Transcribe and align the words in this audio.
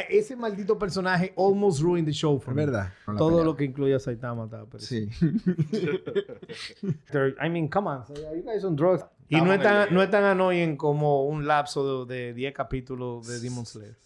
ese 0.00 0.36
maldito 0.36 0.78
personaje 0.78 1.32
almost 1.36 1.80
ruined 1.82 2.06
the 2.06 2.12
show 2.12 2.38
for 2.38 2.52
Es 2.52 2.56
me. 2.56 2.66
verdad. 2.66 2.92
Todo 3.16 3.30
pelea. 3.30 3.44
lo 3.44 3.56
que 3.56 3.64
incluye 3.64 3.94
a 3.94 3.98
Saitama 4.00 4.44
estaba 4.44 4.66
Sí. 4.78 5.08
I 7.40 7.48
mean, 7.48 7.68
come 7.68 7.88
on. 7.88 8.02
Are 8.02 8.36
you 8.36 8.42
guys 8.42 8.64
on 8.64 8.76
drugs? 8.76 9.04
Y 9.28 9.40
no 9.40 9.52
es, 9.52 9.62
tan, 9.62 9.94
no 9.94 10.02
es 10.02 10.10
tan 10.10 10.24
annoying 10.24 10.76
como 10.76 11.24
un 11.26 11.46
lapso 11.46 12.04
de 12.06 12.14
de 12.14 12.34
10 12.34 12.52
capítulos 12.54 13.26
de 13.26 13.40
Demon 13.40 13.64
Slayer. 13.64 13.96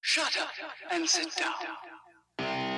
Shut 0.00 0.36
up 0.36 0.92
and 0.92 1.06
sit 1.06 1.28
down. 1.36 2.73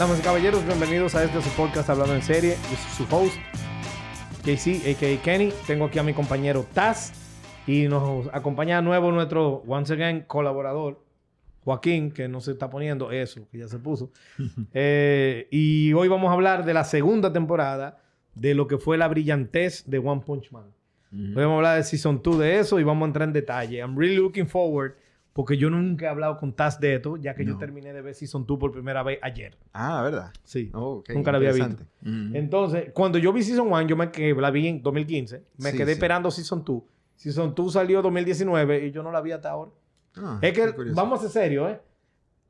Damas 0.00 0.18
y 0.18 0.22
caballeros, 0.22 0.64
bienvenidos 0.64 1.14
a 1.14 1.24
este 1.24 1.42
su 1.42 1.50
podcast 1.50 1.90
Hablando 1.90 2.14
en 2.14 2.22
Serie. 2.22 2.56
Yo 2.70 2.76
soy 2.78 3.06
su 3.06 3.14
host, 3.14 3.36
JC, 4.46 4.88
a.k.a. 4.88 5.22
Kenny. 5.22 5.52
Tengo 5.66 5.84
aquí 5.84 5.98
a 5.98 6.02
mi 6.02 6.14
compañero 6.14 6.64
Taz. 6.72 7.12
Y 7.66 7.86
nos 7.86 8.26
acompaña 8.32 8.76
de 8.76 8.82
nuevo 8.82 9.12
nuestro, 9.12 9.62
once 9.66 9.92
again, 9.92 10.24
colaborador, 10.26 11.04
Joaquín, 11.64 12.12
que 12.12 12.28
no 12.28 12.40
se 12.40 12.52
está 12.52 12.70
poniendo 12.70 13.12
eso, 13.12 13.46
que 13.52 13.58
ya 13.58 13.68
se 13.68 13.78
puso. 13.78 14.10
Eh, 14.72 15.48
y 15.50 15.92
hoy 15.92 16.08
vamos 16.08 16.30
a 16.30 16.32
hablar 16.32 16.64
de 16.64 16.72
la 16.72 16.84
segunda 16.84 17.30
temporada 17.30 18.00
de 18.34 18.54
lo 18.54 18.66
que 18.66 18.78
fue 18.78 18.96
la 18.96 19.06
brillantez 19.06 19.84
de 19.86 19.98
One 19.98 20.22
Punch 20.24 20.50
Man. 20.50 20.72
Hoy 21.12 21.34
vamos 21.34 21.52
a 21.52 21.56
hablar 21.56 21.76
de 21.76 21.84
Season 21.84 22.22
2 22.24 22.38
de 22.38 22.58
eso 22.58 22.80
y 22.80 22.84
vamos 22.84 23.02
a 23.02 23.06
entrar 23.08 23.28
en 23.28 23.34
detalle. 23.34 23.76
I'm 23.80 23.98
really 23.98 24.16
looking 24.16 24.46
forward 24.46 24.94
porque 25.32 25.56
yo 25.56 25.70
nunca 25.70 26.06
he 26.06 26.08
hablado 26.08 26.36
con 26.38 26.52
Taz 26.52 26.80
de 26.80 26.96
esto, 26.96 27.16
ya 27.16 27.34
que 27.34 27.44
yo 27.44 27.56
terminé 27.56 27.92
de 27.92 28.02
ver 28.02 28.14
Season 28.14 28.44
2 28.46 28.58
por 28.58 28.72
primera 28.72 29.02
vez 29.02 29.18
ayer. 29.22 29.56
Ah, 29.72 30.02
¿verdad? 30.02 30.32
Sí. 30.44 30.70
Oh, 30.74 31.02
Nunca 31.14 31.30
la 31.32 31.38
había 31.38 31.52
visto. 31.52 31.84
Entonces, 32.04 32.90
cuando 32.92 33.18
yo 33.18 33.32
vi 33.32 33.42
Season 33.42 33.66
1, 33.66 33.82
yo 33.82 33.96
me 33.96 34.10
que 34.10 34.34
la 34.34 34.50
vi 34.50 34.66
en 34.66 34.82
2015. 34.82 35.44
Me 35.58 35.70
Sí, 35.70 35.76
quedé 35.76 35.86
sí. 35.86 35.92
esperando 35.92 36.30
Season 36.30 36.62
2. 36.64 36.82
Season 37.16 37.54
2 37.54 37.72
salió 37.72 37.98
en 37.98 38.02
2019 38.04 38.86
y 38.86 38.90
yo 38.90 39.02
no 39.02 39.12
la 39.12 39.20
vi 39.20 39.32
hasta 39.32 39.50
ahora. 39.50 39.70
Ah, 40.16 40.38
es 40.42 40.52
que, 40.52 40.72
vamos 40.94 41.20
a 41.20 41.22
ser 41.22 41.30
serios, 41.30 41.70
¿eh? 41.70 41.80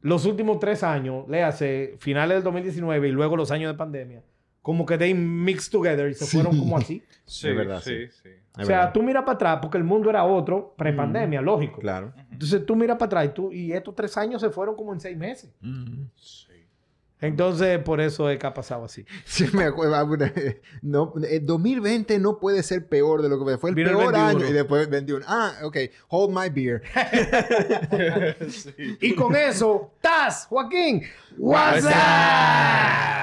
Los 0.02 0.24
últimos 0.24 0.58
tres 0.58 0.82
años, 0.82 1.28
le 1.28 1.42
hace 1.42 1.96
finales 1.98 2.36
del 2.36 2.44
2019 2.44 3.08
y 3.08 3.12
luego 3.12 3.36
los 3.36 3.50
años 3.50 3.70
de 3.70 3.76
pandemia, 3.76 4.22
como 4.62 4.84
que 4.86 4.98
they 4.98 5.14
mixed 5.14 5.70
together 5.72 6.10
y 6.10 6.14
se 6.14 6.26
Sí. 6.26 6.36
fueron 6.36 6.58
como 6.58 6.76
así. 6.76 7.02
Sí, 7.24 7.48
Es 7.48 7.56
verdad, 7.56 7.80
sí, 7.80 8.08
sí. 8.08 8.12
sí. 8.24 8.28
o 8.60 8.64
sea, 8.64 8.78
verdad. 8.78 8.92
tú 8.92 9.02
miras 9.04 9.22
para 9.22 9.34
atrás 9.36 9.58
porque 9.62 9.78
el 9.78 9.84
mundo 9.84 10.10
era 10.10 10.24
otro 10.24 10.74
pre-pandemia, 10.76 11.40
lógico. 11.40 11.78
Claro. 11.78 12.12
Entonces 12.32 12.66
tú 12.66 12.74
miras 12.74 12.96
para 12.96 13.06
atrás 13.06 13.26
y, 13.26 13.28
tú, 13.28 13.52
y 13.52 13.72
estos 13.72 13.94
tres 13.94 14.16
años 14.16 14.40
se 14.42 14.50
fueron 14.50 14.74
como 14.74 14.92
en 14.92 14.98
seis 14.98 15.16
meses. 15.16 15.48
Ujú. 15.62 16.08
Sí. 16.16 16.46
Entonces, 17.20 17.78
por 17.80 18.00
eso 18.00 18.28
es 18.30 18.38
que 18.38 18.46
ha 18.46 18.54
pasado 18.54 18.84
así. 18.86 19.04
Sí, 19.24 19.46
me 19.52 19.64
acuerdo. 19.64 19.94
ah, 19.94 20.04
No, 20.82 21.12
eh, 21.22 21.38
2020 21.40 22.18
no 22.18 22.40
puede 22.40 22.62
ser 22.64 22.88
peor 22.88 23.22
de 23.22 23.28
lo 23.28 23.44
que 23.44 23.58
fue 23.58 23.70
el 23.70 23.76
Vino 23.76 23.90
el 23.90 23.96
peor 23.96 24.12
21. 24.14 24.28
año 24.38 24.46
y 24.48 24.52
después 24.52 24.88
21. 24.90 25.24
Ah, 25.28 25.52
ok. 25.62 25.76
Hold 26.08 26.36
my 26.36 26.48
beer. 26.48 26.82
Sí. 28.48 28.96
Y 29.02 29.14
con 29.14 29.36
eso, 29.36 29.92
Taz, 30.00 30.46
Joaquín, 30.46 31.02
What's 31.38 31.84
WhatsApp. 31.84 33.20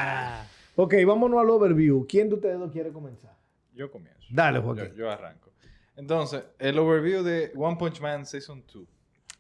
Ok, 0.80 0.94
vámonos 1.08 1.40
al 1.40 1.50
overview. 1.50 2.06
¿Quién 2.08 2.30
de 2.30 2.36
ustedes 2.36 2.60
dos 2.60 2.72
quiere 2.72 2.92
comenzar? 2.92 3.36
Yo 3.74 3.90
comienzo. 3.90 4.28
Dale, 4.30 4.60
Yo, 4.60 4.64
Joaquín. 4.64 4.94
yo 4.96 5.10
arranco. 5.10 5.52
Entonces, 5.96 6.44
el 6.60 6.78
overview 6.78 7.24
de 7.24 7.52
One 7.56 7.78
Punch 7.78 8.00
Man 8.00 8.28
Season 8.28 8.64
2. 8.72 8.88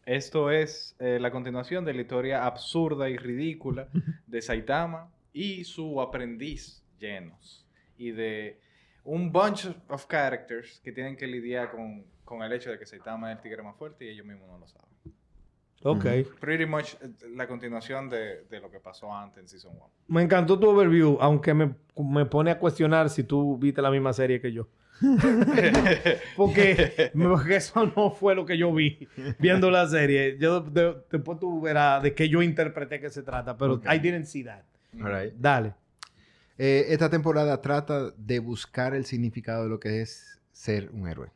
Esto 0.07 0.49
es 0.49 0.95
eh, 0.97 1.19
la 1.21 1.29
continuación 1.29 1.85
de 1.85 1.93
la 1.93 2.01
historia 2.01 2.43
absurda 2.43 3.07
y 3.07 3.17
ridícula 3.17 3.87
de 4.25 4.41
Saitama 4.41 5.11
y 5.31 5.63
su 5.63 6.01
aprendiz 6.01 6.81
Genos. 6.99 7.67
Y 7.99 8.11
de 8.11 8.59
un 9.03 9.31
bunch 9.31 9.67
of 9.89 10.07
characters 10.07 10.79
que 10.83 10.91
tienen 10.91 11.15
que 11.15 11.27
lidiar 11.27 11.69
con, 11.69 12.03
con 12.25 12.41
el 12.41 12.51
hecho 12.51 12.71
de 12.71 12.79
que 12.79 12.87
Saitama 12.87 13.31
es 13.31 13.37
el 13.37 13.43
tigre 13.43 13.61
más 13.61 13.75
fuerte 13.75 14.05
y 14.05 14.09
ellos 14.09 14.25
mismos 14.25 14.47
no 14.49 14.57
lo 14.57 14.67
saben. 14.67 14.89
Ok. 15.83 16.05
Pretty 16.39 16.65
much 16.65 16.95
eh, 17.01 17.09
la 17.35 17.47
continuación 17.47 18.09
de, 18.09 18.43
de 18.49 18.59
lo 18.59 18.69
que 18.71 18.79
pasó 18.79 19.13
antes 19.13 19.39
en 19.43 19.47
Season 19.47 19.73
1. 19.75 19.89
Me 20.07 20.21
encantó 20.23 20.59
tu 20.59 20.67
overview, 20.69 21.17
aunque 21.21 21.53
me, 21.53 21.75
me 21.97 22.25
pone 22.25 22.51
a 22.51 22.57
cuestionar 22.59 23.09
si 23.09 23.23
tú 23.23 23.57
viste 23.57 23.81
la 23.81 23.91
misma 23.91 24.11
serie 24.13 24.41
que 24.41 24.51
yo. 24.51 24.67
porque, 26.35 27.11
porque 27.15 27.55
eso 27.57 27.91
no 27.95 28.09
fue 28.11 28.35
lo 28.35 28.45
que 28.45 28.57
yo 28.57 28.73
vi 28.73 29.07
viendo 29.39 29.69
la 29.71 29.87
serie. 29.87 30.37
Yo 30.39 30.61
de- 30.61 30.97
después 31.11 31.39
tú 31.39 31.61
verás 31.61 32.01
de 32.03 32.13
qué 32.13 32.29
yo 32.29 32.41
interpreté 32.41 32.99
que 32.99 33.09
se 33.09 33.23
trata, 33.23 33.57
pero 33.57 33.73
Ok. 33.73 33.85
I 33.93 33.99
didn't 33.99 34.25
see 34.25 34.43
that. 34.43 34.63
All 35.01 35.11
right. 35.13 35.33
Dale. 35.35 35.73
Eh, 36.57 36.85
esta 36.89 37.09
temporada 37.09 37.61
trata 37.61 38.11
de 38.17 38.39
buscar 38.39 38.95
el 38.95 39.05
significado 39.05 39.63
de 39.63 39.69
lo 39.69 39.79
que 39.79 40.01
es 40.01 40.41
ser 40.51 40.89
un 40.91 41.07
héroe. 41.07 41.29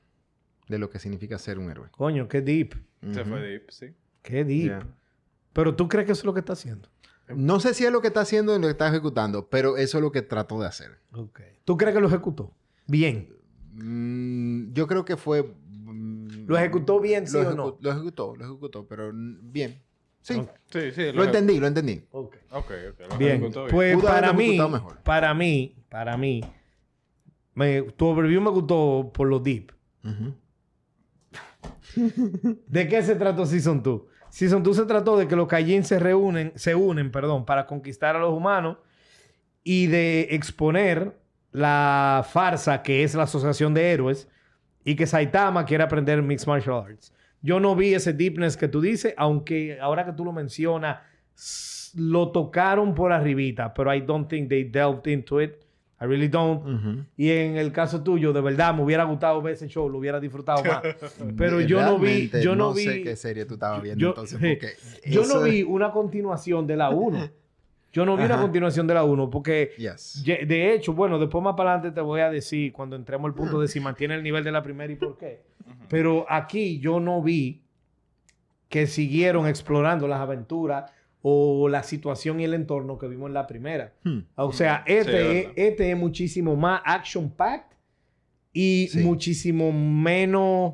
De 0.68 0.80
lo 0.80 0.90
que 0.90 1.00
significa 1.00 1.38
ser 1.38 1.60
un 1.60 1.70
héroe. 1.70 1.90
Coño, 1.92 2.28
qué 2.28 2.42
deep. 2.42 2.74
Se 3.14 3.24
fue 3.26 3.42
deep, 3.42 3.70
sí. 3.70 3.88
Qué 4.22 4.44
deep. 4.44 4.64
Yeah. 4.66 4.88
Pero 5.54 5.76
tú 5.76 5.88
crees 5.88 6.06
que 6.06 6.12
eso 6.14 6.22
es 6.22 6.26
lo 6.26 6.34
que 6.34 6.40
está 6.40 6.54
haciendo. 6.54 6.88
No 7.36 7.60
sé 7.60 7.74
si 7.74 7.86
es 7.86 7.92
lo 7.92 8.02
que 8.02 8.08
está 8.08 8.22
haciendo 8.22 8.54
y 8.56 8.60
lo 8.60 8.68
que 8.68 8.72
está 8.72 8.88
ejecutando, 8.90 9.48
pero 9.48 9.78
eso 9.78 9.98
es 9.98 10.02
lo 10.02 10.12
que 10.12 10.22
trató 10.22 10.60
de 10.60 10.68
hacer. 10.68 11.00
Ok. 11.14 11.40
¿Tú 11.64 11.78
crees 11.78 11.96
que 11.96 12.02
lo 12.02 12.08
ejecutó? 12.08 12.54
Bien. 12.88 13.30
Mm, 13.74 14.74
yo 14.74 14.86
creo 14.88 15.06
que 15.06 15.16
fue. 15.16 15.44
mm, 15.44 16.46
¿Lo 16.48 16.58
ejecutó 16.58 17.00
bien, 17.00 17.26
sí 17.28 17.38
o 17.38 17.54
no? 17.56 17.78
Lo 17.80 17.92
ejecutó, 17.92 18.36
lo 18.36 18.46
ejecutó, 18.46 18.86
pero 18.86 19.12
bien. 19.14 19.82
Sí. 20.22 20.42
Sí, 20.70 20.92
sí. 20.92 21.12
lo 21.14 21.24
entendí, 21.24 21.60
lo 21.60 21.68
entendí. 21.68 22.04
Ok. 22.12 22.36
Ok, 22.52 22.72
ok. 22.92 23.00
lo 23.12 23.18
Bien. 23.18 23.32
ejecutó 23.38 23.68
Pues 23.68 23.96
Pudo 23.96 24.08
para 24.08 24.34
mí, 24.34 24.60
mejor. 24.60 24.98
para 25.04 25.34
mí, 25.34 25.76
para 25.90 26.18
mí, 26.18 26.44
me- 27.56 27.82
tu 27.84 28.06
overview 28.08 28.42
me 28.42 28.50
gustó 28.52 29.10
por 29.14 29.28
lo 29.28 29.40
deep. 29.40 29.72
¿De 32.68 32.88
qué 32.88 33.02
se 33.04 33.16
trató 33.16 33.46
Season 33.46 33.82
2? 33.82 34.02
Season 34.32 34.64
2 34.64 34.78
se 34.78 34.86
trató 34.86 35.18
de 35.18 35.28
que 35.28 35.36
los 35.36 35.48
Kaijin 35.48 35.84
se 35.84 36.00
reúnen, 36.00 36.54
se 36.56 36.74
unen, 36.74 37.12
perdón, 37.12 37.46
para 37.46 37.68
conquistar 37.68 38.16
a 38.16 38.20
los 38.20 38.34
humanos 38.34 38.78
y 39.62 39.88
de 39.88 40.30
exponer 40.32 41.18
la 41.52 42.26
farsa 42.28 42.82
que 42.82 43.04
es 43.04 43.14
la 43.14 43.24
asociación 43.24 43.74
de 43.74 43.92
héroes 43.92 44.30
y 44.86 44.96
que 44.96 45.06
Saitama 45.06 45.66
quiere 45.66 45.84
aprender 45.84 46.22
Mixed 46.22 46.48
Martial 46.48 46.78
Arts. 46.78 47.14
Yo 47.42 47.60
no 47.60 47.76
vi 47.76 47.94
ese 47.94 48.14
deepness 48.14 48.56
que 48.56 48.70
tú 48.70 48.80
dices, 48.80 49.14
aunque 49.18 49.78
ahora 49.82 50.06
que 50.06 50.14
tú 50.14 50.24
lo 50.24 50.32
mencionas, 50.32 51.00
lo 51.96 52.32
tocaron 52.32 52.96
por 52.96 53.12
arribita, 53.12 53.74
pero 53.74 53.94
I 53.94 54.00
don't 54.00 54.30
think 54.30 54.48
they 54.48 54.64
delved 54.64 55.12
into 55.12 55.42
it. 55.42 55.56
I 56.02 56.06
really 56.06 56.30
don't. 56.30 57.06
Y 57.16 57.30
en 57.30 57.58
el 57.58 57.72
caso 57.72 58.02
tuyo, 58.02 58.34
de 58.34 58.42
verdad, 58.42 58.74
me 58.74 58.82
hubiera 58.84 59.04
gustado 59.04 59.40
ver 59.42 59.54
ese 59.54 59.68
show, 59.68 59.88
lo 59.88 60.00
hubiera 60.00 60.20
disfrutado 60.20 60.64
más. 60.64 60.82
Pero 61.38 61.62
yo 61.62 61.82
no 61.84 62.00
vi, 62.00 62.30
yo 62.42 62.56
no, 62.56 62.74
vi, 62.74 62.84
sé 62.86 63.04
qué 63.04 63.16
serie 63.16 63.46
tú 63.46 63.54
estabas 63.54 63.84
viendo 63.84 64.02
yo- 64.02 64.10
entonces, 64.10 64.40
sí. 64.40 64.46
porque 64.56 64.74
yo 65.12 65.22
eso 65.22 65.36
no 65.40 65.44
vi 65.44 65.62
una 65.62 65.92
continuación 65.92 66.66
de 66.66 66.76
la 66.76 66.90
1. 66.90 67.30
Yo 67.94 68.06
no 68.06 68.16
vi 68.18 68.24
una 68.24 68.40
continuación 68.40 68.88
de 68.88 68.94
la 68.94 69.04
1 69.04 69.30
porque, 69.30 69.72
Yes. 69.78 70.24
de 70.26 70.74
hecho, 70.74 70.94
bueno, 70.94 71.20
después 71.20 71.44
más 71.44 71.56
para 71.56 71.74
adelante 71.74 71.94
te 71.94 72.02
voy 72.02 72.22
a 72.22 72.30
decir 72.32 72.72
cuando 72.72 72.96
entremos 72.96 73.28
al 73.28 73.36
punto 73.36 73.60
de 73.60 73.68
si 73.68 73.80
mantiene 73.82 74.16
el 74.16 74.24
nivel 74.24 74.44
de 74.46 74.52
la 74.54 74.64
primera 74.64 74.92
y 74.92 74.96
por 74.96 75.18
qué. 75.18 75.42
Pero 75.90 76.26
aquí 76.30 76.80
yo 76.80 77.00
no 77.02 77.22
vi 77.22 77.62
que 78.70 78.88
siguieron 78.88 79.46
explorando 79.46 80.08
las 80.08 80.22
aventuras 80.22 80.90
o 81.22 81.68
la 81.70 81.84
situación 81.84 82.40
y 82.40 82.46
el 82.46 82.54
entorno 82.54 82.98
que 82.98 83.08
vimos 83.08 83.28
en 83.28 83.34
la 83.36 83.46
primera. 83.48 83.94
Hmm. 84.04 84.20
O 84.36 84.52
sea, 84.54 84.84
este, 84.88 85.40
es, 85.40 85.48
este 85.56 85.92
es 85.92 85.98
muchísimo 85.98 86.56
más 86.56 86.82
action-packed 86.86 87.76
y 88.54 88.88
Sí. 88.92 89.00
muchísimo 89.00 89.72
menos 89.72 90.74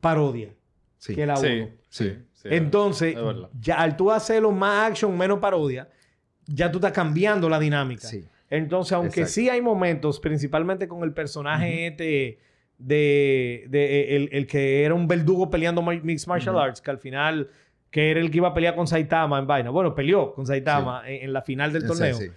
parodia 0.00 0.50
Sí. 0.98 1.14
que 1.14 1.26
la 1.26 1.34
1. 1.38 1.42
Sí, 1.42 1.68
sí. 1.88 2.12
sí, 2.32 2.48
Entonces, 2.50 3.16
ya 3.60 3.76
al 3.76 3.96
tú 3.96 4.10
hacerlo 4.10 4.52
más 4.52 4.90
action, 4.90 5.16
menos 5.16 5.38
parodia, 5.38 5.88
ya 6.46 6.70
tú 6.70 6.78
estás 6.78 6.92
cambiando 6.92 7.48
la 7.48 7.58
dinámica. 7.58 8.06
Sí. 8.06 8.24
Entonces, 8.50 8.92
aunque 8.92 9.20
Exacto. 9.22 9.32
sí 9.32 9.48
hay 9.48 9.62
momentos, 9.62 10.20
principalmente 10.20 10.86
con 10.86 11.02
el 11.02 11.12
personaje 11.14 11.86
este 11.86 12.38
de, 12.78 13.64
de- 13.68 14.16
el, 14.16 14.28
el 14.32 14.46
que 14.46 14.84
era 14.84 14.92
un 14.94 15.06
verdugo 15.08 15.48
peleando 15.48 15.80
Mixed 15.82 16.26
Martial. 16.28 16.58
Arts, 16.58 16.80
que 16.80 16.90
al 16.90 16.98
final, 16.98 17.48
que 17.92 18.10
era 18.10 18.18
el 18.18 18.30
que 18.30 18.38
iba 18.38 18.48
a 18.48 18.54
pelear 18.54 18.74
con 18.74 18.88
Saitama 18.88 19.38
en 19.38 19.46
vaina. 19.46 19.70
Bueno, 19.70 19.94
peleó 19.94 20.34
con 20.34 20.46
Saitama 20.46 21.02
en, 21.06 21.24
en 21.24 21.32
la 21.32 21.42
final 21.42 21.72
del 21.72 21.86
torneo. 21.86 22.16
sí. 22.16 22.28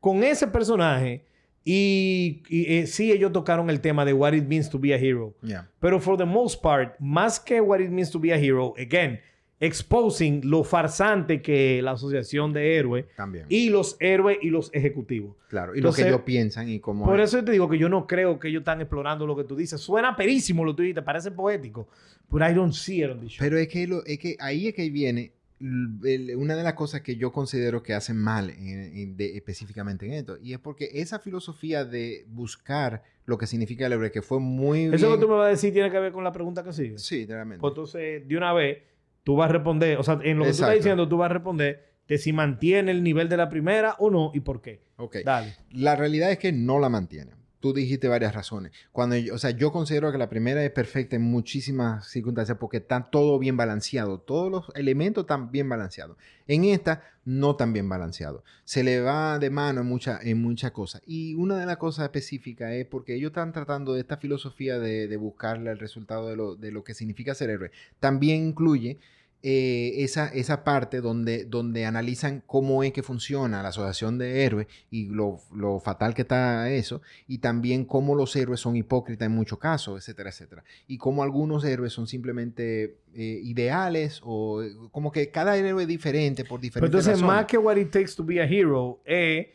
Con 0.00 0.24
ese 0.24 0.48
personaje, 0.48 1.24
y, 1.64 2.42
y, 2.48 2.78
eh, 2.78 2.86
sí 2.88 3.12
ellos 3.12 3.30
tocaron 3.30 3.70
el 3.70 3.80
tema 3.80 4.04
de 4.04 4.12
what 4.12 4.32
it 4.32 4.48
means 4.48 4.68
to 4.68 4.78
be 4.78 4.92
a 4.92 4.96
hero. 4.96 5.34
Yeah. 5.42 5.68
Pero 5.78 6.00
for 6.00 6.16
the 6.16 6.24
most 6.24 6.60
part, 6.60 6.98
más 6.98 7.38
que 7.38 7.60
what 7.60 7.78
it 7.78 7.90
means 7.90 8.10
to 8.10 8.18
be 8.18 8.32
a 8.32 8.36
hero, 8.36 8.74
again, 8.78 9.20
exposing 9.66 10.40
lo 10.50 10.64
farsante 10.64 11.40
que 11.40 11.80
la 11.82 11.92
asociación 11.92 12.52
de 12.52 12.76
héroes 12.76 13.06
También. 13.16 13.46
y 13.48 13.70
los 13.70 13.96
héroes 14.00 14.38
y 14.42 14.50
los 14.50 14.70
ejecutivos. 14.74 15.36
claro. 15.48 15.74
Y 15.74 15.78
entonces- 15.78 16.04
lo 16.04 16.06
que 16.08 16.14
ellos 16.14 16.24
piensan 16.24 16.68
y 16.68 16.80
cómo. 16.80 17.04
Por 17.04 17.20
es. 17.20 17.28
eso 17.30 17.38
yo 17.38 17.44
te 17.44 17.52
digo 17.52 17.68
que 17.68 17.78
yo 17.78 17.88
no 17.88 18.06
creo 18.06 18.38
que 18.38 18.48
ellos 18.48 18.60
están 18.62 18.80
explorando 18.80 19.26
lo 19.26 19.36
que 19.36 19.44
tú 19.44 19.54
dices. 19.56 19.80
Suena 19.80 20.16
perísimo 20.16 20.64
lo 20.64 20.72
que 20.72 20.76
tú 20.76 20.82
dices, 20.82 21.02
parece 21.04 21.30
poético. 21.30 21.88
But 22.28 22.42
I 22.42 22.54
don't 22.54 22.72
see 22.72 23.02
it 23.04 23.10
on 23.10 23.20
the 23.20 23.28
show. 23.28 23.38
Pero 23.40 23.56
es 23.58 23.68
que, 23.68 23.86
lo, 23.86 24.04
es 24.04 24.18
que 24.18 24.36
ahí 24.40 24.68
es 24.68 24.74
que 24.74 24.90
viene 24.90 25.32
una 25.60 26.56
de 26.56 26.62
las 26.64 26.74
cosas 26.74 27.02
que 27.02 27.14
yo 27.14 27.30
considero 27.30 27.82
que 27.84 27.94
hacen 27.94 28.16
mal 28.16 28.50
en- 28.50 28.96
en- 28.96 29.16
de- 29.16 29.36
específicamente 29.36 30.06
en 30.06 30.12
esto, 30.14 30.36
y 30.42 30.52
es 30.54 30.58
porque 30.58 30.88
esa 30.94 31.20
filosofía 31.20 31.84
de 31.84 32.24
buscar 32.28 33.04
lo 33.26 33.38
que 33.38 33.46
significa 33.46 33.86
el 33.86 33.92
héroe, 33.92 34.10
que 34.10 34.22
fue 34.22 34.40
muy 34.40 34.86
Eso 34.86 35.06
bien- 35.06 35.12
que 35.12 35.18
tú 35.24 35.28
me 35.28 35.36
vas 35.36 35.46
a 35.46 35.50
decir 35.50 35.72
tiene 35.72 35.88
que 35.90 35.98
ver 36.00 36.10
con 36.10 36.24
la 36.24 36.32
pregunta 36.32 36.64
que 36.64 36.72
sigue. 36.72 36.98
Sí, 36.98 37.24
realmente. 37.26 37.60
Pues 37.60 37.70
entonces, 37.70 38.26
de 38.26 38.36
una 38.36 38.52
vez, 38.52 38.78
tú 39.24 39.36
vas 39.36 39.48
a 39.50 39.52
responder, 39.52 39.98
o 39.98 40.02
sea, 40.02 40.14
en 40.22 40.38
lo 40.38 40.44
que 40.44 40.50
tú 40.50 40.56
Exacto. 40.56 40.72
estás 40.72 40.74
diciendo, 40.74 41.08
tú 41.08 41.16
vas 41.18 41.30
a 41.30 41.34
responder 41.34 41.92
de 42.08 42.18
si 42.18 42.32
mantiene 42.32 42.90
el 42.90 43.02
nivel 43.02 43.28
de 43.28 43.36
la 43.36 43.48
primera 43.48 43.96
o 43.98 44.10
no 44.10 44.32
y 44.34 44.40
por 44.40 44.60
qué. 44.60 44.82
Ok. 44.96 45.18
Dale. 45.24 45.54
La 45.70 45.96
realidad 45.96 46.30
es 46.30 46.38
que 46.38 46.52
no 46.52 46.78
la 46.78 46.88
mantiene. 46.88 47.32
Tú 47.62 47.72
dijiste 47.72 48.08
varias 48.08 48.34
razones. 48.34 48.72
Cuando, 48.90 49.14
o 49.32 49.38
sea, 49.38 49.50
yo 49.50 49.70
considero 49.70 50.10
que 50.10 50.18
la 50.18 50.28
primera 50.28 50.64
es 50.64 50.72
perfecta 50.72 51.14
en 51.14 51.22
muchísimas 51.22 52.08
circunstancias 52.08 52.58
porque 52.58 52.78
está 52.78 53.08
todo 53.08 53.38
bien 53.38 53.56
balanceado. 53.56 54.18
Todos 54.18 54.50
los 54.50 54.72
elementos 54.74 55.22
están 55.22 55.52
bien 55.52 55.68
balanceados. 55.68 56.16
En 56.48 56.64
esta, 56.64 57.04
no 57.24 57.54
tan 57.54 57.72
bien 57.72 57.88
balanceado. 57.88 58.42
Se 58.64 58.82
le 58.82 59.00
va 59.00 59.38
de 59.38 59.50
mano 59.50 59.82
en 59.82 59.86
muchas 59.86 60.24
en 60.24 60.42
muchas 60.42 60.72
cosas. 60.72 61.02
Y 61.06 61.34
una 61.36 61.56
de 61.56 61.66
las 61.66 61.76
cosas 61.76 62.02
específicas 62.02 62.72
es 62.72 62.84
porque 62.84 63.14
ellos 63.14 63.28
están 63.28 63.52
tratando 63.52 63.94
de 63.94 64.00
esta 64.00 64.16
filosofía 64.16 64.80
de, 64.80 65.06
de 65.06 65.16
buscarle 65.16 65.70
el 65.70 65.78
resultado 65.78 66.28
de 66.28 66.34
lo, 66.34 66.56
de 66.56 66.72
lo 66.72 66.82
que 66.82 66.94
significa 66.94 67.32
ser 67.32 67.50
héroe. 67.50 67.70
También 68.00 68.48
incluye 68.48 68.98
eh, 69.44 70.04
esa, 70.04 70.28
esa 70.28 70.62
parte 70.62 71.00
donde, 71.00 71.44
donde 71.44 71.84
analizan 71.84 72.42
cómo 72.46 72.84
es 72.84 72.92
que 72.92 73.02
funciona 73.02 73.62
la 73.62 73.70
asociación 73.70 74.16
de 74.18 74.44
héroes 74.44 74.68
y 74.90 75.06
lo, 75.06 75.40
lo 75.52 75.80
fatal 75.80 76.14
que 76.14 76.22
está 76.22 76.70
eso, 76.70 77.02
y 77.26 77.38
también 77.38 77.84
cómo 77.84 78.14
los 78.14 78.36
héroes 78.36 78.60
son 78.60 78.76
hipócritas 78.76 79.26
en 79.26 79.32
muchos 79.32 79.58
casos, 79.58 79.98
etcétera, 79.98 80.30
etcétera. 80.30 80.64
Y 80.86 80.98
cómo 80.98 81.22
algunos 81.22 81.64
héroes 81.64 81.92
son 81.92 82.06
simplemente 82.06 82.98
eh, 83.14 83.40
ideales 83.42 84.20
o 84.22 84.62
eh, 84.62 84.72
como 84.92 85.10
que 85.10 85.30
cada 85.30 85.56
héroe 85.56 85.82
es 85.82 85.88
diferente 85.88 86.44
por 86.44 86.60
Pero 86.60 86.62
diferentes 86.62 86.90
entonces, 86.90 87.20
razones. 87.20 87.36
más 87.36 87.46
que 87.46 87.58
what 87.58 87.76
it 87.76 87.90
takes 87.90 88.14
to 88.16 88.24
be 88.24 88.40
a 88.40 88.44
hero, 88.44 89.00
es 89.04 89.46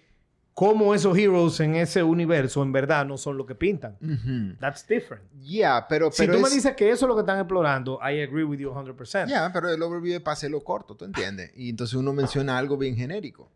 cómo 0.59 0.95
esos 0.95 1.15
heroes 1.15 1.59
en 1.59 1.75
ese 1.75 2.01
universo 2.01 2.63
en 2.63 2.71
verdad 2.71 3.06
no 3.06 3.15
son 3.19 3.38
lo 3.38 3.45
que 3.45 3.54
pintan. 3.54 3.95
Ujú. 4.01 4.57
That's 4.59 4.88
different. 4.88 5.24
Yeah, 5.39 5.86
pero, 5.88 6.12
Si 6.12 6.24
pero 6.24 6.33
tú 6.33 6.39
me 6.39 6.48
es- 6.48 6.54
dices 6.56 6.75
que 6.75 6.89
eso 6.89 7.06
es 7.06 7.07
lo 7.09 7.13
que 7.13 7.19
están 7.21 7.38
explorando, 7.38 8.00
I 8.01 8.21
agree 8.21 8.44
with 8.44 8.57
you 8.57 8.71
100%. 8.71 9.27
Ya, 9.30 9.51
pero 9.54 9.69
el 9.69 9.80
overview 9.80 10.15
es 10.15 10.21
para 10.21 10.33
hacerlo 10.33 10.59
corto, 10.63 10.95
¿tú 10.95 11.06
entiendes? 11.06 11.51
Y 11.56 11.69
entonces 11.69 11.94
uno 11.95 12.12
menciona 12.12 12.57
algo 12.57 12.75
bien 12.75 12.95
genérico. 12.95 13.51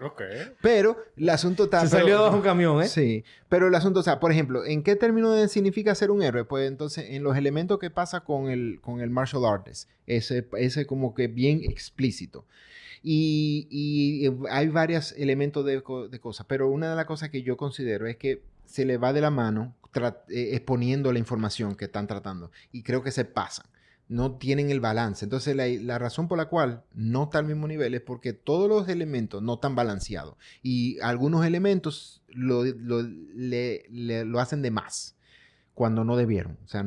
Ok. 0.00 0.22
Pero 0.62 0.96
el 1.16 1.28
asunto 1.30 1.64
está... 1.64 1.80
Se 1.80 1.88
pero- 1.88 2.00
salió 2.02 2.16
de 2.18 2.22
bajo 2.22 2.36
un 2.36 2.42
camión, 2.42 2.80
¿eh? 2.80 2.86
Sí, 2.86 3.24
pero 3.48 3.66
el 3.66 3.74
asunto, 3.74 3.98
o 3.98 4.02
sea, 4.04 4.20
por 4.20 4.30
ejemplo, 4.30 4.64
¿en 4.64 4.84
qué 4.84 4.94
término 4.94 5.32
de- 5.32 5.48
significa 5.48 5.96
ser 5.96 6.12
un 6.12 6.22
héroe? 6.22 6.44
Pues 6.44 6.68
entonces, 6.68 7.06
en 7.10 7.24
los 7.24 7.36
elementos 7.36 7.80
que 7.80 7.90
pasa 7.90 8.20
con 8.20 8.50
el, 8.50 8.78
con 8.82 9.00
el 9.00 9.10
martial 9.10 9.44
arts, 9.46 9.88
ese, 10.06 10.46
ese 10.58 10.86
como 10.86 11.12
que 11.12 11.26
bien 11.26 11.62
explícito. 11.64 12.44
Y, 13.08 13.68
y, 13.70 14.26
eh, 14.26 14.36
hay 14.50 14.66
varios 14.66 15.12
elementos 15.12 15.64
de, 15.64 15.80
de 16.10 16.18
cosas, 16.20 16.44
pero 16.48 16.68
una 16.68 16.90
de 16.90 16.96
las 16.96 17.04
cosas 17.06 17.30
que 17.30 17.42
yo 17.42 17.56
considero 17.56 18.08
es 18.08 18.16
que 18.16 18.42
se 18.64 18.84
le 18.84 18.96
va 18.98 19.12
de 19.12 19.20
la 19.20 19.30
mano 19.30 19.76
eh, 20.28 20.50
exponiendo 20.54 21.12
la 21.12 21.20
información 21.20 21.76
que 21.76 21.84
están 21.84 22.08
tratando 22.08 22.50
y 22.72 22.82
creo 22.82 23.04
que 23.04 23.12
se 23.12 23.24
pasan. 23.24 23.66
No 24.08 24.32
tienen 24.38 24.70
el 24.70 24.80
balance. 24.80 25.24
Entonces, 25.24 25.54
la, 25.54 25.66
la 25.68 25.98
razón 26.00 26.26
por 26.26 26.36
la 26.36 26.46
cual 26.46 26.82
no 26.94 27.24
está 27.24 27.38
al 27.38 27.46
mismo 27.46 27.68
nivel 27.68 27.94
es 27.94 28.00
porque 28.00 28.32
todos 28.32 28.68
los 28.68 28.88
elementos 28.88 29.40
no 29.40 29.54
están 29.54 29.76
balanceados 29.76 30.34
y 30.62 30.98
algunos 31.00 31.46
elementos 31.46 32.22
lo, 32.28 32.64
lo- 32.64 33.02
le- 33.02 33.84
le- 33.88 34.24
lo 34.24 34.40
hacen 34.40 34.62
de 34.62 34.70
más 34.72 35.16
cuando 35.74 36.02
no 36.04 36.16
debieron. 36.16 36.58
O 36.64 36.68
sea, 36.68 36.84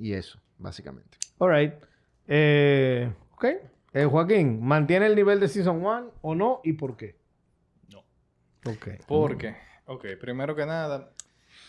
y 0.00 0.12
eso, 0.14 0.40
básicamente. 0.58 1.18
All 1.38 1.50
right. 1.54 1.72
Eh, 2.26 3.12
ok. 3.34 3.44
Eh, 3.94 4.06
Joaquín, 4.06 4.60
¿mantiene 4.62 5.06
el 5.06 5.14
nivel 5.14 5.38
de 5.38 5.48
Season 5.48 5.84
1 5.84 6.12
o 6.22 6.34
no 6.34 6.60
y 6.64 6.72
por 6.72 6.96
qué? 6.96 7.18
No. 7.90 8.04
Ok. 8.64 8.88
¿Por 9.06 9.36
qué? 9.36 9.56
Ok, 9.86 10.06
primero 10.18 10.56
que 10.56 10.64
nada, 10.64 11.12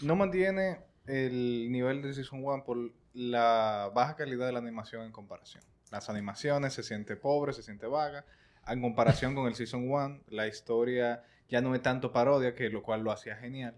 no 0.02 0.16
mantiene 0.16 0.80
el 1.06 1.70
nivel 1.70 2.02
de 2.02 2.14
Season 2.14 2.44
1 2.44 2.64
por 2.64 2.78
la 3.14 3.92
baja 3.94 4.16
calidad 4.16 4.46
de 4.46 4.54
la 4.54 4.60
animación 4.60 5.04
en 5.04 5.12
comparación. 5.12 5.64
Las 5.92 6.10
animaciones 6.10 6.74
se 6.74 6.84
siente 6.84 7.18
pobre, 7.18 7.52
se 7.52 7.62
siente 7.62 7.88
vaga. 7.88 8.26
En 8.68 8.82
comparación 8.82 9.36
con 9.36 9.48
el 9.48 9.56
Season 9.56 9.92
1, 9.92 10.22
la 10.30 10.48
historia 10.48 11.24
ya 11.50 11.62
no 11.62 11.76
es 11.76 11.82
tanto 11.82 12.14
parodia, 12.14 12.56
que 12.56 12.70
lo 12.70 12.82
cual 12.82 13.04
lo 13.04 13.12
hacía 13.12 13.36
genial. 13.36 13.76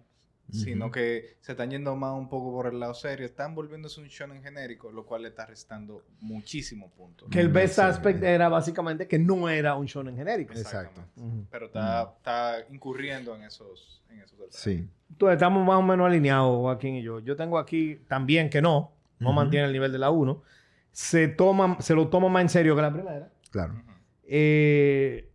Sino 0.51 0.91
que 0.91 1.37
se 1.41 1.53
están 1.53 1.71
yendo 1.71 1.95
más 1.95 2.13
un 2.13 2.29
poco 2.29 2.51
por 2.51 2.67
el 2.67 2.79
lado 2.79 2.93
serio. 2.93 3.25
Están 3.25 3.55
volviéndose 3.55 3.99
un 3.99 4.07
shonen 4.07 4.43
genérico, 4.43 4.91
lo 4.91 5.03
cual 5.05 5.23
le 5.23 5.29
está 5.29 5.45
restando 5.45 6.03
muchísimos 6.21 6.91
puntos. 6.91 7.27
Que 7.31 7.39
el 7.39 7.49
Mm, 7.49 7.53
best 7.53 7.79
aspect 7.79 8.23
era 8.23 8.47
básicamente 8.47 9.07
que 9.07 9.17
no 9.17 9.49
era 9.49 9.75
un 9.75 9.87
shonen 9.87 10.15
genérico. 10.15 10.53
Exacto. 10.53 11.01
Exactamente. 11.01 11.21
Ujú. 11.39 11.47
Pero 11.49 11.65
está, 11.65 12.13
está 12.17 12.55
incurriendo 12.71 13.35
en 13.35 13.41
esos, 13.41 14.03
en 14.09 14.19
esos 14.19 14.37
detalles. 14.37 14.55
Sí. 14.55 14.87
Entonces, 15.09 15.35
estamos 15.35 15.65
más 15.65 15.77
o 15.77 15.81
menos 15.81 16.05
alineados, 16.05 16.55
Joaquín 16.59 16.95
y 16.95 17.01
yo. 17.01 17.19
Yo 17.19 17.35
tengo 17.35 17.57
aquí 17.57 17.95
también 18.07 18.49
que 18.49 18.61
no, 18.61 18.91
no 19.19 19.33
mantiene 19.33 19.65
el 19.65 19.73
nivel 19.73 19.91
de 19.91 19.97
la 19.99 20.11
1. 20.11 20.41
Se, 20.91 21.27
toma, 21.27 21.77
se 21.81 21.95
lo 21.95 22.07
toma 22.07 22.29
más 22.29 22.43
en 22.43 22.49
serio 22.49 22.75
que 22.75 22.81
la 22.83 22.93
primera. 22.93 23.29
Claro. 23.49 23.81
Eh, 24.23 25.29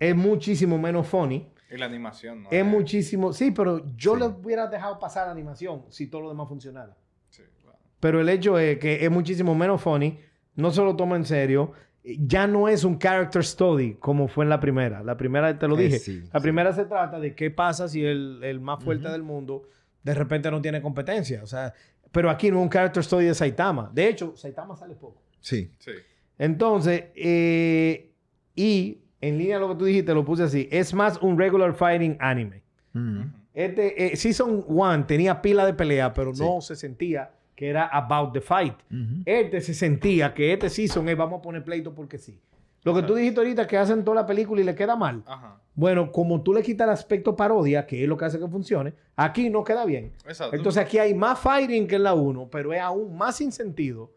es 0.00 0.16
muchísimo 0.16 0.78
menos 0.78 1.06
funny. 1.06 1.48
Y 1.70 1.76
la 1.76 1.86
animación, 1.86 2.44
¿no? 2.44 2.48
Es 2.50 2.64
muchísimo... 2.64 3.32
Sí, 3.32 3.50
pero 3.50 3.84
yo 3.96 4.14
Sí. 4.14 4.20
le 4.20 4.26
hubiera 4.26 4.66
dejado 4.68 4.98
pasar 4.98 5.26
la 5.26 5.32
animación 5.32 5.84
si 5.90 6.06
todo 6.06 6.22
lo 6.22 6.28
demás 6.30 6.48
funcionara. 6.48 6.96
Sí, 7.28 7.42
claro. 7.62 7.78
Pero 8.00 8.20
el 8.20 8.28
hecho 8.28 8.58
es 8.58 8.78
que 8.78 9.04
es 9.04 9.10
muchísimo 9.10 9.54
menos 9.54 9.82
funny, 9.82 10.18
no 10.56 10.70
se 10.70 10.82
lo 10.82 10.96
toma 10.96 11.16
en 11.16 11.24
serio, 11.26 11.72
ya 12.04 12.46
no 12.46 12.68
es 12.68 12.84
un 12.84 12.98
character 12.98 13.44
study 13.44 13.94
como 13.96 14.28
fue 14.28 14.44
en 14.44 14.48
la 14.48 14.60
primera. 14.60 15.02
La 15.02 15.16
primera, 15.16 15.58
te 15.58 15.68
lo 15.68 15.78
Eh, 15.78 15.82
dije, 15.84 15.98
sí, 15.98 16.20
la 16.32 16.38
sí. 16.40 16.42
primera 16.42 16.72
se 16.72 16.86
trata 16.86 17.20
de 17.20 17.34
qué 17.34 17.50
pasa 17.50 17.86
si 17.86 18.02
el, 18.04 18.40
el 18.42 18.60
más 18.60 18.82
fuerte 18.82 19.10
del 19.10 19.22
mundo 19.22 19.68
de 20.02 20.14
repente 20.14 20.50
no 20.50 20.62
tiene 20.62 20.80
competencia. 20.80 21.42
O 21.42 21.46
sea, 21.46 21.74
pero 22.10 22.30
aquí 22.30 22.50
no 22.50 22.56
es 22.58 22.62
un 22.62 22.70
character 22.70 23.04
study 23.04 23.26
de 23.26 23.34
Saitama. 23.34 23.90
De 23.92 24.08
hecho, 24.08 24.34
Saitama 24.36 24.74
sale 24.74 24.94
poco. 24.94 25.20
Sí. 25.40 25.70
Sí. 25.78 25.90
Entonces, 26.38 27.04
eh, 27.14 28.10
y 28.54 29.02
en 29.20 29.38
línea 29.38 29.56
a 29.56 29.60
lo 29.60 29.68
que 29.70 29.74
tú 29.76 29.84
dijiste, 29.84 30.14
lo 30.14 30.24
puse 30.24 30.44
así, 30.44 30.68
es 30.70 30.94
más 30.94 31.20
un 31.22 31.38
regular 31.38 31.74
fighting 31.74 32.16
anime. 32.20 32.62
Mm. 32.92 33.18
Ujú. 33.20 33.28
Este, 33.54 34.12
eh, 34.12 34.16
Season 34.16 34.64
1 34.68 35.06
tenía 35.06 35.42
pila 35.42 35.66
de 35.66 35.74
pelea, 35.74 36.12
pero 36.14 36.32
Sí. 36.34 36.42
no 36.44 36.60
se 36.60 36.76
sentía 36.76 37.30
que 37.56 37.68
era 37.68 37.86
about 37.88 38.32
the 38.32 38.40
fight. 38.40 38.74
Ujú. 38.90 39.22
Este 39.26 39.60
se 39.60 39.74
sentía 39.74 40.32
que 40.32 40.52
este 40.52 40.70
season 40.70 41.08
es 41.08 41.16
vamos 41.16 41.40
a 41.40 41.42
poner 41.42 41.64
pleito 41.64 41.92
porque 41.92 42.16
sí. 42.16 42.38
Lo 42.84 42.94
que 42.94 43.02
tú 43.02 43.16
dijiste 43.16 43.40
ahorita 43.40 43.66
que 43.66 43.76
hacen 43.76 44.04
toda 44.04 44.14
la 44.22 44.26
película 44.26 44.60
y 44.60 44.64
le 44.64 44.76
queda 44.76 44.94
mal. 44.94 45.24
Ajá. 45.26 45.56
Bueno, 45.74 46.12
como 46.12 46.40
tú 46.42 46.54
le 46.54 46.62
quitas 46.62 46.86
el 46.86 46.92
aspecto 46.92 47.34
parodia, 47.34 47.84
que 47.84 48.00
es 48.04 48.08
lo 48.08 48.16
que 48.16 48.24
hace 48.26 48.38
que 48.38 48.46
funcione, 48.46 48.94
aquí 49.16 49.50
no 49.50 49.64
queda 49.64 49.84
bien. 49.84 50.12
Exacto. 50.24 50.54
Entonces 50.54 50.80
aquí 50.84 50.98
hay 50.98 51.12
más 51.14 51.40
fighting 51.40 51.88
que 51.88 51.96
en 51.96 52.04
la 52.04 52.14
1, 52.14 52.48
pero 52.50 52.72
es 52.72 52.80
aún 52.80 53.16
más 53.16 53.34
sin 53.36 53.50
sentido 53.50 54.12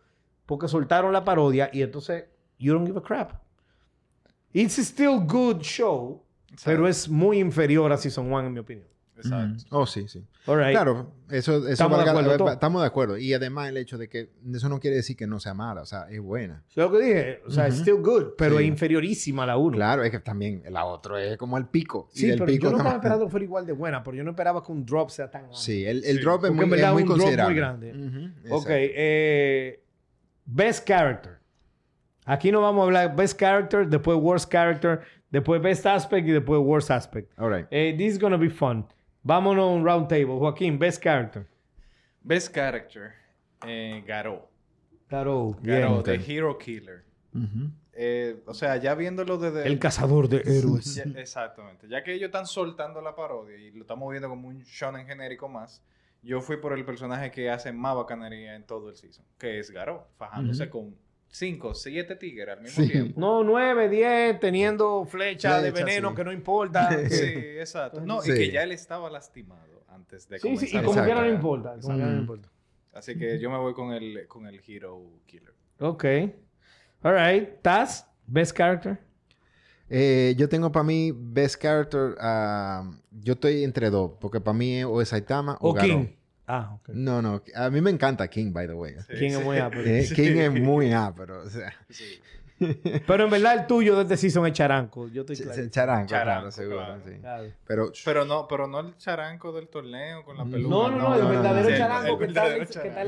porque 0.46 0.68
soltaron 0.68 1.12
la 1.12 1.24
parodia 1.24 1.72
y 1.74 1.82
entonces 1.82 2.26
you 2.60 2.74
don't 2.74 2.86
give 2.86 3.00
a 3.00 3.02
crap. 3.02 3.41
It's 4.54 4.78
still 4.80 5.20
good 5.26 5.62
show, 5.62 6.24
Exacto. 6.52 6.64
pero 6.66 6.88
es 6.88 7.08
muy 7.10 7.40
inferior 7.40 7.92
a 7.92 7.98
Season 7.98 8.32
1 8.32 8.48
en 8.48 8.54
mi 8.54 8.60
opinión. 8.60 8.88
Exacto. 9.18 9.64
Oh, 9.70 9.86
sí, 9.86 10.08
sí. 10.08 10.26
All 10.48 10.58
right. 10.58 10.72
Claro, 10.72 11.14
eso, 11.30 11.58
eso 11.58 11.68
Estamos 11.70 12.00
de 12.00 12.06
valga- 12.06 12.12
acuerdo, 12.12 12.30
va- 12.32 12.38
todos. 12.38 12.52
estamos 12.54 12.82
de 12.82 12.88
acuerdo. 12.88 13.18
Y 13.20 13.32
además 13.36 13.70
el 13.70 13.78
hecho 13.78 14.00
de 14.00 14.10
que 14.10 14.32
eso 14.52 14.68
no 14.68 14.80
quiere 14.80 14.96
decir 14.96 15.16
que 15.16 15.28
no 15.28 15.40
sea 15.40 15.54
mala, 15.54 15.82
o 15.82 15.86
sea, 15.86 16.10
es 16.10 16.20
buena. 16.20 16.64
Es 16.72 16.78
lo 16.78 16.92
que 16.92 16.98
dije, 17.04 17.42
o 17.46 17.52
sea, 17.52 17.68
it's 17.68 17.76
Ujú. 17.82 17.82
still 17.84 18.02
good, 18.02 18.24
pero 18.36 18.58
Sí. 18.58 18.64
es 18.64 18.68
inferiorísima 18.70 19.44
a 19.44 19.46
la 19.46 19.58
1. 19.58 19.76
Claro, 19.78 20.04
es 20.04 20.10
que 20.10 20.20
también 20.22 20.64
la 20.72 20.86
otra 20.86 21.24
es 21.24 21.38
como 21.38 21.60
el 21.60 21.68
pico. 21.68 22.10
y 22.16 22.20
Sí, 22.20 22.28
del 22.30 22.40
pero 22.40 22.48
pico 22.48 22.64
yo 22.64 22.72
no 22.72 22.78
estaba 22.78 22.96
esperando 22.96 23.26
que 23.26 23.30
fuera 23.32 23.44
igual 23.44 23.66
de 23.68 23.74
buena, 23.74 24.04
pero 24.04 24.18
yo 24.18 24.24
no 24.24 24.32
esperaba 24.32 24.64
que 24.64 24.72
un 24.72 24.84
drop 24.84 25.12
sea 25.12 25.30
tan 25.30 25.42
grande. 25.44 25.58
Sí, 25.60 25.86
el, 25.86 26.04
el 26.04 26.18
Sí, 26.18 26.22
drop 26.24 26.46
es 26.46 26.50
porque 26.50 26.56
muy, 26.56 26.64
en 26.64 26.70
verdad 26.72 26.88
es 26.90 26.94
muy 26.94 27.02
un 27.04 27.08
drop 27.10 27.18
muy 27.18 27.26
considerable. 27.26 27.56
grande. 27.56 27.92
Ujú, 27.92 28.56
Ok, 28.56 28.66
exacto. 28.70 28.74
eh, 28.74 29.84
Best 30.46 30.88
Character. 30.88 31.38
Aquí 32.26 32.52
no 32.52 32.62
vamos 32.62 32.82
a 32.82 32.86
hablar 32.86 33.16
Best 33.16 33.40
Character, 33.40 33.88
después 33.88 34.18
Worst 34.18 34.52
Character, 34.52 35.02
después 35.30 35.62
Best 35.62 35.86
Aspect 35.86 36.28
y 36.28 36.32
después 36.32 36.60
Worst 36.62 36.92
Aspect. 36.92 37.32
All 37.40 37.52
right. 37.52 37.66
Eh, 37.72 37.96
this 37.98 38.14
is 38.14 38.20
gonna 38.20 38.38
be 38.38 38.50
fun. 38.50 38.86
Vámonos 39.24 39.64
a 39.64 39.68
un 39.68 39.86
round 39.86 40.08
table. 40.08 40.38
Joaquín, 40.38 40.78
Best 40.80 41.02
Character. 41.04 41.48
Best 42.22 42.54
Character. 42.54 43.14
Eh, 43.66 44.04
Garo. 44.06 44.50
Garo, 45.10 45.48
ok. 46.00 46.06
The 46.06 46.16
Hero 46.34 46.58
Killer. 46.58 47.04
Eh, 47.94 48.42
o 48.46 48.54
sea, 48.54 48.78
ya 48.78 48.96
viéndolo 48.96 49.38
desde... 49.38 49.68
El 49.68 49.78
cazador 49.78 50.30
de 50.30 50.38
héroes. 50.46 50.96
Ya- 50.96 51.20
exactamente. 51.20 51.88
Ya 51.90 52.04
que 52.04 52.14
ellos 52.14 52.28
están 52.28 52.48
soltando 52.48 53.02
la 53.02 53.16
parodia 53.16 53.58
y 53.58 53.72
lo 53.72 53.82
estamos 53.82 54.10
viendo 54.10 54.30
como 54.30 54.48
un 54.48 54.60
shonen 54.64 55.06
genérico 55.06 55.50
más, 55.50 55.84
yo 56.24 56.40
fui 56.42 56.58
por 56.58 56.74
el 56.74 56.86
personaje 56.86 57.30
que 57.32 57.50
hace 57.50 57.74
más 57.74 57.96
bacanería 57.96 58.56
en 58.56 58.64
todo 58.66 58.90
el 58.90 58.96
season, 58.96 59.26
que 59.38 59.60
es 59.60 59.70
Garo, 59.72 60.08
fajándose 60.18 60.70
con 60.70 60.96
cinco, 61.32 61.74
siete 61.74 62.16
tigres 62.16 62.58
al 62.58 62.62
mismo 62.64 62.84
Sí. 62.84 62.92
tiempo. 62.92 63.20
No, 63.20 63.44
9, 63.44 63.90
10, 63.90 64.40
teniendo 64.40 65.06
flecha 65.06 65.62
de 65.62 65.72
veneno 65.72 66.10
sí. 66.10 66.16
que 66.16 66.24
no 66.24 66.32
importa. 66.32 66.90
Sí, 67.10 67.26
exacto. 67.58 68.02
No, 68.02 68.22
Sí. 68.22 68.32
y 68.32 68.36
que 68.36 68.52
ya 68.52 68.64
él 68.64 68.72
estaba 68.74 69.10
lastimado 69.10 69.84
antes 69.90 70.28
de 70.30 70.38
Sí, 70.38 70.44
comenzar. 70.44 70.68
sí, 70.70 70.76
y 70.76 70.80
la 70.80 70.86
como 70.86 71.04
quiera 71.04 71.22
no 71.22 71.30
importa. 71.30 71.76
Como 71.82 71.98
no 71.98 72.18
importa. 72.20 72.50
Así 72.94 73.18
que 73.18 73.40
yo 73.40 73.50
me 73.50 73.58
voy 73.58 73.74
con 73.74 73.92
el, 73.94 74.28
con 74.28 74.46
el 74.46 74.62
Hero 74.68 75.02
Killer. 75.26 75.54
Ok. 75.80 76.06
All 77.04 77.16
right. 77.16 77.50
Taz, 77.62 78.06
best 78.28 78.56
character. 78.56 79.00
Eh, 79.90 80.36
yo 80.38 80.48
tengo 80.48 80.72
para 80.72 80.84
mí 80.84 81.12
Best 81.14 81.62
Character. 81.62 82.16
ah, 82.22 82.90
yo 83.12 83.34
estoy 83.34 83.64
entre 83.66 83.90
dos. 83.90 84.12
Porque 84.22 84.40
para 84.40 84.58
mí 84.58 84.78
es 84.80 84.86
o 84.86 85.02
es 85.02 85.10
Saitama 85.10 85.58
o, 85.60 85.72
O. 85.72 85.76
King. 85.76 86.06
Ah, 86.48 86.72
ok. 86.76 86.90
No, 86.90 87.22
no. 87.22 87.42
A 87.56 87.70
mí 87.70 87.82
me 87.82 87.92
encanta 87.92 88.28
King, 88.28 88.52
by 88.52 88.68
the 88.68 88.74
way. 88.74 88.96
King 89.18 89.32
es 89.32 89.44
muy 89.44 89.58
ápero. 89.58 89.84
Eh, 89.86 90.08
King 90.14 90.38
es 90.38 90.52
muy 90.52 90.92
ápero. 90.94 91.42
O 91.44 91.50
sea, 91.50 91.74
Sí. 91.90 92.20
Pero 93.08 93.24
en 93.24 93.30
verdad 93.32 93.56
el 93.60 93.66
tuyo 93.66 93.96
de 93.96 94.04
este 94.04 94.18
season 94.18 94.46
es 94.46 94.54
charanco. 94.54 95.08
Yo 95.08 95.22
estoy 95.22 95.36
claro. 95.36 95.62
ch- 95.64 95.70
charango, 95.72 96.08
claro, 96.08 96.52
seguro. 96.52 96.78
claro. 96.78 97.02
sí. 97.04 97.12
Claro. 97.20 97.44
Pero, 97.66 97.92
Pero 98.06 98.26
no, 98.26 98.48
pero 98.48 98.68
no 98.68 98.82
el 98.82 98.98
charanco 98.98 99.52
del 99.52 99.68
torneo 99.68 100.24
con 100.24 100.38
la 100.38 100.44
peluca. 100.46 100.70
No, 100.70 100.92
no, 100.92 100.98
no, 100.98 101.16
el 101.16 101.22
no, 101.24 101.30
verdadero 101.30 101.54
no, 101.64 101.70
el 101.70 102.18
que, 102.20 102.26
está, 102.26 102.46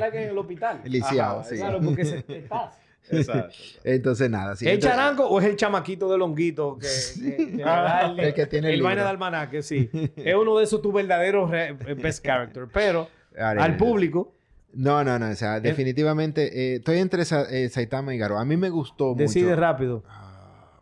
en 0.07 0.29
el 0.29 0.37
hospital. 0.39 0.81
lisiado, 0.85 1.41
Ajá, 1.41 1.49
sí. 1.49 1.57
Claro, 1.57 1.79
porque 1.81 2.01
es 2.01 2.13
es 2.27 2.49
Taz. 2.49 2.79
Exacto. 3.11 3.53
Entonces, 3.83 4.29
nada. 4.31 4.55
sí. 4.55 4.65
¿Es 4.65 4.73
Entonces- 4.73 4.97
charango 4.97 5.27
o 5.27 5.39
es 5.39 5.45
el 5.45 5.55
chamaquito 5.55 6.09
de 6.11 6.17
longuito 6.17 6.79
que, 6.79 6.87
que, 7.21 7.35
que 7.37 7.51
le 7.57 7.63
da 7.63 8.05
el, 8.07 8.19
El 8.19 8.33
que 8.33 8.45
tiene 8.47 8.69
el 8.69 8.73
el 8.75 8.81
vaina 8.81 9.03
de 9.03 9.09
almanaque? 9.09 9.61
Sí. 9.61 9.87
Es 10.15 10.33
uno 10.33 10.57
de 10.57 10.63
esos 10.63 10.81
tus 10.81 10.91
verdaderos 10.91 11.51
re- 11.51 11.73
best 11.73 12.25
character. 12.25 12.65
Pero 12.73 13.07
Al 13.37 13.77
público, 13.77 14.33
No, 14.73 15.03
no, 15.03 15.19
no. 15.19 15.29
O 15.29 15.35
sea, 15.35 15.59
definitivamente 15.59 16.73
eh, 16.73 16.75
estoy 16.77 16.97
entre 16.97 17.25
Sa- 17.25 17.47
eh, 17.49 17.69
Saitama 17.69 18.13
y 18.15 18.17
Garou. 18.17 18.37
A 18.39 18.45
mí 18.45 18.57
me 18.57 18.69
gustó 18.69 19.13
decide 19.15 19.49
mucho. 19.49 19.55
rápido. 19.61 20.03
Ah, 20.07 20.79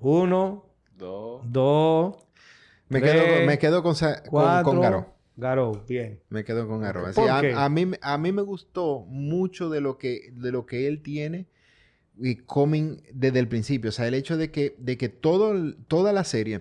Uno, 0.00 0.64
Dos. 0.96 1.42
dos, 1.50 2.16
Me 2.88 3.00
Tres, 3.00 3.12
quedo, 3.12 3.36
con- 3.36 3.46
me 3.46 3.58
quedo 3.58 3.82
con, 3.82 3.94
Sa- 3.94 4.20
con, 4.22 4.30
cuatro. 4.30 4.64
con 4.72 4.80
Garou. 4.80 5.04
Garou, 5.36 5.82
bien. 5.88 6.20
Me 6.28 6.44
quedo 6.44 6.66
con. 6.68 6.84
Así, 6.84 7.14
¿Por 7.14 7.30
a, 7.30 7.40
qué? 7.40 7.54
a 7.54 7.68
mí, 7.68 7.90
a 8.02 8.18
mí 8.18 8.32
me 8.32 8.42
gustó 8.42 9.00
mucho 9.08 9.70
de 9.70 9.80
lo 9.80 9.96
que, 9.96 10.30
de 10.32 10.52
lo 10.52 10.66
que 10.66 10.86
él 10.88 11.02
tiene 11.02 11.46
y 12.18 12.36
coming 12.36 12.98
desde 13.12 13.38
el 13.38 13.48
principio. 13.48 13.88
O 13.88 13.92
sea, 13.92 14.06
el 14.08 14.14
hecho 14.14 14.36
de 14.36 14.50
que, 14.50 14.74
de 14.78 14.98
que 14.98 15.08
todo, 15.08 15.54
toda 15.88 16.12
la 16.12 16.24
serie 16.24 16.60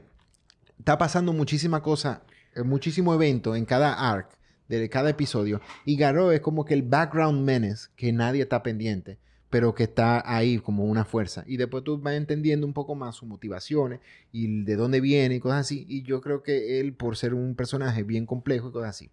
está 0.77 0.97
pasando 0.97 1.33
muchísima 1.33 1.81
cosa, 1.81 2.21
eh, 2.28 2.28
muchísimo 2.63 3.13
evento 3.13 3.55
en 3.55 3.65
cada 3.65 3.93
arc 4.11 4.29
de 4.67 4.87
cada 4.89 5.09
episodio. 5.09 5.61
Y 5.85 5.95
Garou 5.97 6.31
es 6.31 6.41
como 6.41 6.63
que 6.65 6.73
el 6.75 6.83
background 6.83 7.43
menace 7.43 7.89
que 7.95 8.11
nadie 8.11 8.43
está 8.43 8.61
pendiente, 8.61 9.17
pero 9.49 9.73
que 9.73 9.83
está 9.83 10.21
ahí 10.25 10.59
como 10.59 10.85
una 10.85 11.05
fuerza. 11.05 11.43
Y 11.47 11.57
después 11.57 11.83
tú 11.83 11.97
vas 11.99 12.13
entendiendo 12.13 12.67
un 12.67 12.73
poco 12.73 12.93
más 12.93 13.15
sus 13.15 13.27
motivaciones 13.27 13.99
y 14.31 14.63
de 14.63 14.75
dónde 14.75 15.01
viene 15.01 15.35
y 15.35 15.39
cosas 15.39 15.61
así. 15.61 15.85
Y 15.89 16.03
yo 16.03 16.21
creo 16.21 16.43
que 16.43 16.79
él, 16.79 16.93
por 16.93 17.17
ser 17.17 17.33
un 17.33 17.55
personaje 17.55 18.03
bien 18.03 18.27
complejo 18.27 18.69
y 18.69 18.71
cosas 18.71 18.91
así, 18.91 19.09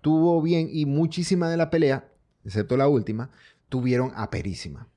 tuvo 0.00 0.40
bien 0.40 0.68
y 0.70 0.86
muchísima 0.86 1.50
de 1.50 1.56
la 1.58 1.68
pelea, 1.70 2.08
excepto 2.44 2.76
la 2.78 2.88
última, 2.88 3.30
tuvieron 3.68 4.12
aperísima. 4.16 4.88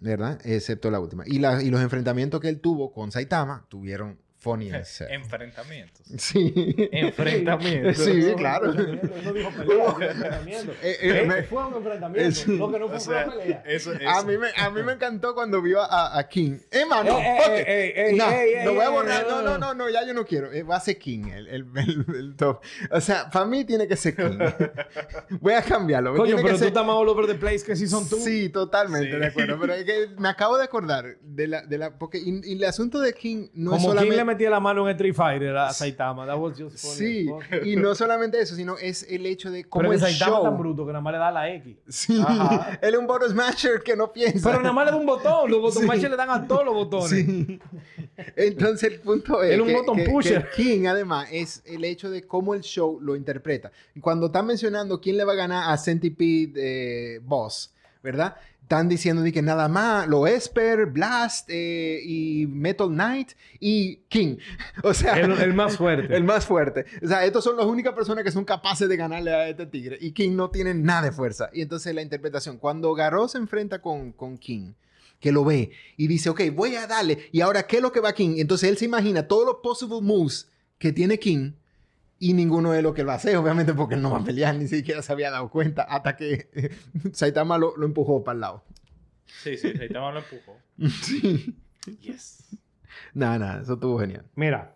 ¿verdad? 0.00 0.38
Excepto 0.44 0.90
la 0.90 1.00
última. 1.00 1.24
Y, 1.26 1.38
la- 1.38 1.62
y 1.62 1.70
los 1.70 1.80
enfrentamientos 1.80 2.38
que 2.40 2.48
él 2.50 2.60
tuvo 2.60 2.92
con 2.92 3.10
Saitama 3.10 3.64
tuvieron 3.70 4.18
Enfrentamientos. 5.10 6.06
Sí. 6.18 6.74
Enfrentamientos. 6.92 7.96
Sí, 8.04 8.32
claro. 8.36 8.72
No 8.72 9.32
dijo 9.32 9.50
pelea. 9.50 10.42
Eh, 10.82 10.98
eh, 11.02 11.46
fue 11.48 11.66
un 11.66 11.74
enfrentamiento. 11.74 12.28
es- 12.28 12.46
Lo 12.46 12.70
que 12.70 12.78
no 12.78 12.88
fue 12.88 12.96
O 12.96 13.00
fue 13.00 13.14
sea, 13.14 13.24
una 13.26 13.36
pelea. 13.36 13.62
eso, 13.66 13.92
eso. 13.92 14.08
A 14.08 14.22
mí, 14.24 14.36
me, 14.38 14.48
a 14.56 14.70
mí 14.70 14.82
me 14.82 14.92
encantó 14.92 15.34
cuando 15.34 15.60
vio 15.62 15.80
a, 15.80 16.18
a 16.18 16.28
King. 16.28 16.58
¡Eh, 16.70 16.84
mano! 16.86 17.18
Eh, 17.18 17.22
eh, 17.22 17.64
eh, 17.66 17.92
eh, 17.96 18.10
eh, 18.10 18.14
no, 18.64 18.70
lo 18.70 18.74
voy 18.74 18.84
a 18.84 18.88
borrar. 18.90 19.22
eh, 19.22 19.26
No, 19.28 19.42
no, 19.42 19.58
no, 19.58 19.74
no, 19.74 19.88
ya 19.88 20.06
yo 20.06 20.14
no 20.14 20.24
quiero. 20.24 20.48
Va 20.68 20.76
a 20.76 20.80
ser 20.80 20.98
King, 20.98 21.28
el, 21.28 21.46
el, 21.48 21.66
el- 21.76 22.06
el 22.16 22.36
top. 22.36 22.60
O 22.90 23.00
sea, 23.00 23.30
para 23.30 23.44
mí 23.46 23.64
tiene 23.64 23.86
que 23.88 23.96
ser 23.96 24.14
King. 24.16 24.38
voy 25.40 25.54
a 25.54 25.62
cambiarlo. 25.62 26.12
Coño, 26.12 26.24
Tiene 26.24 26.40
que 26.42 26.44
pero 26.44 26.54
tú 26.56 26.58
ser- 26.60 26.68
estás 26.68 26.86
más 26.86 26.96
all 26.96 27.08
over 27.08 27.26
the 27.26 27.34
place 27.34 27.64
que 27.64 27.76
si 27.76 27.86
son 27.86 28.08
tú. 28.08 28.16
Sí, 28.16 28.48
totalmente 28.50 29.12
Sí. 29.12 29.18
de 29.18 29.26
acuerdo. 29.26 29.58
Pero 29.60 29.74
es 29.74 29.84
que 29.84 30.08
me 30.18 30.28
acabo 30.28 30.56
de 30.56 30.64
acordar 30.64 31.16
de 31.22 31.48
la... 31.48 31.62
De 31.62 31.78
la 31.78 31.98
porque 31.98 32.18
y, 32.18 32.40
y 32.44 32.52
el 32.54 32.64
asunto 32.64 33.00
de 33.00 33.12
King 33.14 33.48
no 33.54 33.72
es 33.72 33.76
Como 33.78 33.88
solamente... 33.90 34.14
metía 34.34 34.50
la 34.50 34.60
mano 34.60 34.88
en 34.88 34.94
Street 34.94 35.14
Fighter 35.14 35.56
a 35.56 35.72
Saitama. 35.72 36.26
That 36.26 36.36
was 36.38 36.58
just 36.58 36.78
funny 36.78 36.94
Sí, 36.96 37.28
y 37.64 37.76
no 37.76 37.94
solamente 37.94 38.38
eso, 38.40 38.54
sino 38.54 38.76
es 38.78 39.04
el 39.08 39.24
hecho 39.26 39.50
de 39.50 39.64
cómo 39.64 39.82
Pero 39.82 39.92
el 39.94 40.00
Saitama 40.00 40.30
es 40.32 40.36
show... 40.36 40.44
tan 40.44 40.58
bruto 40.58 40.84
que 40.86 40.92
nada 40.92 41.00
más 41.02 41.12
le 41.12 41.18
da 41.18 41.30
la 41.30 41.50
X. 41.54 41.76
Sí, 41.88 42.20
Ajá. 42.20 42.78
él 42.82 42.94
es 42.94 43.00
un 43.00 43.06
bottom 43.06 43.30
smasher 43.30 43.82
que 43.82 43.96
no 43.96 44.12
piensa. 44.12 44.50
Pero 44.50 44.60
nada 44.62 44.72
más 44.74 44.84
le 44.84 44.90
da 44.92 44.96
un 44.98 45.06
botón. 45.06 45.50
Los 45.50 45.60
botón 45.60 45.82
Sí. 45.90 46.00
le 46.08 46.16
dan 46.16 46.30
a 46.30 46.46
todos 46.46 46.64
los 46.64 46.74
botones. 46.74 47.08
Sí. 47.10 47.58
Entonces 48.36 48.92
el 48.92 49.00
punto 49.00 49.42
es 49.42 49.52
Él 49.52 49.60
es 49.60 49.60
un 49.62 49.66
que, 49.68 49.74
button 49.76 49.96
que- 49.96 50.04
pusher. 50.08 50.50
que 50.50 50.62
King 50.62 50.86
además 50.86 51.28
es 51.32 51.62
el 51.66 51.84
hecho 51.84 52.10
de 52.10 52.22
cómo 52.26 52.54
el 52.54 52.62
show 52.62 52.98
lo 53.00 53.16
interpreta. 53.16 53.70
Cuando 54.00 54.26
están 54.26 54.46
mencionando 54.46 55.00
quién 55.00 55.16
le 55.16 55.24
va 55.24 55.32
a 55.32 55.36
ganar 55.36 55.72
a 55.72 55.76
Centipede 55.78 56.52
eh, 57.16 57.20
Boss, 57.22 57.72
¿verdad? 58.02 58.36
Están 58.64 58.88
diciendo 58.88 59.20
de 59.20 59.30
que 59.30 59.42
nada 59.42 59.68
más 59.68 60.08
lo 60.08 60.26
Esper, 60.26 60.86
Blast 60.86 61.50
eh, 61.50 62.00
y 62.02 62.46
Metal 62.46 62.88
Knight 62.88 63.32
y 63.60 63.96
King. 64.08 64.38
O 64.82 64.94
sea, 64.94 65.18
El, 65.20 65.32
el 65.32 65.52
más 65.52 65.76
fuerte. 65.76 66.16
el 66.16 66.24
más 66.24 66.46
fuerte. 66.46 66.86
O 67.02 67.06
sea, 67.06 67.26
estos 67.26 67.44
son 67.44 67.58
las 67.58 67.66
únicas 67.66 67.92
personas 67.92 68.24
que 68.24 68.30
son 68.30 68.46
capaces 68.46 68.88
de 68.88 68.96
ganarle 68.96 69.34
a 69.34 69.50
este 69.50 69.66
tigre. 69.66 69.98
Y 70.00 70.12
King 70.12 70.34
no 70.34 70.48
tiene 70.48 70.72
nada 70.72 71.02
de 71.02 71.12
fuerza. 71.12 71.50
Y 71.52 71.60
entonces 71.60 71.94
la 71.94 72.00
interpretación, 72.00 72.56
cuando 72.56 72.94
Garou 72.94 73.28
se 73.28 73.36
enfrenta 73.36 73.82
con, 73.82 74.12
con 74.12 74.38
King, 74.38 74.72
que 75.20 75.30
lo 75.30 75.44
ve 75.44 75.70
y 75.98 76.06
dice, 76.06 76.30
ok, 76.30 76.40
voy 76.54 76.76
a 76.76 76.86
darle. 76.86 77.28
Y 77.32 77.42
ahora, 77.42 77.66
¿qué 77.66 77.76
es 77.76 77.82
lo 77.82 77.92
que 77.92 78.00
va 78.00 78.14
King? 78.14 78.36
Entonces 78.38 78.70
él 78.70 78.78
se 78.78 78.86
imagina 78.86 79.28
todos 79.28 79.44
los 79.44 79.56
possible 79.62 80.00
moves 80.00 80.50
que 80.78 80.90
tiene 80.90 81.18
King. 81.18 81.52
Y 82.24 82.32
ninguno 82.32 82.72
es 82.72 82.82
lo 82.82 82.94
que 82.94 83.02
él 83.02 83.08
va 83.08 83.12
a 83.12 83.16
hacer, 83.16 83.36
obviamente, 83.36 83.74
porque 83.74 83.96
él 83.96 84.00
no 84.00 84.10
va 84.10 84.20
a 84.20 84.24
pelear, 84.24 84.54
ni 84.54 84.66
siquiera 84.66 85.02
se 85.02 85.12
había 85.12 85.30
dado 85.30 85.50
cuenta 85.50 85.82
hasta 85.82 86.16
que 86.16 86.48
eh, 86.54 86.70
Saitama 87.12 87.58
lo, 87.58 87.76
lo 87.76 87.84
empujó 87.84 88.24
para 88.24 88.34
el 88.34 88.40
lado. 88.40 88.64
Sí, 89.26 89.58
sí, 89.58 89.76
Saitama 89.76 90.10
lo 90.10 90.20
empujó. 90.20 90.56
Sí. 91.02 91.54
Yes. 92.00 92.56
Nada, 93.12 93.38
nada, 93.38 93.62
eso 93.62 93.74
estuvo 93.74 93.98
genial. 93.98 94.24
Mira. 94.36 94.74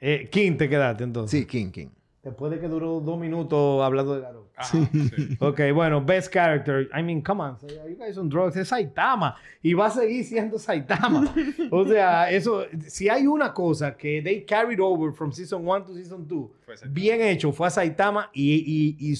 Eh, 0.00 0.28
King 0.32 0.56
te 0.56 0.68
quedaste 0.68 1.04
entonces. 1.04 1.38
Sí, 1.38 1.46
King, 1.46 1.70
King. 1.70 1.90
Después 2.22 2.52
de 2.52 2.60
que 2.60 2.68
duró 2.68 3.00
dos 3.00 3.18
minutos 3.18 3.82
hablando 3.82 4.14
de 4.14 4.20
Garou. 4.20 4.46
Ajá, 4.54 4.68
sí. 4.92 5.36
Ok, 5.40 5.60
bueno, 5.74 6.04
best 6.04 6.32
character. 6.32 6.88
I 6.96 7.02
mean, 7.02 7.20
come 7.20 7.42
on. 7.42 7.56
You 7.62 7.96
guys 7.98 8.16
on 8.16 8.28
drugs. 8.28 8.56
Es 8.56 8.68
Saitama. 8.68 9.34
Y 9.60 9.74
va 9.74 9.86
a 9.86 9.90
seguir 9.90 10.24
siendo 10.24 10.56
Saitama. 10.58 11.34
o 11.72 11.84
sea, 11.84 12.30
eso... 12.30 12.64
Si 12.86 13.08
hay 13.08 13.26
una 13.26 13.52
cosa 13.52 13.96
que 13.96 14.22
they 14.22 14.44
carried 14.44 14.78
over 14.80 15.12
from 15.12 15.32
season 15.32 15.66
1 15.66 15.84
to 15.84 15.94
season 15.94 16.28
2, 16.28 16.50
Fue 16.64 16.76
Saitama. 16.76 16.94
bien 16.94 17.20
hecho, 17.22 17.50
fue 17.50 17.66
a 17.66 17.70
Saitama 17.70 18.30
y, 18.32 18.96
y, 19.00 19.12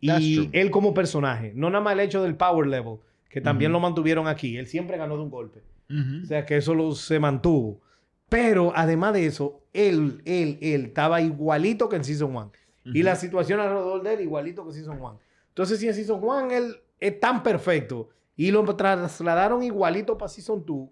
y, 0.00 0.10
y 0.10 0.48
él 0.52 0.70
como 0.70 0.94
personaje. 0.94 1.52
No 1.56 1.70
nada 1.70 1.82
más 1.82 1.94
el 1.94 2.00
hecho 2.00 2.22
del 2.22 2.36
power 2.36 2.68
level, 2.68 2.98
que 3.28 3.40
también 3.40 3.72
lo 3.72 3.80
mantuvieron 3.80 4.28
aquí. 4.28 4.56
Él 4.56 4.68
siempre 4.68 4.96
ganó 4.96 5.16
de 5.16 5.22
un 5.24 5.30
golpe. 5.30 5.62
O 5.90 6.26
sea, 6.26 6.46
que 6.46 6.56
eso 6.58 6.72
lo, 6.74 6.92
se 6.92 7.18
mantuvo. 7.18 7.80
Pero 8.28 8.72
además 8.76 9.14
de 9.14 9.26
eso, 9.26 9.62
él, 9.78 10.22
él, 10.24 10.58
él 10.60 10.86
estaba 10.86 11.20
igualito 11.20 11.88
que 11.88 11.96
en 11.96 12.04
Season 12.04 12.34
1. 12.34 12.52
Y 12.94 13.02
la 13.02 13.16
situación 13.16 13.60
alrededor 13.60 14.02
de 14.02 14.14
él 14.14 14.20
igualito 14.22 14.66
que 14.66 14.72
Season 14.72 15.00
1. 15.00 15.20
Entonces, 15.48 15.78
si 15.78 15.88
en 15.88 15.94
Season 15.94 16.20
1 16.22 16.50
él 16.50 16.76
es 16.98 17.20
tan 17.20 17.42
perfecto 17.42 18.08
y 18.36 18.50
lo 18.50 18.64
trasladaron 18.74 19.62
igualito 19.62 20.16
para 20.16 20.28
Season 20.28 20.64
2, 20.64 20.88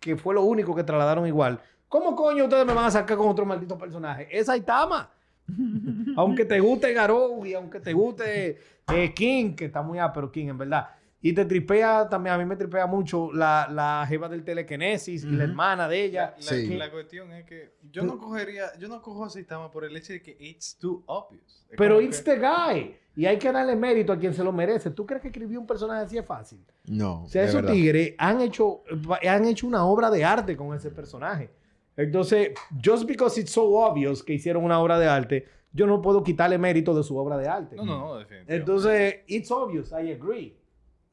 que 0.00 0.16
fue 0.16 0.34
lo 0.34 0.42
único 0.42 0.74
que 0.74 0.84
trasladaron 0.84 1.26
igual, 1.26 1.60
¿cómo 1.88 2.14
coño 2.14 2.44
ustedes 2.44 2.64
me 2.64 2.74
van 2.74 2.86
a 2.86 2.90
sacar 2.90 3.16
con 3.16 3.28
otro 3.28 3.44
maldito 3.44 3.76
personaje? 3.76 4.28
Es 4.30 4.46
Saitama. 4.46 5.10
aunque 6.16 6.44
te 6.44 6.60
guste 6.60 6.92
Garou 6.92 7.44
y 7.44 7.54
aunque 7.54 7.80
te 7.80 7.92
guste 7.92 8.58
eh, 8.92 9.12
King, 9.14 9.54
que 9.54 9.66
está 9.66 9.82
muy 9.82 9.98
pero 10.14 10.30
King 10.30 10.48
en 10.48 10.58
verdad. 10.58 10.88
Y 11.24 11.32
te 11.34 11.44
tripea 11.44 12.08
también, 12.08 12.34
a 12.34 12.38
mí 12.38 12.44
me 12.44 12.56
tripea 12.56 12.84
mucho 12.86 13.32
la, 13.32 13.68
la 13.70 14.04
jeva 14.08 14.28
del 14.28 14.42
telequinesis 14.42 15.22
y 15.22 15.30
la 15.30 15.44
hermana 15.44 15.86
de 15.88 15.96
La, 15.98 16.02
ella. 16.04 16.34
la- 16.36 16.42
Sí. 16.42 16.66
la 16.74 16.90
cuestión 16.90 17.30
es 17.32 17.44
que 17.44 17.74
yo 17.92 18.02
no 18.02 18.18
cogería, 18.18 18.76
yo 18.78 18.88
no 18.88 19.00
cojo 19.00 19.24
a 19.24 19.30
Saitama 19.30 19.70
por 19.70 19.84
el 19.84 19.96
hecho 19.96 20.12
de 20.12 20.20
que 20.20 20.36
it's 20.40 20.76
too 20.78 21.04
obvious. 21.06 21.64
Es 21.70 21.76
Pero 21.76 22.00
it's 22.00 22.20
que- 22.20 22.32
the 22.32 22.38
guy. 22.40 22.96
Y 23.14 23.26
hay 23.26 23.38
que 23.38 23.52
darle 23.52 23.76
mérito 23.76 24.12
a 24.12 24.18
quien 24.18 24.34
se 24.34 24.42
lo 24.42 24.50
merece. 24.52 24.90
¿Tú 24.90 25.06
crees 25.06 25.22
que 25.22 25.28
escribir 25.28 25.58
un 25.58 25.66
personaje 25.66 26.06
así 26.06 26.18
es 26.18 26.26
fácil? 26.26 26.58
No. 26.86 27.22
O 27.24 27.28
sea, 27.28 27.42
es 27.44 27.50
esos 27.50 27.60
verdad. 27.62 27.74
tigres 27.74 28.14
han 28.18 28.40
hecho, 28.40 28.82
han 29.28 29.44
hecho 29.44 29.66
una 29.68 29.84
obra 29.84 30.10
de 30.10 30.24
arte 30.24 30.56
con 30.56 30.74
ese 30.74 30.90
personaje. 30.90 31.50
Entonces, 31.96 32.50
just 32.84 33.06
because 33.06 33.38
it's 33.40 33.52
so 33.52 33.64
obvious 33.78 34.22
que 34.22 34.32
hicieron 34.32 34.64
una 34.64 34.80
obra 34.80 34.98
de 34.98 35.06
arte, 35.06 35.46
yo 35.72 35.86
no 35.86 36.00
puedo 36.02 36.24
quitarle 36.24 36.56
mérito 36.58 36.94
de 36.94 37.02
su 37.02 37.16
obra 37.16 37.36
de 37.36 37.46
arte. 37.48 37.76
No, 37.76 37.84
no, 37.84 37.98
no, 37.98 38.14
definitivamente. 38.16 38.56
Entonces, 38.56 39.14
it's 39.26 39.50
obvious, 39.50 39.92
I 39.92 40.10
agree. 40.12 40.56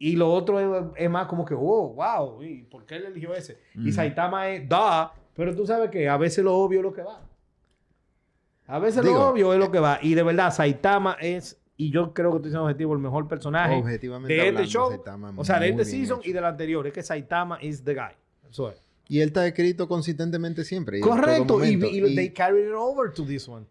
Y 0.01 0.15
lo 0.15 0.31
otro 0.31 0.59
es, 0.59 0.85
es 0.95 1.09
más 1.09 1.27
como 1.27 1.43
que, 1.45 1.53
oh, 1.53 1.93
wow, 1.93 2.41
¿y 2.41 2.63
por 2.63 2.85
qué 2.85 2.95
él 2.95 3.05
eligió 3.07 3.33
ese? 3.33 3.59
Y. 3.75 3.91
Saitama 3.91 4.47
es, 4.49 4.67
da, 4.67 5.13
pero 5.35 5.53
tú 5.53 5.65
sabes 5.67 5.91
que 5.91 6.07
a 6.07 6.15
veces 6.17 6.41
lo 6.43 6.55
obvio 6.55 6.79
es 6.79 6.83
lo 6.83 6.93
que 6.93 7.01
va. 7.03 7.21
A 8.65 8.79
veces 8.79 9.03
Digo, 9.03 9.15
lo 9.15 9.27
obvio 9.29 9.53
es 9.53 9.59
lo 9.59 9.71
que 9.71 9.79
va. 9.79 9.99
Y 10.01 10.13
de 10.13 10.23
verdad, 10.23 10.53
Saitama 10.53 11.17
es, 11.19 11.59
y 11.75 11.91
yo 11.91 12.13
creo 12.13 12.31
que 12.31 12.37
estoy 12.37 12.51
siendo 12.51 12.63
objetivo, 12.65 12.93
el 12.93 12.99
mejor 12.99 13.27
personaje 13.27 13.75
Objetivamente 13.75 14.33
de 14.33 14.47
este 14.49 14.65
show. 14.67 14.89
Saitama 14.89 15.33
O 15.35 15.43
sea, 15.43 15.59
de 15.59 15.69
este 15.69 15.85
season 15.85 16.19
hecho. 16.19 16.29
y 16.29 16.33
del 16.33 16.45
anterior. 16.45 16.85
Es 16.87 16.93
que 16.93 17.03
Saitama 17.03 17.61
is 17.61 17.83
the 17.83 17.93
guy. 17.93 18.15
Eso 18.49 18.69
es. 18.69 18.81
Y 19.07 19.21
él 19.21 19.29
está 19.29 19.45
escrito 19.47 19.87
consistentemente 19.87 20.63
siempre. 20.63 20.99
Correcto. 20.99 21.55
Y, 21.65 21.75
momento. 21.77 21.87
y 21.87 22.11
Y- 22.11 22.15
they 22.15 22.29
carried 22.31 22.67
it 22.69 22.75
over 22.75 23.11
to 23.11 23.25
this 23.25 23.47
one. 23.49 23.65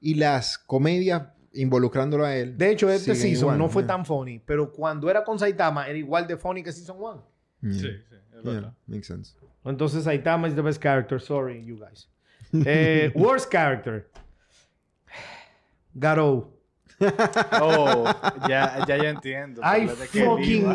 y 0.00 0.14
las 0.16 0.58
comedias 0.58 1.28
involucrándolo 1.54 2.24
a 2.24 2.34
él. 2.36 2.56
De 2.56 2.70
hecho, 2.70 2.88
este 2.90 3.14
season 3.14 3.48
igual, 3.48 3.58
no 3.58 3.68
fue 3.68 3.82
yeah. 3.82 3.88
tan 3.96 4.04
funny, 4.06 4.38
pero 4.38 4.72
cuando 4.72 5.10
era 5.10 5.22
con 5.24 5.38
Saitama 5.38 5.86
era 5.88 5.98
igual 5.98 6.26
de 6.26 6.36
funny 6.36 6.62
que 6.62 6.72
season 6.72 6.96
1. 6.98 7.26
Yeah. 7.62 7.72
Sí, 7.72 7.80
sí, 7.80 7.86
es 7.88 8.44
Yeah, 8.44 8.52
verdad. 8.54 8.72
makes 8.86 9.06
sense. 9.06 9.34
Entonces 9.64 10.04
Saitama 10.04 10.48
is 10.48 10.54
the 10.54 10.62
best 10.62 10.82
character. 10.82 11.20
Sorry, 11.20 11.64
you 11.64 11.78
guys. 11.78 12.08
Eh, 12.66 13.10
worst 13.14 13.50
character. 13.50 14.08
Garou. 15.94 16.48
Oh, 17.60 18.04
ya, 18.48 18.84
ya 18.86 18.96
yo 18.96 19.04
entiendo. 19.04 19.60
I 19.62 19.88
fucking... 19.88 20.66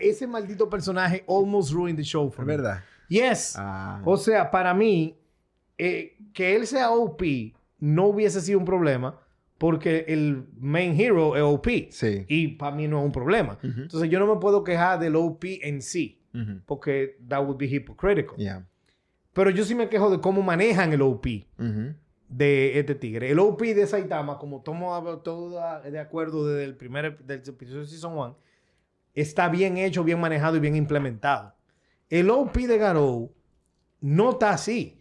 Ese 0.00 0.26
maldito 0.26 0.68
personaje 0.70 1.24
almost 1.28 1.72
ruined 1.72 1.98
the 1.98 2.04
show 2.04 2.30
for 2.30 2.42
Es 2.42 2.46
me. 2.46 2.56
verdad. 2.56 2.82
Yes. 3.08 3.54
Ah. 3.56 4.00
O 4.04 4.16
sea, 4.16 4.50
para 4.50 4.72
mí, 4.74 5.14
eh, 5.76 6.16
que 6.32 6.56
él 6.56 6.66
sea 6.66 6.90
OP 6.90 7.22
no 7.80 8.06
hubiese 8.06 8.40
sido 8.40 8.58
un 8.58 8.64
problema 8.64 9.18
porque 9.58 10.04
el 10.08 10.46
main 10.58 10.98
hero 10.98 11.36
es 11.36 11.42
OP. 11.42 11.66
Sí. 11.90 12.24
Y 12.28 12.48
para 12.48 12.74
mí 12.74 12.88
no 12.88 13.00
es 13.00 13.04
un 13.04 13.12
problema. 13.12 13.58
Entonces 13.62 14.08
yo 14.08 14.18
no 14.18 14.32
me 14.32 14.40
puedo 14.40 14.64
quejar 14.64 14.98
del 15.00 15.16
OP 15.16 15.44
en 15.62 15.82
sí, 15.82 16.20
porque 16.64 17.18
that 17.28 17.44
would 17.44 17.58
be 17.58 17.66
hypocritical. 17.66 18.36
Yeah. 18.36 18.66
Pero 19.32 19.50
yo 19.50 19.64
sí 19.64 19.74
me 19.74 19.88
quejo 19.88 20.10
de 20.10 20.20
cómo 20.20 20.42
manejan 20.42 20.92
el 20.92 21.02
OP 21.02 21.26
de 22.28 22.78
este 22.78 22.94
tigre. 22.94 23.30
El 23.30 23.38
OP 23.38 23.60
de 23.62 23.86
Saitama, 23.86 24.38
como 24.38 24.62
tomo 24.62 24.96
todo 25.18 25.60
de 25.82 25.98
acuerdo 25.98 26.46
desde 26.46 26.64
el 26.64 26.76
primer 26.76 27.18
del 27.18 27.42
episodio 27.46 27.80
de 27.80 27.86
Season 27.86 28.16
1, 28.16 28.38
está 29.14 29.48
bien 29.48 29.76
hecho, 29.76 30.04
bien 30.04 30.20
manejado 30.20 30.56
y 30.56 30.60
bien 30.60 30.76
implementado. 30.76 31.54
El 32.08 32.30
OP 32.30 32.56
de 32.56 32.78
Garou 32.78 33.32
no 34.00 34.30
está 34.30 34.50
así. 34.50 35.00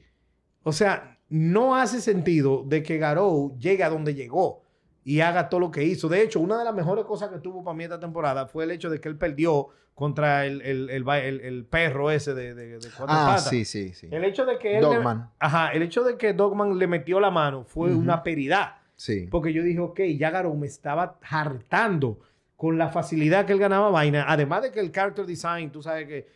O 0.64 0.72
sea, 0.72 1.17
no 1.30 1.76
hace 1.76 2.02
sentido 2.02 2.64
de 2.66 2.84
que 2.84 2.98
Garou 2.98 3.58
llegue 3.58 3.84
a 3.84 3.90
donde 3.90 4.14
llegó 4.16 4.62
y 5.04 5.22
haga 5.22 5.50
todo 5.50 5.60
lo 5.62 5.72
que 5.72 5.84
hizo. 5.84 6.08
De 6.10 6.22
hecho, 6.22 6.40
una 6.40 6.58
de 6.58 6.66
las 6.66 6.74
mejores 6.76 7.06
cosas 7.06 7.30
que 7.30 7.40
tuvo 7.40 7.64
para 7.64 7.76
mí 7.78 7.84
esta 7.84 8.00
temporada 8.00 8.46
fue 8.48 8.64
el 8.66 8.72
hecho 8.72 8.90
de 8.90 9.00
que 9.00 9.08
él 9.10 9.18
perdió 9.18 9.68
contra 9.94 10.46
el, 10.46 10.62
el, 10.62 10.90
el, 10.92 11.08
el- 11.42 11.66
perro 11.66 12.12
ese 12.12 12.34
de, 12.36 12.54
de, 12.54 12.68
de 12.80 12.88
cuatro 12.96 13.08
Ah, 13.18 13.26
patas. 13.36 13.50
sí, 13.50 13.66
sí, 13.66 13.94
sí. 13.94 14.08
El 14.12 14.24
hecho 14.26 14.46
de 14.46 14.60
que 14.60 14.78
él... 14.78 14.82
le- 14.84 14.96
Dogman. 14.96 15.32
Ajá, 15.40 15.70
el 15.72 15.82
hecho 15.82 16.04
de 16.04 16.18
que 16.18 16.34
Dogman 16.34 16.78
le 16.78 16.86
metió 16.88 17.20
la 17.20 17.32
mano 17.32 17.64
fue 17.64 17.90
Ujú. 17.92 18.00
una 18.00 18.22
peridad. 18.22 18.76
Sí. 18.96 19.28
Porque 19.32 19.54
yo 19.54 19.64
dije, 19.64 19.80
ok, 19.80 20.00
ya 20.18 20.30
Garou 20.30 20.56
me 20.56 20.68
estaba 20.68 21.18
hartando 21.30 22.20
con 22.56 22.78
la 22.78 22.90
facilidad 22.90 23.46
que 23.46 23.54
él 23.54 23.60
ganaba 23.60 23.90
vaina. 23.90 24.26
Además 24.28 24.62
de 24.64 24.72
que 24.72 24.80
el 24.80 24.92
character 24.92 25.26
design, 25.26 25.72
tú 25.72 25.82
sabes 25.82 26.08
que... 26.08 26.28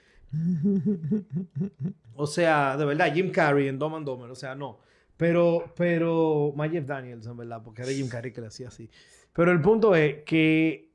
o 2.15 2.27
sea, 2.27 2.77
de 2.77 2.85
verdad, 2.85 3.13
Jim 3.13 3.31
Carrey 3.31 3.67
en 3.67 3.79
Dom 3.79 3.95
and 3.95 4.05
Dumber, 4.05 4.29
o 4.29 4.35
sea, 4.35 4.55
no. 4.55 4.79
Pero, 5.17 5.71
pero, 5.75 6.51
más 6.55 6.71
Jeff 6.71 6.85
Daniels, 6.85 7.27
en 7.27 7.37
verdad, 7.37 7.61
porque 7.63 7.83
era 7.83 7.91
Jim 7.91 8.07
Carrey 8.07 8.31
que 8.31 8.41
le 8.41 8.47
hacía 8.47 8.69
así. 8.69 8.89
Pero 9.33 9.51
el 9.51 9.61
punto 9.61 9.95
es 9.95 10.23
que... 10.23 10.89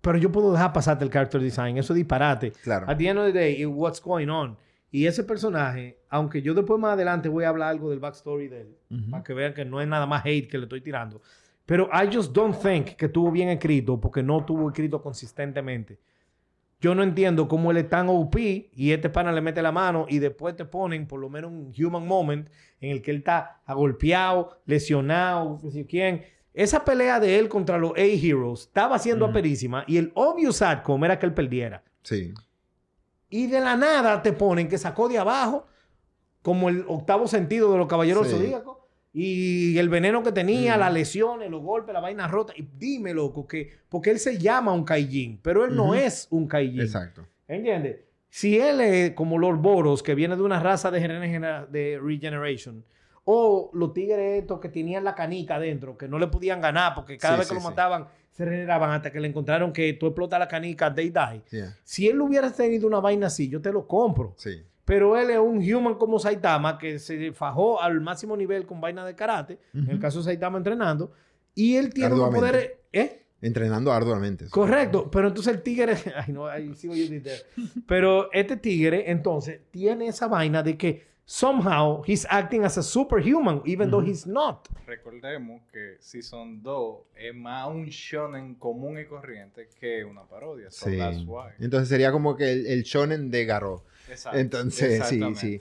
Pero 0.00 0.18
yo 0.18 0.32
puedo 0.32 0.52
dejar 0.52 0.72
pasarte 0.72 1.04
el 1.04 1.10
character 1.10 1.40
design, 1.40 1.76
eso 1.76 1.92
es 1.92 1.96
disparate. 1.96 2.52
Claro. 2.62 2.88
At 2.88 2.96
the 2.96 3.08
end 3.08 3.18
of 3.18 3.26
the 3.26 3.32
day, 3.32 3.64
what's 3.66 4.00
going 4.00 4.28
on? 4.28 4.56
Y 4.90 5.06
ese 5.06 5.22
personaje, 5.24 5.98
aunque 6.08 6.40
yo 6.40 6.54
después 6.54 6.80
más 6.80 6.94
adelante 6.94 7.28
voy 7.28 7.44
a 7.44 7.50
hablar 7.50 7.68
algo 7.68 7.90
del 7.90 7.98
backstory 7.98 8.48
de 8.48 8.60
él, 8.62 8.76
para 9.10 9.22
que 9.22 9.34
vean 9.34 9.52
que 9.52 9.64
no 9.64 9.80
es 9.80 9.88
nada 9.88 10.06
más 10.06 10.24
hate 10.24 10.48
que 10.48 10.56
le 10.56 10.64
estoy 10.64 10.80
tirando. 10.80 11.20
Pero 11.66 11.90
I 11.92 12.08
just 12.12 12.32
don't 12.32 12.56
think 12.56 12.96
que 12.96 13.06
estuvo 13.06 13.30
bien 13.30 13.50
escrito 13.50 14.00
porque 14.00 14.22
no 14.22 14.38
estuvo 14.38 14.68
escrito 14.68 15.02
consistentemente. 15.02 15.98
Yo 16.80 16.94
no 16.94 17.02
entiendo 17.02 17.48
cómo 17.48 17.70
él 17.72 17.76
es 17.78 17.88
tan 17.88 18.08
OP 18.08 18.36
y 18.38 18.92
este 18.92 19.10
pana 19.10 19.32
le 19.32 19.40
mete 19.40 19.60
la 19.62 19.72
mano 19.72 20.06
y 20.08 20.20
después 20.20 20.54
te 20.54 20.64
ponen 20.64 21.08
por 21.08 21.18
lo 21.18 21.28
menos 21.28 21.50
un 21.50 21.72
human 21.76 22.06
moment 22.06 22.48
en 22.80 22.90
el 22.92 23.02
que 23.02 23.10
él 23.10 23.18
está 23.18 23.60
agolpeado, 23.66 24.60
lesionado, 24.64 25.58
no 25.62 25.70
sé 25.70 25.84
quién. 25.86 26.22
Esa 26.54 26.84
pelea 26.84 27.18
de 27.18 27.38
él 27.38 27.48
contra 27.48 27.78
los 27.78 27.92
A-Heroes 27.96 28.62
estaba 28.62 28.98
siendo 29.00 29.24
Ujú. 29.24 29.30
aperísima 29.32 29.84
y 29.88 29.96
el 29.96 30.12
obvious 30.14 30.62
outcome 30.62 31.06
era 31.06 31.18
que 31.18 31.26
él 31.26 31.34
perdiera. 31.34 31.82
Sí. 32.02 32.32
Y 33.28 33.48
de 33.48 33.60
la 33.60 33.76
nada 33.76 34.22
te 34.22 34.32
ponen 34.32 34.68
que 34.68 34.78
sacó 34.78 35.08
de 35.08 35.18
abajo, 35.18 35.66
como 36.42 36.68
el 36.68 36.84
octavo 36.88 37.26
sentido 37.26 37.72
de 37.72 37.78
los 37.78 37.88
caballeros 37.88 38.26
Sí. 38.28 38.34
zodíacos, 38.36 38.77
y 39.20 39.76
el 39.78 39.88
veneno 39.88 40.22
que 40.22 40.30
tenía, 40.32 40.76
Mm. 40.76 40.80
las 40.80 40.92
lesiones, 40.92 41.50
los 41.50 41.62
golpes, 41.62 41.92
la 41.92 42.00
vaina 42.00 42.28
rota. 42.28 42.52
Y 42.56 42.66
dime, 42.78 43.12
loco, 43.12 43.46
que 43.48 43.68
porque 43.88 44.10
él 44.10 44.18
se 44.18 44.38
llama 44.38 44.72
un 44.72 44.84
Kaijin, 44.84 45.40
pero 45.42 45.64
él 45.64 45.74
no 45.74 45.94
es 45.94 46.28
un 46.30 46.46
Kaijin. 46.46 46.80
Exacto. 46.80 47.26
¿Entiendes? 47.48 47.96
Si 48.30 48.58
él 48.58 48.80
es 48.80 49.12
como 49.12 49.38
Lord 49.38 49.58
Boros, 49.58 50.02
que 50.02 50.14
viene 50.14 50.36
de 50.36 50.42
una 50.42 50.60
raza 50.60 50.90
de, 50.90 51.00
de 51.70 51.98
regeneration, 52.00 52.84
o 53.24 53.70
los 53.74 53.92
tigres 53.92 54.40
estos 54.42 54.60
que 54.60 54.68
tenían 54.68 55.02
la 55.04 55.14
canica 55.14 55.56
adentro, 55.56 55.98
que 55.98 56.06
no 56.08 56.18
le 56.18 56.28
podían 56.28 56.60
ganar 56.60 56.94
porque 56.94 57.18
cada 57.18 57.34
Sí, 57.34 57.38
vez 57.40 57.48
que 57.48 57.54
sí, 57.54 57.54
lo 57.56 57.60
sí. 57.60 57.66
mataban 57.66 58.06
se 58.32 58.44
regeneraban 58.44 58.90
hasta 58.92 59.10
que 59.10 59.18
le 59.18 59.26
encontraron 59.28 59.72
que 59.72 59.94
tú 59.94 60.06
explotas 60.06 60.38
la 60.38 60.46
canica, 60.46 60.94
they 60.94 61.10
die. 61.10 61.42
Yeah. 61.50 61.76
Si 61.82 62.08
él 62.08 62.20
hubiera 62.20 62.50
tenido 62.52 62.86
una 62.86 63.00
vaina 63.00 63.26
así, 63.26 63.48
yo 63.48 63.60
te 63.60 63.72
lo 63.72 63.88
compro. 63.88 64.34
Sí. 64.36 64.62
Pero 64.88 65.16
él 65.18 65.28
es 65.30 65.38
un 65.38 65.58
human 65.58 65.94
como 65.96 66.18
Saitama 66.18 66.78
que 66.78 66.98
se 66.98 67.32
fajó 67.32 67.80
al 67.80 68.00
máximo 68.00 68.34
nivel 68.36 68.64
con 68.66 68.80
vaina 68.80 69.04
de 69.04 69.14
karate, 69.14 69.58
en 69.74 69.90
el 69.90 70.00
caso 70.00 70.18
de 70.18 70.24
Saitama 70.24 70.56
entrenando, 70.58 71.12
y 71.54 71.76
él 71.76 71.92
tiene 71.92 72.10
Arduamente. 72.12 72.38
poderes... 72.40 72.70
¿Eh? 72.92 73.24
Entrenando 73.42 73.92
arduamente. 73.92 74.48
Correcto, 74.48 75.08
pero 75.10 75.28
entonces 75.28 75.54
el 75.54 75.62
tigre, 75.62 75.94
ay 76.16 76.32
no, 76.32 76.46
ahí 76.48 76.74
sigo 76.74 76.94
yo. 76.94 77.04
Pero 77.86 78.32
este 78.32 78.56
tigre 78.56 79.10
entonces 79.10 79.60
tiene 79.70 80.08
esa 80.08 80.26
vaina 80.26 80.62
de 80.62 80.76
que 80.76 81.06
somehow 81.24 82.02
he's 82.06 82.26
acting 82.30 82.64
as 82.64 82.78
a 82.78 82.82
superhuman 82.82 83.60
even 83.66 83.90
though 83.90 84.00
Ujú. 84.02 84.10
he's 84.10 84.26
not. 84.26 84.66
Recordemos 84.86 85.60
que 85.70 85.96
Season 86.00 86.62
2 86.62 86.96
es 87.16 87.34
más 87.34 87.68
un 87.68 87.84
shonen 87.86 88.54
común 88.54 88.98
y 88.98 89.04
corriente 89.04 89.68
que 89.78 90.02
una 90.04 90.22
parodia. 90.24 90.70
So 90.70 90.86
Sí. 90.88 90.96
that's 90.96 91.22
why. 91.26 91.50
Entonces 91.60 91.88
sería 91.90 92.10
como 92.10 92.34
que 92.34 92.50
el, 92.50 92.66
el 92.66 92.82
shonen 92.82 93.30
de 93.30 93.44
Garou. 93.44 93.82
Exacto. 94.10 94.38
Entonces, 94.38 95.04
sí, 95.06 95.20
sí. 95.36 95.60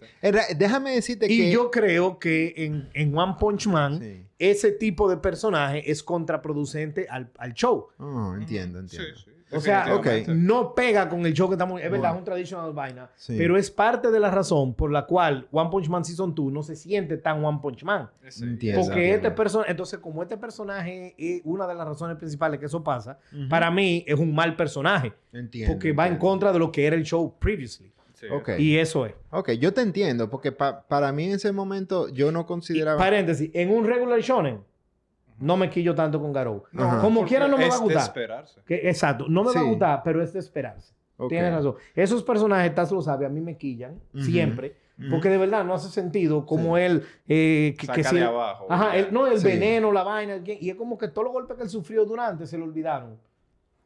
Déjame 0.57 0.91
decirte 0.91 1.25
Y 1.31 1.37
que... 1.37 1.51
yo 1.51 1.71
creo 1.71 2.19
que 2.19 2.53
en, 2.57 2.89
en 2.93 3.17
One 3.17 3.35
Punch 3.39 3.67
Man 3.67 3.99
Sí. 3.99 4.23
ese 4.39 4.71
tipo 4.71 5.09
de 5.09 5.17
personaje 5.17 5.89
es 5.89 6.03
contraproducente 6.03 7.07
al, 7.09 7.29
al 7.37 7.53
show. 7.53 7.87
Oh, 7.97 8.35
entiendo, 8.35 8.79
Sí, 8.87 8.97
entiendo. 8.97 9.19
sí. 9.19 9.31
O 9.49 9.61
sea, 9.61 9.85
definitivamente. 9.85 10.35
no 10.35 10.75
pega 10.75 11.07
con 11.07 11.25
el 11.25 11.33
show 11.33 11.47
que 11.47 11.53
estamos... 11.53 11.81
Es 11.81 11.89
verdad, 11.89 12.11
es 12.11 12.17
un 12.17 12.25
traditional 12.25 12.73
vaina. 12.73 13.09
Sí. 13.15 13.33
Pero 13.37 13.55
es 13.55 13.71
parte 13.71 14.11
de 14.11 14.19
la 14.19 14.29
razón 14.29 14.73
por 14.73 14.91
la 14.91 15.05
cual 15.05 15.47
One 15.53 15.69
Punch 15.69 15.87
Man 15.87 16.03
Season 16.03 16.35
2 16.35 16.51
no 16.51 16.63
se 16.63 16.75
siente 16.75 17.15
tan 17.15 17.45
One 17.45 17.59
Punch 17.61 17.83
Man. 17.85 18.09
Sí. 18.27 18.43
Entiendo. 18.43 18.81
Porque 18.81 18.95
entiendo. 18.99 19.15
este 19.29 19.31
personaje, 19.31 19.71
entonces 19.71 19.99
como 19.99 20.21
este 20.21 20.35
personaje 20.35 21.15
es 21.17 21.41
una 21.45 21.65
de 21.65 21.75
las 21.75 21.87
razones 21.87 22.17
principales 22.17 22.59
que 22.59 22.65
eso 22.65 22.83
pasa, 22.83 23.19
Ujú. 23.31 23.47
para 23.47 23.71
mí 23.71 24.03
es 24.05 24.19
un 24.19 24.35
mal 24.35 24.53
personaje. 24.57 25.13
Entiendo. 25.31 25.71
porque 25.73 25.93
va 25.93 26.07
en 26.07 26.13
entiendo. 26.15 26.29
contra 26.29 26.51
de 26.51 26.59
lo 26.59 26.69
que 26.69 26.85
era 26.85 26.97
el 26.97 27.03
show 27.03 27.33
previously. 27.39 27.89
Sí. 28.19 28.25
Y 28.57 28.77
eso 28.77 29.05
es. 29.05 29.13
Ok, 29.29 29.51
yo 29.51 29.73
te 29.75 29.81
entiendo, 29.81 30.27
porque 30.27 30.51
pa- 30.51 30.81
para 30.87 31.11
mí 31.11 31.25
en 31.25 31.33
ese 31.33 31.51
momento 31.51 32.09
yo 32.09 32.31
no 32.31 32.41
Y, 32.41 32.45
consideraba... 32.45 32.97
paréntesis, 32.97 33.51
en 33.53 33.69
un 33.69 33.85
regular 33.85 34.19
shonen, 34.21 34.61
no 35.39 35.55
me 35.55 35.69
quillo 35.69 35.93
tanto 35.93 36.19
con 36.19 36.33
Garou. 36.33 36.63
Como 37.01 37.25
quiera 37.25 37.47
no 37.47 37.57
me 37.57 37.67
va 37.67 37.73
a 37.73 37.75
es 37.75 37.79
de 37.79 37.83
gustar. 37.85 38.01
esperarse. 38.03 38.61
Que- 38.65 38.89
exacto, 38.89 39.25
no 39.29 39.43
me 39.43 39.53
va 39.53 39.59
a 39.59 39.63
gustar, 39.63 40.01
pero 40.03 40.23
es 40.23 40.33
de 40.33 40.39
esperarse. 40.39 40.95
Ok. 41.17 41.29
Tienes 41.29 41.53
razón. 41.53 41.75
Esos 41.93 42.23
personajes, 42.23 42.73
Taz 42.73 42.91
lo 42.91 43.01
sabe, 43.03 43.25
a 43.27 43.29
mí 43.29 43.39
me 43.39 43.55
quillan 43.55 43.99
siempre. 44.15 44.75
Porque 45.11 45.29
de 45.29 45.37
verdad 45.37 45.63
no 45.63 45.75
hace 45.75 45.89
sentido 45.89 46.43
como 46.43 46.75
Sí. 46.75 46.81
él... 46.83 47.03
eh, 47.27 47.75
que, 47.77 47.85
Saca 47.85 47.97
que 47.97 48.03
si- 48.03 48.15
de 48.15 48.23
abajo. 48.23 48.65
Ajá, 48.67 48.93
no, 49.11 49.27
el 49.27 49.37
Sí. 49.39 49.45
veneno, 49.45 49.91
la 49.91 50.01
vaina, 50.01 50.33
el- 50.33 50.57
y 50.59 50.71
es 50.71 50.75
como 50.75 50.97
que 50.97 51.07
todos 51.07 51.25
los 51.25 51.33
golpes 51.33 51.55
que 51.55 51.61
él 51.61 51.69
sufrió 51.69 52.03
durante 52.03 52.47
se 52.47 52.57
lo 52.57 52.65
olvidaron. 52.65 53.15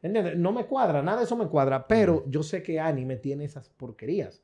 ¿Entiendes? 0.02 0.36
No 0.36 0.52
me 0.52 0.64
cuadra, 0.66 1.00
nada 1.02 1.18
de 1.18 1.24
eso 1.24 1.36
me 1.36 1.46
cuadra, 1.46 1.86
pero 1.86 2.24
yo 2.28 2.42
sé 2.42 2.62
que 2.62 2.80
anime 2.80 3.16
tiene 3.16 3.44
esas 3.44 3.68
porquerías. 3.68 4.42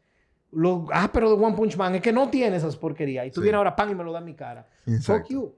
Lo- 0.53 0.87
ah, 0.93 1.11
pero 1.13 1.37
de 1.37 1.45
One 1.45 1.57
Punch 1.57 1.77
Man 1.77 1.97
es 1.97 2.01
que 2.01 2.13
no 2.13 2.31
tiene 2.31 2.57
esas 2.57 2.77
porquerías. 2.77 3.27
Y 3.27 3.31
tú 3.31 3.41
Sí. 3.41 3.45
vienes 3.45 3.59
ahora 3.59 3.75
pan 3.77 3.91
y 3.91 3.95
me 3.95 4.05
lo 4.05 4.13
da 4.13 4.21
en 4.21 4.25
mi 4.25 4.35
cara. 4.35 4.67
Exacto. 4.87 5.23
Fuck 5.25 5.31
you. 5.31 5.55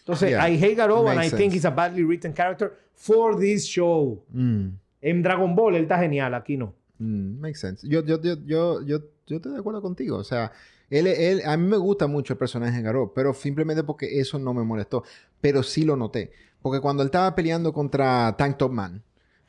Entonces, 0.00 0.30
Yeah. 0.30 0.48
I 0.50 0.56
hate 0.56 0.74
Garou 0.74 1.06
and 1.06 1.14
I 1.14 1.16
Makes 1.16 1.30
think 1.36 1.52
sense. 1.52 1.56
he's 1.58 1.64
a 1.64 1.70
badly 1.70 2.02
written 2.02 2.32
character 2.32 2.72
for 2.94 3.38
this 3.38 3.64
show. 3.64 4.24
Mm, 4.32 4.70
En 5.00 5.22
Dragon 5.22 5.54
Ball 5.54 5.74
él 5.76 5.82
está 5.82 5.98
genial, 5.98 6.32
aquí 6.34 6.56
no. 6.56 6.74
mm, 6.98 7.38
makes 7.40 7.58
sense. 7.60 7.86
Yo, 7.88 8.02
yo, 8.04 8.20
yo, 8.20 8.34
yo, 8.44 8.82
yo, 8.84 8.98
yo 9.26 9.36
estoy 9.36 9.52
de 9.52 9.58
acuerdo 9.58 9.82
contigo. 9.82 10.16
O 10.16 10.24
sea, 10.24 10.50
él, 10.90 11.06
él, 11.08 11.42
a 11.44 11.56
mí 11.56 11.66
me 11.68 11.76
gusta 11.76 12.06
mucho 12.06 12.32
el 12.32 12.38
personaje 12.38 12.76
de 12.76 12.82
Garou, 12.82 13.12
pero 13.14 13.32
simplemente 13.34 13.82
porque 13.84 14.18
eso 14.20 14.38
no 14.38 14.54
me 14.54 14.62
molestó. 14.64 15.04
Pero 15.40 15.62
sí 15.62 15.84
lo 15.84 15.96
noté. 15.96 16.32
Porque 16.62 16.80
cuando 16.80 17.02
él 17.02 17.08
estaba 17.08 17.34
peleando 17.34 17.72
contra 17.72 18.34
Tank 18.38 18.56
Top 18.56 18.70
Man, 18.72 19.02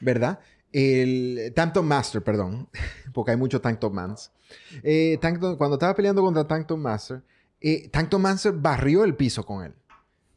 ¿verdad? 0.03 0.39
El 0.71 1.51
Tank 1.55 1.73
Top 1.73 1.83
Master, 1.85 2.23
perdón. 2.23 2.69
porque 3.13 3.31
hay 3.31 3.37
muchos 3.37 3.61
Tank 3.61 3.79
Top 3.79 3.93
Mans. 3.93 4.31
Eh, 4.83 5.17
Tank 5.21 5.39
Top- 5.39 5.57
cuando 5.57 5.75
estaba 5.75 5.95
peleando 5.95 6.21
contra 6.21 6.47
Tank 6.47 6.67
Top 6.67 6.79
Master, 6.79 7.21
eh, 7.61 7.89
Tank 7.89 8.09
Top 8.09 8.19
Master 8.21 8.51
barrió 8.53 9.03
el 9.03 9.15
piso 9.15 9.45
con 9.45 9.63
él. 9.63 9.73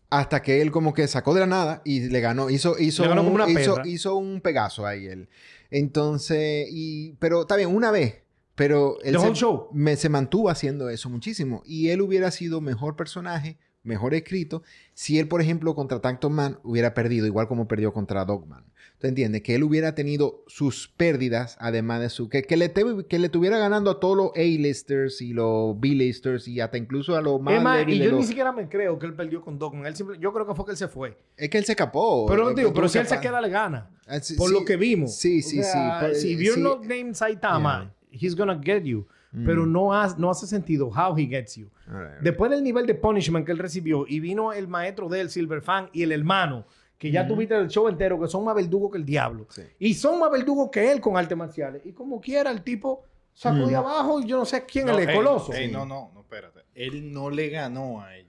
Hasta 0.09 0.41
que 0.41 0.63
él 0.63 0.71
como 0.71 0.95
que 0.95 1.09
sacó 1.09 1.35
de 1.35 1.41
la 1.41 1.47
nada 1.47 1.83
y 1.85 2.09
le 2.09 2.21
ganó. 2.21 2.49
Hizo, 2.49 2.79
hizo, 2.79 3.03
Le 3.03 3.09
ganó 3.09 3.23
un, 3.23 3.33
una 3.41 3.49
hizo, 3.51 3.85
hizo 3.85 4.15
un 4.17 4.41
Pegaso 4.41 4.87
ahí 4.87 5.07
él. 5.07 5.29
Entonces, 5.71 6.69
y, 6.71 7.15
pero 7.19 7.43
está 7.43 7.57
bien, 7.57 7.75
una 7.75 7.91
vez. 7.91 8.23
Pero 8.55 8.97
él 9.03 9.13
The 9.15 9.19
se, 9.21 9.27
whole 9.27 9.35
show. 9.37 9.69
me- 9.73 9.97
se 9.97 10.09
mantuvo 10.09 10.49
haciendo 10.49 10.89
eso 10.89 11.11
muchísimo. 11.11 11.63
Y 11.67 11.89
él 11.91 12.01
hubiera 12.01 12.31
sido 12.31 12.61
mejor 12.61 12.97
personaje 12.97 13.59
mejor 13.87 14.15
escrito 14.15 14.63
si 14.95 15.19
él, 15.19 15.29
por 15.29 15.41
ejemplo, 15.41 15.75
contra 15.75 16.01
Tanto 16.01 16.29
Man 16.31 16.59
hubiera 16.63 16.93
perdido, 16.95 17.27
igual 17.27 17.49
como 17.49 17.67
perdió 17.69 17.93
contra 17.93 18.25
Dogman. 18.25 18.65
¿Tú 18.99 19.07
entiendes? 19.09 19.43
Que 19.43 19.55
él 19.57 19.63
hubiera 19.63 19.95
tenido 19.95 20.43
sus 20.47 20.89
pérdidas, 20.89 21.59
además 21.61 22.01
de 22.01 22.09
su... 22.09 22.31
Que, 22.31 22.45
que, 22.45 22.57
le, 22.57 22.71
te- 22.71 22.83
que 23.07 23.19
le 23.19 23.27
estuviera 23.27 23.59
ganando 23.59 23.91
a 23.91 24.01
todos 24.01 24.17
los 24.17 24.31
A-listers 24.35 25.21
y 25.21 25.35
los 25.35 25.79
B-listers 25.79 26.49
y 26.49 26.61
hasta 26.61 26.79
incluso 26.79 27.15
a 27.15 27.21
los 27.21 27.39
más... 27.39 27.63
Débiles 27.77 28.01
y 28.01 28.05
yo 28.05 28.13
ni 28.13 28.17
los- 28.19 28.27
siquiera 28.27 28.53
me 28.53 28.71
creo 28.71 28.99
que 28.99 29.05
él 29.05 29.13
perdió 29.13 29.43
con 29.43 29.59
Dogman. 29.59 29.85
Él 29.85 29.95
simple- 29.95 30.17
yo 30.19 30.33
creo 30.33 30.47
que 30.47 30.55
fue 30.55 30.65
que 30.65 30.71
él 30.71 30.77
se 30.79 30.89
fue. 30.89 31.19
Es 31.37 31.51
que 31.51 31.59
él 31.59 31.65
se 31.67 31.73
escapó. 31.73 32.25
Pero, 32.27 32.51
Eh, 32.51 32.55
digo, 32.57 32.73
pero 32.73 32.89
si 32.89 32.97
él 32.97 33.07
se 33.07 33.21
queda, 33.21 33.39
le 33.43 33.51
gana. 33.51 33.91
Ah, 34.07 34.19
sí, 34.21 34.35
Por 34.35 34.49
sí. 34.49 34.55
lo 34.55 34.65
que 34.65 34.77
vimos. 34.79 35.15
Sí, 35.15 35.41
O 35.41 35.43
sí, 35.43 35.63
sea, 35.63 36.01
sí. 36.01 36.07
Por- 36.07 36.15
Si 36.15 36.37
you're 36.37 36.55
sí. 36.55 36.63
not 36.63 36.81
named 36.83 37.13
Saitama, 37.15 37.93
he's 38.11 38.35
gonna 38.35 38.59
get 38.65 38.83
you. 38.85 39.07
Mm. 39.37 39.45
Pero 39.45 39.67
no, 39.67 39.93
has- 39.93 40.19
no 40.19 40.31
hace 40.31 40.47
sentido 40.47 40.89
how 40.89 41.15
he 41.17 41.27
gets 41.27 41.57
you. 41.57 41.69
Alright, 41.89 42.21
Después 42.23 42.51
del 42.51 42.63
nivel 42.65 42.87
de 42.87 42.95
punishment 42.95 43.45
que 43.45 43.53
él 43.53 43.59
recibió 43.59 44.07
y 44.09 44.19
vino 44.19 44.53
el 44.53 44.67
maestro 44.67 45.09
de 45.09 45.21
él, 45.21 45.29
Silver 45.31 45.61
Fan, 45.61 45.91
y 45.93 46.03
el 46.05 46.13
hermano, 46.13 46.65
que 46.99 47.11
ya 47.11 47.27
tuviste 47.29 47.55
el 47.55 47.69
show 47.69 47.89
entero, 47.89 48.19
que 48.19 48.27
son 48.29 48.43
más 48.45 48.55
verdugos 48.55 48.91
que 48.93 48.97
el 48.99 49.05
diablo. 49.05 49.47
Sí. 49.51 49.63
Y 49.79 49.93
son 49.93 50.19
más 50.19 50.31
verdugos 50.31 50.71
que 50.71 50.91
él 50.91 51.01
con 51.03 51.19
artes 51.19 51.37
marciales. 51.37 51.83
Y 51.85 51.93
como 51.93 52.19
quiera, 52.21 52.51
el 52.51 52.63
tipo 52.63 53.05
sacó 53.35 53.67
Mm. 53.67 53.69
de 53.69 53.77
abajo 53.77 54.21
y 54.21 54.27
yo 54.27 54.39
no 54.39 54.47
sé 54.47 54.65
quién 54.65 54.87
No, 54.87 54.99
es 54.99 55.07
el 55.07 55.15
coloso. 55.15 55.53
ey, 55.53 55.67
Sí. 55.67 55.73
no, 55.73 55.85
no, 55.85 56.11
no, 56.15 56.21
espérate. 56.23 56.61
Él 56.75 57.13
no 57.13 57.29
le 57.29 57.51
ganó 57.51 58.01
a 58.01 58.17
ellos. 58.17 58.26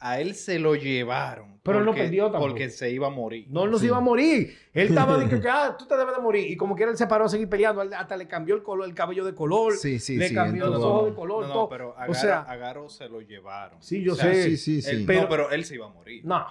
A 0.00 0.18
él 0.20 0.34
se 0.34 0.58
lo 0.58 0.74
llevaron. 0.74 1.60
Pero 1.62 1.78
él 1.80 1.84
no 1.84 1.90
porque- 1.90 2.04
perdió 2.04 2.24
tampoco. 2.30 2.48
Porque 2.48 2.70
se 2.70 2.90
iba 2.90 3.08
a 3.08 3.10
morir. 3.10 3.46
No, 3.50 3.64
él 3.64 3.70
no 3.70 3.76
se 3.76 3.82
Sí. 3.82 3.86
iba 3.88 3.98
a 3.98 4.00
morir. 4.00 4.56
Él 4.72 4.88
estaba 4.88 5.18
diciendo 5.18 5.42
que, 5.42 5.48
ah, 5.50 5.76
tú 5.78 5.86
te 5.86 5.94
debes 5.96 6.16
de 6.16 6.22
morir. 6.22 6.50
Y 6.50 6.56
como 6.56 6.74
quiera, 6.74 6.90
él 6.90 6.96
se 6.96 7.06
paró 7.06 7.26
a 7.26 7.28
seguir 7.28 7.48
peleando. 7.50 7.82
Él 7.82 7.92
hasta 7.92 8.16
le 8.16 8.26
cambió 8.26 8.54
el 8.54 8.62
color, 8.62 8.86
el 8.88 8.94
cabello 8.94 9.24
de 9.26 9.34
color. 9.34 9.74
Sí, 9.74 9.98
sí, 9.98 10.16
le 10.16 10.28
sí, 10.28 10.34
cambió 10.34 10.66
los 10.68 10.82
ojos 10.82 11.10
de 11.10 11.14
color. 11.14 11.42
No, 11.42 11.48
no, 11.48 11.54
todo. 11.54 11.68
pero 11.68 11.88
a 11.90 11.96
o 11.96 11.98
Garo, 12.00 12.14
sea, 12.14 12.40
a 12.40 12.56
Garo 12.56 12.88
se 12.88 13.08
lo 13.10 13.20
llevaron. 13.20 13.82
sí, 13.82 14.02
yo 14.02 14.14
O 14.14 14.16
sea, 14.16 14.32
sé. 14.32 14.42
Sí, 14.44 14.56
sí, 14.56 14.82
sí. 14.82 14.90
Él- 14.90 15.04
Pero- 15.06 15.22
no, 15.22 15.28
pero 15.28 15.50
él 15.50 15.64
se 15.66 15.74
iba 15.74 15.86
a 15.86 15.90
morir. 15.90 16.24
No, 16.24 16.46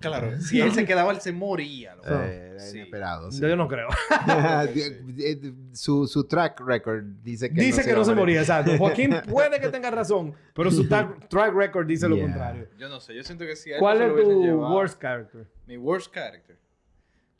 Claro, 0.00 0.40
si 0.40 0.60
él 0.60 0.72
se 0.72 0.84
quedaba, 0.86 1.12
él 1.12 1.20
se 1.20 1.32
moría. 1.32 1.96
loco. 1.96 2.08
Eh, 2.10 2.48
era 2.52 2.60
Sí. 2.60 2.76
inesperado. 2.78 3.32
sí. 3.32 3.40
yo 3.40 3.56
no 3.56 3.66
creo. 3.68 3.88
su, 5.72 6.06
su 6.06 6.24
track 6.24 6.60
record 6.60 7.04
dice 7.22 7.52
que 7.52 7.60
dice 7.60 7.84
que 7.84 7.92
no 7.92 8.04
se 8.04 8.14
moría, 8.14 8.40
exacto. 8.40 8.76
Joaquín 8.78 9.14
puede 9.28 9.60
que 9.60 9.68
tenga 9.68 9.90
razón, 9.90 10.34
pero 10.54 10.70
su 10.70 10.86
track, 10.88 11.28
track 11.28 11.54
record 11.54 11.86
dice 11.86 12.08
lo 12.08 12.18
contrario. 12.18 12.68
Yo 12.78 12.88
no 12.88 13.00
sé, 13.00 13.14
yo 13.14 13.22
siento 13.24 13.44
que 13.46 13.56
si 13.56 13.70
a 13.72 13.76
él 13.76 13.80
¿Cuál 13.80 14.02
es 14.02 14.12
tu 14.24 14.42
llevado- 14.42 14.74
worst 14.74 15.00
character? 15.00 15.46
Mi 15.66 15.76
worst 15.76 16.12
character. 16.12 16.56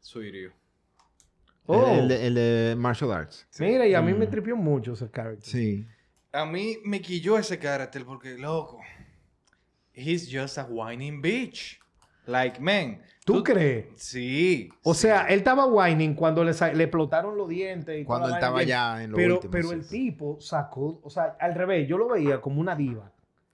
Suiryu. 0.01 0.51
Oh, 1.67 1.87
El, 1.99 2.11
el 2.11 2.35
de 2.35 2.75
martial 2.79 3.13
arts. 3.13 3.47
mira, 3.59 3.87
y 3.87 3.95
a 3.95 4.01
mí 4.01 4.15
me 4.15 4.27
Mm. 4.27 4.31
tripió 4.31 4.57
mucho 4.57 4.95
ese 4.95 5.11
character. 5.11 5.45
Sí. 5.45 5.87
A 6.33 6.47
mí 6.47 6.79
me 6.85 7.01
quilló 7.01 7.37
ese 7.39 7.59
carácter 7.59 8.05
porque, 8.07 8.39
loco, 8.39 8.81
he's 9.93 10.29
just 10.33 10.57
a 10.59 10.65
whining 10.65 11.21
bitch. 11.21 11.79
Like, 12.29 12.61
man. 12.61 13.01
¿Tú 13.25 13.43
crees? 13.43 13.87
Sí. 13.97 14.69
O 14.83 14.95
sí. 14.95 15.03
sea, 15.03 15.27
él 15.29 15.39
estaba 15.39 15.67
whining 15.67 16.15
cuando 16.15 16.45
le, 16.45 16.53
le 16.75 16.85
explotaron 16.85 17.37
los 17.37 17.49
dientes. 17.49 18.01
Y 18.01 18.05
Cuando 18.05 18.29
él 18.29 18.35
estaba 18.35 18.63
ya 18.63 19.03
en 19.03 19.11
lo 19.11 19.17
Pero, 19.17 19.35
último, 19.35 19.51
pero 19.51 19.69
sí, 19.69 19.75
el 19.75 19.85
sí. 19.85 19.91
tipo 20.11 20.41
sacó, 20.41 21.01
o 21.03 21.11
sea, 21.11 21.37
al 21.41 21.55
revés, 21.55 21.89
yo 21.89 21.99
lo 21.99 22.09
veía 22.09 22.41
como 22.41 22.61
una 22.61 22.75
diva. 22.75 23.11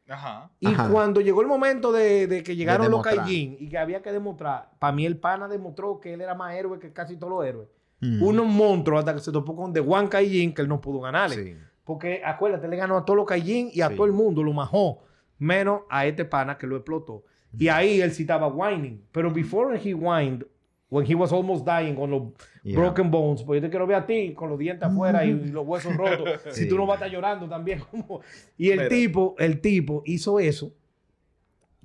Ajá. 0.08 0.50
Y 0.60 0.66
Ajá. 0.66 0.88
cuando 0.90 1.20
llegó 1.20 1.40
el 1.40 1.46
momento 1.46 1.90
de, 1.90 2.26
de 2.26 2.42
que 2.42 2.54
llegaron 2.56 2.90
los. 2.90 3.02
Kaijin 3.02 3.56
y 3.58 3.68
que 3.68 3.78
había 3.78 4.02
que 4.02 4.12
demostrar, 4.12 4.70
para 4.78 4.92
mí 4.92 5.06
el 5.06 5.16
pana 5.18 5.48
demostró 5.48 5.98
que 5.98 6.12
él 6.14 6.20
era 6.20 6.34
más 6.34 6.54
héroe 6.54 6.78
que 6.78 6.92
casi 6.92 7.16
todos 7.16 7.32
los 7.32 7.44
héroes. 7.46 7.68
Mm. 8.00 8.22
Unos 8.22 8.46
monstruos 8.46 8.98
hasta 9.00 9.14
que 9.14 9.20
se 9.20 9.32
topó 9.32 9.56
con 9.56 9.72
The 9.72 9.80
One 9.80 10.08
Kaijin 10.08 10.52
que 10.54 10.62
él 10.62 10.68
no 10.68 10.80
pudo 10.80 11.00
ganarle. 11.00 11.42
Sí. 11.42 11.56
Porque 11.84 12.22
acuérdate, 12.24 12.68
le 12.68 12.76
ganó 12.76 12.96
a 12.98 13.04
todos 13.04 13.16
los 13.16 13.26
Kaijin 13.26 13.70
y 13.72 13.80
a 13.80 13.88
Sí. 13.88 13.94
todo 13.96 14.06
el 14.06 14.12
mundo, 14.12 14.42
lo 14.42 14.52
majó. 14.52 15.04
Menos 15.38 15.82
a 15.88 16.06
este 16.06 16.24
pana 16.24 16.58
que 16.58 16.66
lo 16.66 16.76
explotó. 16.76 17.24
Y 17.58 17.68
ahí 17.68 18.00
él 18.00 18.10
sí 18.12 18.22
estaba 18.22 18.46
whining. 18.48 19.02
Pero 19.12 19.30
before 19.30 19.76
he 19.78 19.94
whined, 19.94 20.44
when 20.90 21.04
he 21.10 21.14
was 21.14 21.32
almost 21.32 21.66
dying 21.66 21.94
con 21.94 22.10
los 22.10 22.22
Yeah. 22.62 22.78
broken 22.78 23.10
bones, 23.10 23.42
pues 23.42 23.60
yo 23.60 23.66
te 23.66 23.70
quiero 23.70 23.86
ver 23.86 23.96
a 23.96 24.06
ti 24.06 24.32
con 24.32 24.48
los 24.48 24.58
dientes 24.58 24.88
afuera 24.88 25.24
y, 25.24 25.30
y 25.30 25.34
los 25.52 25.66
huesos 25.66 25.94
rotos. 25.96 26.40
Si 26.54 26.62
Sí. 26.62 26.68
tú 26.68 26.76
no 26.76 26.86
vas 26.86 26.94
a 27.02 27.06
estar 27.06 27.10
llorando 27.12 27.48
también. 27.48 27.80
como- 27.90 28.20
Y 28.56 28.70
el 28.70 28.78
Mira. 28.78 28.88
tipo, 28.88 29.34
el 29.38 29.60
tipo 29.60 30.02
hizo 30.06 30.38
eso. 30.40 30.72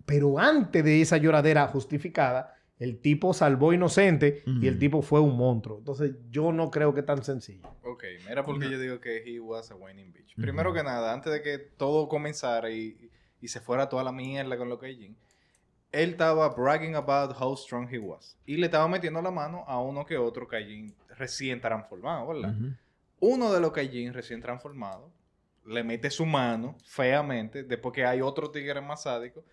Pero 0.06 0.40
antes 0.40 0.84
de 0.84 1.02
esa 1.02 1.18
lloradera 1.18 1.68
justificada, 1.68 2.56
el 2.80 3.00
tipo 3.00 3.34
salvó 3.34 3.74
inocente 3.74 4.42
y 4.62 4.68
el 4.68 4.80
tipo 4.80 5.02
fue 5.02 5.20
un 5.20 5.36
monstruo. 5.36 5.80
Entonces 5.80 6.16
yo 6.32 6.52
no 6.54 6.72
creo 6.72 6.94
que 6.94 7.02
es 7.02 7.06
tan 7.06 7.24
sencillo. 7.24 7.68
Ok, 7.84 8.04
mira 8.28 8.44
por 8.46 8.58
qué 8.58 8.70
yo 8.72 8.80
digo 8.80 9.00
que 9.02 9.18
he 9.18 9.40
was 9.40 9.70
a 9.70 9.76
whining 9.76 10.14
bitch. 10.14 10.34
Primero 10.36 10.74
que 10.74 10.82
nada, 10.82 11.14
antes 11.14 11.32
de 11.34 11.42
que 11.42 11.58
todo 11.60 12.08
comenzara 12.08 12.72
y, 12.72 13.10
y 13.42 13.48
se 13.50 13.60
fuera 13.60 13.90
toda 13.90 14.04
la 14.06 14.14
mierda 14.14 14.58
con 14.58 14.70
lo 14.70 14.80
que 14.80 14.96
Jin, 14.96 15.18
él 15.92 16.12
estaba 16.12 16.50
bragging 16.50 16.96
about 16.96 17.36
how 17.40 17.56
strong 17.56 17.88
he 17.92 17.98
was. 17.98 18.38
Y 18.46 18.58
le 18.58 18.66
estaba 18.66 18.88
metiendo 18.88 19.22
la 19.22 19.32
mano 19.32 19.64
a 19.68 19.82
uno 19.82 20.06
que 20.06 20.18
otro 20.18 20.48
Kaijin 20.48 20.94
recién 21.18 21.60
transformado, 21.60 22.28
¿verdad? 22.28 22.56
Uno 23.20 23.52
de 23.52 23.60
los 23.60 23.72
Kaijin 23.72 24.14
recién 24.14 24.42
transformados 24.42 25.12
le 25.66 25.84
mete 25.84 26.10
su 26.10 26.26
mano 26.26 26.76
feamente, 26.86 27.64
después 27.64 27.94
que 27.94 28.06
hay 28.06 28.22
otro 28.22 28.50
tigre 28.50 28.82
más 28.82 29.04
sádico, 29.04 29.44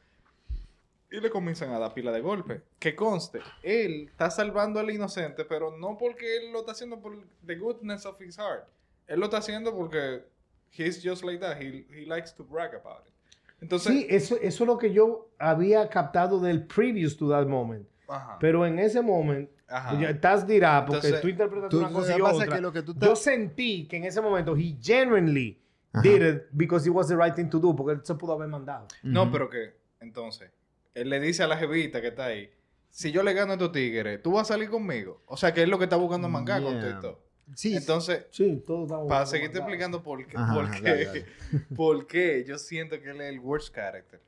y 1.11 1.21
le 1.21 1.31
comienzan 1.31 1.71
a 1.71 1.79
dar 1.79 1.95
pila 1.95 2.11
de 2.13 2.21
golpe. 2.21 2.63
Que 2.79 2.95
conste, 2.95 3.41
él 3.63 4.09
está 4.11 4.31
salvando 4.31 4.81
al 4.81 4.91
inocente, 4.91 5.45
pero 5.45 5.77
no 5.77 5.97
porque 5.99 6.37
él 6.37 6.53
lo 6.53 6.61
está 6.61 6.73
haciendo 6.73 7.01
por 7.01 7.17
the 7.45 7.55
goodness 7.55 8.07
of 8.07 8.21
his 8.21 8.37
heart. 8.37 8.67
Él 9.07 9.21
lo 9.21 9.27
está 9.27 9.39
haciendo 9.39 9.75
porque 9.75 10.25
he's 10.73 11.03
just 11.03 11.23
like 11.23 11.39
that. 11.39 11.61
He, 11.61 11.87
he 11.91 12.07
likes 12.07 12.33
to 12.37 12.45
brag 12.45 12.75
about 12.75 13.07
it. 13.07 13.13
Entonces, 13.61 13.93
Sí, 13.93 14.07
eso, 14.11 14.37
eso 14.41 14.65
es 14.65 14.67
lo 14.69 14.79
que 14.79 14.93
yo 14.93 15.31
había 15.39 15.89
captado 15.89 16.39
del 16.41 16.67
previous 16.67 17.17
to 17.17 17.29
that 17.31 17.47
moment. 17.47 17.87
ajá, 18.09 18.37
Pero 18.39 18.67
en 18.67 18.79
ese 18.79 19.01
moment, 19.03 19.49
ajá. 19.69 19.99
ya 20.01 20.11
estás 20.11 20.47
dirá, 20.47 20.85
porque 20.87 20.99
Entonces, 21.07 21.21
tú 21.23 21.29
interpretas 21.29 21.71
Tú- 21.71 21.79
una 21.79 21.91
cosa 21.91 22.17
y 22.17 22.21
otra. 22.21 22.55
que 22.57 22.61
lo 22.61 22.73
que 22.73 22.83
tú 22.83 22.93
Yo 22.95 22.99
estás- 23.13 23.23
sentí 23.23 23.87
que 23.89 23.97
en 23.97 24.05
ese 24.05 24.21
momento 24.21 24.55
he 24.57 24.77
genuinely 24.81 25.61
Ajá. 25.93 26.03
did 26.03 26.23
it 26.23 26.43
because 26.53 26.89
it 26.89 26.95
was 26.95 27.09
the 27.09 27.17
right 27.17 27.35
thing 27.35 27.49
to 27.49 27.59
do, 27.59 27.75
porque 27.75 27.95
él 27.95 28.01
se 28.05 28.15
pudo 28.15 28.35
haber 28.35 28.49
mandado. 28.49 28.87
No, 29.03 29.31
pero 29.33 29.49
que, 29.49 29.75
entonces, 30.01 30.51
él 30.95 31.09
le 31.11 31.19
dice 31.21 31.43
a 31.43 31.47
la 31.49 31.57
jevita 31.57 32.01
que 32.01 32.09
está 32.09 32.27
ahí, 32.27 32.51
si 32.91 33.11
yo 33.13 33.23
le 33.23 33.33
gano 33.35 33.53
a 33.53 33.55
estos 33.55 33.73
tigres, 33.73 34.23
¿tú 34.23 34.33
vas 34.33 34.49
a 34.51 34.55
salir 34.55 34.71
conmigo? 34.71 35.23
O 35.27 35.37
sea, 35.37 35.53
que 35.53 35.63
es 35.63 35.69
lo 35.69 35.79
que 35.79 35.85
está 35.85 35.97
buscando 35.97 36.29
manga 36.29 36.61
con 36.63 36.73
todo 36.75 36.81
Yeah. 36.81 36.91
esto. 36.97 37.23
Sí, 37.55 37.77
Entonces, 37.77 38.27
Sí, 38.31 38.59
estamos 38.59 38.91
para 39.09 39.25
seguirte 39.27 39.59
explicando 39.59 40.03
por 40.03 40.27
qué, 40.27 40.37
Ajá, 40.37 40.53
por, 40.55 40.71
qué 40.71 40.81
dale, 40.83 41.05
dale. 41.05 41.27
por 41.77 42.07
qué 42.07 42.45
yo 42.47 42.59
siento 42.59 43.01
que 43.01 43.11
él 43.11 43.21
es 43.21 43.29
el 43.33 43.39
worst 43.41 43.75
character. 43.75 44.21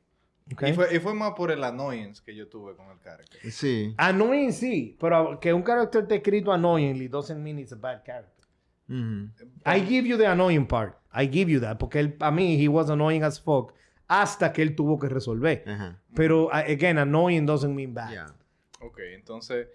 Ok. 0.52 0.62
Y, 0.68 0.72
fue, 0.72 0.94
y 0.94 0.98
fue 1.00 1.12
más 1.14 1.32
por 1.32 1.50
el 1.50 1.62
annoyance 1.64 2.22
que 2.24 2.34
yo 2.34 2.48
tuve 2.48 2.74
con 2.76 2.86
el 2.90 2.98
character. 3.00 3.50
sí. 3.50 3.92
Annoying 3.98 4.52
sí, 4.52 4.96
pero 5.00 5.38
que 5.40 5.52
un 5.52 5.62
carácter 5.62 6.02
esté 6.02 6.16
escrito 6.16 6.52
annoyingly 6.52 7.08
doesn't 7.08 7.38
mean 7.42 7.58
it's 7.58 7.72
a 7.72 7.76
bad 7.76 8.02
character. 8.04 8.46
Ujú. 8.88 9.30
I 9.66 9.80
give 9.84 10.08
you 10.08 10.16
the 10.16 10.26
annoying 10.26 10.66
part. 10.66 10.96
I 11.12 11.26
give 11.28 11.50
you 11.50 11.60
that. 11.60 11.76
Porque 11.78 11.98
él, 12.00 12.16
a 12.20 12.30
mí, 12.30 12.56
he 12.62 12.68
was 12.68 12.88
annoying 12.88 13.22
as 13.24 13.38
fuck 13.40 13.74
hasta 14.06 14.52
que 14.54 14.62
él 14.62 14.74
tuvo 14.74 14.98
que 14.98 15.08
resolver. 15.08 15.62
Ajá. 15.66 16.00
Pero, 16.14 16.50
a- 16.54 16.60
again, 16.60 16.96
annoying 16.96 17.44
doesn't 17.44 17.74
mean 17.74 17.92
bad. 17.92 18.10
Yeah. 18.10 18.34
Ok, 18.80 19.00
entonces, 19.12 19.66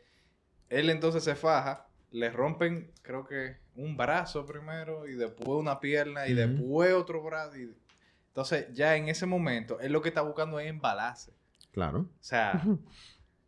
él 0.69 0.89
entonces 0.89 1.23
se 1.23 1.35
faja, 1.35 1.85
le 2.13 2.29
rompen, 2.29 2.89
creo 3.01 3.25
que 3.25 3.57
un 3.75 3.97
brazo 3.97 4.45
primero, 4.45 5.07
y 5.07 5.13
después 5.15 5.49
una 5.59 5.79
pierna, 5.79 6.27
y 6.27 6.33
después 6.33 6.93
otro 6.93 7.21
brazo. 7.21 7.57
y- 7.57 7.73
Entonces, 8.27 8.67
ya 8.73 8.95
en 8.95 9.09
ese 9.09 9.25
momento, 9.25 9.79
él 9.79 9.91
lo 9.91 10.01
que 10.01 10.09
está 10.09 10.21
buscando 10.21 10.59
es 10.59 10.67
embalarse. 10.67 11.33
Claro. 11.71 11.99
O 12.01 12.07
sea, 12.23 12.63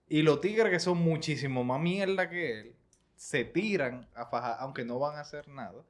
y 0.10 0.22
los 0.24 0.42
tigres 0.42 0.70
que 0.72 0.80
son 0.80 0.98
muchísimo 0.98 1.64
más 1.64 1.80
mierda 1.80 2.30
que 2.30 2.60
él, 2.60 2.76
se 3.16 3.46
tiran 3.46 4.08
a 4.14 4.26
fajar, 4.26 4.58
aunque 4.60 4.84
no 4.84 5.00
van 5.00 5.16
a 5.18 5.22
hacer 5.22 5.48
nada. 5.48 5.82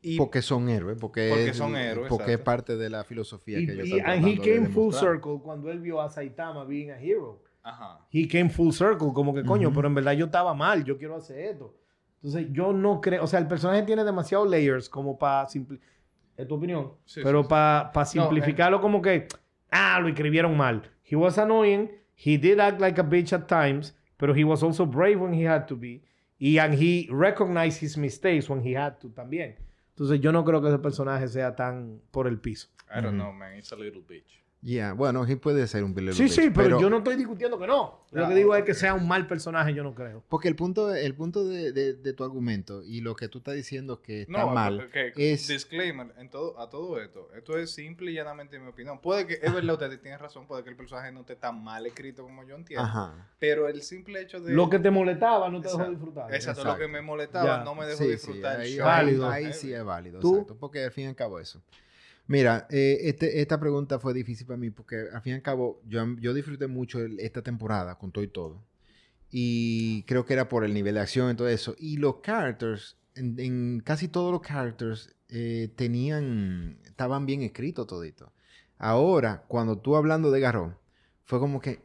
Y 0.00 0.16
Porque 0.16 0.42
son 0.42 0.68
héroes, 0.68 0.96
porque, 1.00 1.28
Porque 1.30 1.48
es, 1.48 1.56
son 1.56 1.74
héroes, 1.74 2.08
porque 2.08 2.34
es 2.34 2.38
parte 2.38 2.76
de 2.76 2.88
la 2.88 3.02
filosofía 3.02 3.58
Y, 3.58 3.66
que 3.66 3.72
ellos 3.72 3.86
y- 3.88 3.96
están 3.98 4.12
and 4.12 4.28
he 4.28 4.36
came 4.36 4.66
full 4.68 4.90
demostrar. 4.92 5.14
circle 5.14 5.40
cuando 5.42 5.70
él 5.72 5.80
vio 5.80 6.00
a 6.00 6.08
Saitama 6.08 6.64
being 6.64 6.90
a 6.90 7.00
hero. 7.00 7.42
Ajá. 7.68 7.98
He 8.10 8.26
came 8.26 8.48
full 8.48 8.70
circle, 8.72 9.12
como 9.12 9.34
que 9.34 9.44
coño, 9.44 9.68
Ujú. 9.68 9.74
pero 9.76 9.88
en 9.88 9.94
verdad 9.94 10.12
yo 10.12 10.26
estaba 10.26 10.54
mal, 10.54 10.84
yo 10.84 10.96
quiero 10.96 11.16
hacer 11.16 11.38
esto. 11.38 11.74
Entonces 12.16 12.48
yo 12.52 12.72
no 12.72 13.00
creo, 13.00 13.22
o 13.22 13.26
sea, 13.26 13.38
el 13.38 13.46
personaje 13.46 13.82
tiene 13.82 14.04
demasiados 14.04 14.48
layers 14.48 14.88
como 14.88 15.18
para 15.18 15.46
simplificar. 15.48 15.92
¿Es 16.36 16.46
tu 16.48 16.54
opinión? 16.54 16.92
Sí, 17.04 17.20
pero 17.22 17.40
sí, 17.42 17.44
sí. 17.44 17.48
para 17.48 18.04
simplificarlo 18.04 18.80
como 18.80 19.02
que, 19.02 19.26
ah, 19.70 19.98
lo 20.00 20.08
escribieron 20.08 20.56
mal. 20.56 20.82
He 21.04 21.16
was 21.16 21.36
annoying, 21.38 21.90
he 22.16 22.38
did 22.38 22.58
act 22.60 22.80
like 22.80 23.00
a 23.00 23.04
bitch 23.04 23.32
at 23.32 23.46
times, 23.46 23.94
pero 24.16 24.34
he 24.34 24.44
was 24.44 24.62
also 24.62 24.86
brave 24.86 25.16
when 25.16 25.32
he 25.34 25.46
had 25.46 25.66
to 25.66 25.76
be. 25.76 26.02
Y 26.40 26.58
and 26.58 26.74
he 26.74 27.08
recognized 27.10 27.82
his 27.82 27.96
mistakes 27.98 28.48
when 28.48 28.60
he 28.64 28.76
had 28.76 28.98
to 29.00 29.08
también. 29.10 29.56
Entonces 29.90 30.20
yo 30.20 30.30
no 30.30 30.44
creo 30.44 30.60
que 30.62 30.68
ese 30.68 30.78
personaje 30.78 31.26
sea 31.28 31.54
tan 31.56 32.00
por 32.12 32.28
el 32.28 32.38
piso. 32.38 32.68
I 32.88 33.00
don't 33.02 33.14
Ujú. 33.16 33.24
know, 33.24 33.32
man. 33.32 33.54
It's 33.58 33.72
a 33.72 33.76
little 33.76 34.02
bitch. 34.02 34.40
Yeah, 34.60 34.92
bueno, 34.92 35.24
sí 35.24 35.36
puede 35.36 35.64
ser 35.68 35.84
un 35.84 35.94
Billy 35.94 36.12
Sí, 36.12 36.24
Bitch, 36.24 36.32
sí, 36.32 36.50
pero, 36.50 36.80
yo 36.80 36.90
no 36.90 36.98
estoy 36.98 37.14
discutiendo 37.14 37.60
que 37.60 37.68
no. 37.68 38.00
Lo 38.10 38.28
que 38.28 38.34
digo 38.34 38.56
es 38.56 38.64
que 38.64 38.74
sea 38.74 38.92
un 38.94 39.06
mal 39.06 39.28
personaje, 39.28 39.72
yo 39.72 39.84
no 39.84 39.94
creo. 39.94 40.24
Porque 40.28 40.48
el 40.48 40.56
punto, 40.56 40.92
el 40.92 41.14
punto 41.14 41.44
de, 41.44 41.70
de- 41.70 41.94
de 41.94 42.12
tu 42.12 42.24
argumento 42.24 42.82
y 42.82 43.00
lo 43.00 43.14
que 43.14 43.28
tú 43.28 43.38
estás 43.38 43.54
diciendo 43.54 44.02
que 44.02 44.22
está 44.22 44.32
No, 44.38 44.48
mal 44.48 44.90
que- 44.90 45.12
es... 45.16 45.46
disclaimer 45.46 46.12
en 46.18 46.28
todo, 46.28 46.58
a 46.58 46.68
todo 46.68 47.00
esto. 47.00 47.28
Esto 47.36 47.56
es 47.56 47.70
simple 47.70 48.10
y 48.10 48.14
llanamente 48.14 48.58
mi 48.58 48.66
opinión. 48.66 48.98
Puede 49.00 49.28
que, 49.28 49.34
es 49.40 49.52
verdad, 49.54 49.74
usted 49.74 50.00
tiene 50.00 50.18
razón, 50.18 50.48
puede 50.48 50.64
que 50.64 50.70
el 50.70 50.76
personaje 50.76 51.12
no 51.12 51.20
esté 51.20 51.36
tan 51.36 51.62
mal 51.62 51.86
escrito 51.86 52.24
como 52.24 52.42
yo 52.42 52.56
entiendo. 52.56 52.84
Ajá. 52.84 53.28
Pero 53.38 53.68
el 53.68 53.82
simple 53.82 54.20
hecho 54.22 54.40
de... 54.40 54.52
Lo 54.54 54.68
que 54.68 54.80
te 54.80 54.90
molestaba 54.90 55.48
no 55.50 55.60
te 55.60 55.68
dejó 55.68 55.88
disfrutar. 55.88 56.34
Exacto, 56.34 56.62
Exacto. 56.62 56.72
lo 56.72 56.84
que 56.84 56.92
me 56.92 57.00
molestaba 57.00 57.58
Ya. 57.58 57.64
no 57.64 57.76
me 57.76 57.86
dejó 57.86 57.98
Sí, 57.98 58.04
sí, 58.06 58.10
disfrutar. 58.10 58.58
ahí. 58.58 58.76
Válido. 58.76 59.30
ahí- 59.30 59.44
ahí 59.44 59.52
sí 59.52 59.72
es 59.72 59.84
válido, 59.84 60.18
¿Tú? 60.18 60.32
exacto, 60.34 60.56
porque 60.58 60.82
al 60.84 60.90
fin 60.90 61.04
y 61.04 61.06
al 61.08 61.14
cabo 61.14 61.38
eso. 61.38 61.62
Mira, 62.28 62.66
eh, 62.70 62.98
este- 63.04 63.40
esta 63.40 63.58
pregunta 63.58 63.98
fue 63.98 64.12
difícil 64.14 64.46
para 64.46 64.58
mí 64.58 64.70
porque 64.70 64.96
al 65.12 65.22
fin 65.22 65.32
y 65.32 65.36
al 65.36 65.42
cabo 65.42 65.80
yo, 65.88 66.34
disfruté 66.34 66.66
mucho 66.68 67.00
esta 67.18 67.42
temporada 67.42 67.96
con 67.98 68.12
todo 68.12 68.22
y 68.22 68.28
todo. 68.28 68.62
Y 69.30 70.04
creo 70.04 70.26
que 70.26 70.34
era 70.34 70.48
por 70.48 70.64
el 70.64 70.74
nivel 70.74 70.94
de 70.94 71.00
acción 71.00 71.30
y 71.32 71.36
todo 71.36 71.48
eso. 71.48 71.74
Y 71.78 71.98
los 71.98 72.16
characters, 72.22 72.96
en, 73.14 73.38
en 73.40 73.80
casi 73.80 74.08
todos 74.08 74.32
los 74.32 74.42
characters, 74.42 75.14
eh, 75.30 75.70
tenían, 75.76 76.78
estaban 76.84 77.26
bien 77.26 77.42
escritos 77.42 77.86
todito. 77.86 78.32
Ahora, 78.78 79.44
cuando 79.48 79.78
tú 79.78 79.96
hablando 79.96 80.30
de 80.30 80.40
Garro, 80.40 80.78
fue 81.24 81.38
como 81.40 81.60
que, 81.60 81.82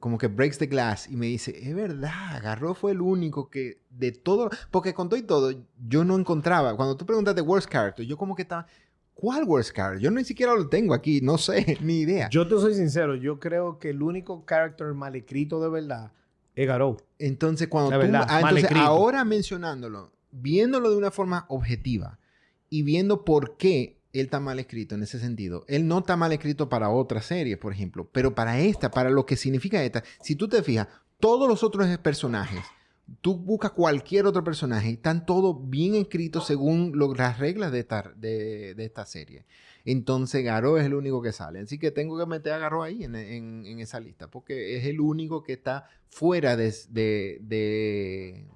como 0.00 0.18
que 0.18 0.26
breaks 0.28 0.58
the 0.58 0.66
glass 0.66 1.08
y 1.08 1.16
me 1.16 1.26
dice, 1.26 1.56
es 1.68 1.74
verdad, 1.74 2.42
Garro 2.42 2.74
fue 2.74 2.92
el 2.92 3.00
único 3.00 3.48
que 3.50 3.80
de 3.90 4.12
todo, 4.12 4.50
porque 4.70 4.94
con 4.94 5.08
todo 5.08 5.18
y 5.20 5.22
todo, 5.22 5.52
yo 5.86 6.04
no 6.04 6.18
encontraba, 6.18 6.76
cuando 6.76 6.96
tú 6.96 7.06
preguntas 7.06 7.34
de 7.36 7.42
worst 7.42 7.70
character, 7.70 8.04
yo 8.04 8.16
como 8.18 8.34
que 8.34 8.42
estaba, 8.42 8.66
¿cuál 9.22 9.46
character? 9.72 10.00
Yo 10.00 10.10
ni 10.10 10.24
siquiera 10.24 10.52
lo 10.52 10.68
tengo 10.68 10.94
aquí, 10.94 11.20
no 11.20 11.38
sé, 11.38 11.78
ni 11.80 12.00
idea. 12.00 12.28
Yo 12.28 12.48
te 12.48 12.56
soy 12.56 12.74
sincero, 12.74 13.14
yo 13.14 13.38
creo 13.38 13.78
que 13.78 13.90
el 13.90 14.02
único 14.02 14.44
character 14.44 14.94
mal 14.94 15.14
escrito 15.14 15.62
de 15.62 15.68
verdad 15.68 16.10
es 16.56 16.66
Garou. 16.66 16.96
Entonces, 17.20 17.68
cuando 17.68 17.92
La 17.92 17.98
tú... 17.98 18.02
verdad, 18.02 18.26
ah, 18.28 18.40
entonces, 18.40 18.72
ahora 18.72 19.24
mencionándolo, 19.24 20.10
viéndolo 20.32 20.90
de 20.90 20.96
una 20.96 21.12
forma 21.12 21.46
objetiva 21.48 22.18
y 22.68 22.82
viendo 22.82 23.24
por 23.24 23.56
qué 23.56 24.00
él 24.12 24.24
está 24.24 24.40
mal 24.40 24.58
escrito 24.58 24.96
en 24.96 25.04
ese 25.04 25.20
sentido. 25.20 25.64
Él 25.68 25.86
no 25.86 26.00
está 26.00 26.16
mal 26.16 26.32
escrito 26.32 26.68
para 26.68 26.90
otras 26.90 27.24
series, 27.24 27.58
por 27.58 27.72
ejemplo, 27.72 28.08
pero 28.10 28.34
para 28.34 28.58
esta, 28.58 28.90
para 28.90 29.08
lo 29.08 29.24
que 29.24 29.36
significa 29.36 29.84
esta, 29.84 30.02
si 30.20 30.34
tú 30.34 30.48
te 30.48 30.64
fijas, 30.64 30.88
todos 31.20 31.48
los 31.48 31.62
otros 31.62 31.96
personajes, 31.98 32.64
tú 33.20 33.36
buscas 33.36 33.72
cualquier 33.72 34.26
otro 34.26 34.44
personaje, 34.44 34.90
y 34.90 34.92
están 34.94 35.26
todos 35.26 35.56
bien 35.68 35.94
escritos 35.94 36.46
según 36.46 36.92
las 37.16 37.38
reglas 37.38 37.72
de 37.72 37.80
esta, 37.80 38.12
de, 38.16 38.74
esta 38.78 39.04
serie. 39.06 39.44
Entonces 39.84 40.44
Garó 40.44 40.78
es 40.78 40.86
el 40.86 40.94
único 40.94 41.22
que 41.22 41.32
sale. 41.32 41.60
Así 41.60 41.78
que 41.78 41.90
tengo 41.90 42.18
que 42.18 42.26
meter 42.26 42.52
a 42.52 42.58
Garó 42.58 42.82
ahí 42.82 43.04
en, 43.04 43.14
esa 43.80 44.00
lista, 44.00 44.28
porque 44.28 44.76
es 44.76 44.86
el 44.86 45.00
único 45.00 45.42
que 45.42 45.54
está 45.54 45.88
fuera 46.08 46.56
de, 46.56 46.72
de, 46.90 47.38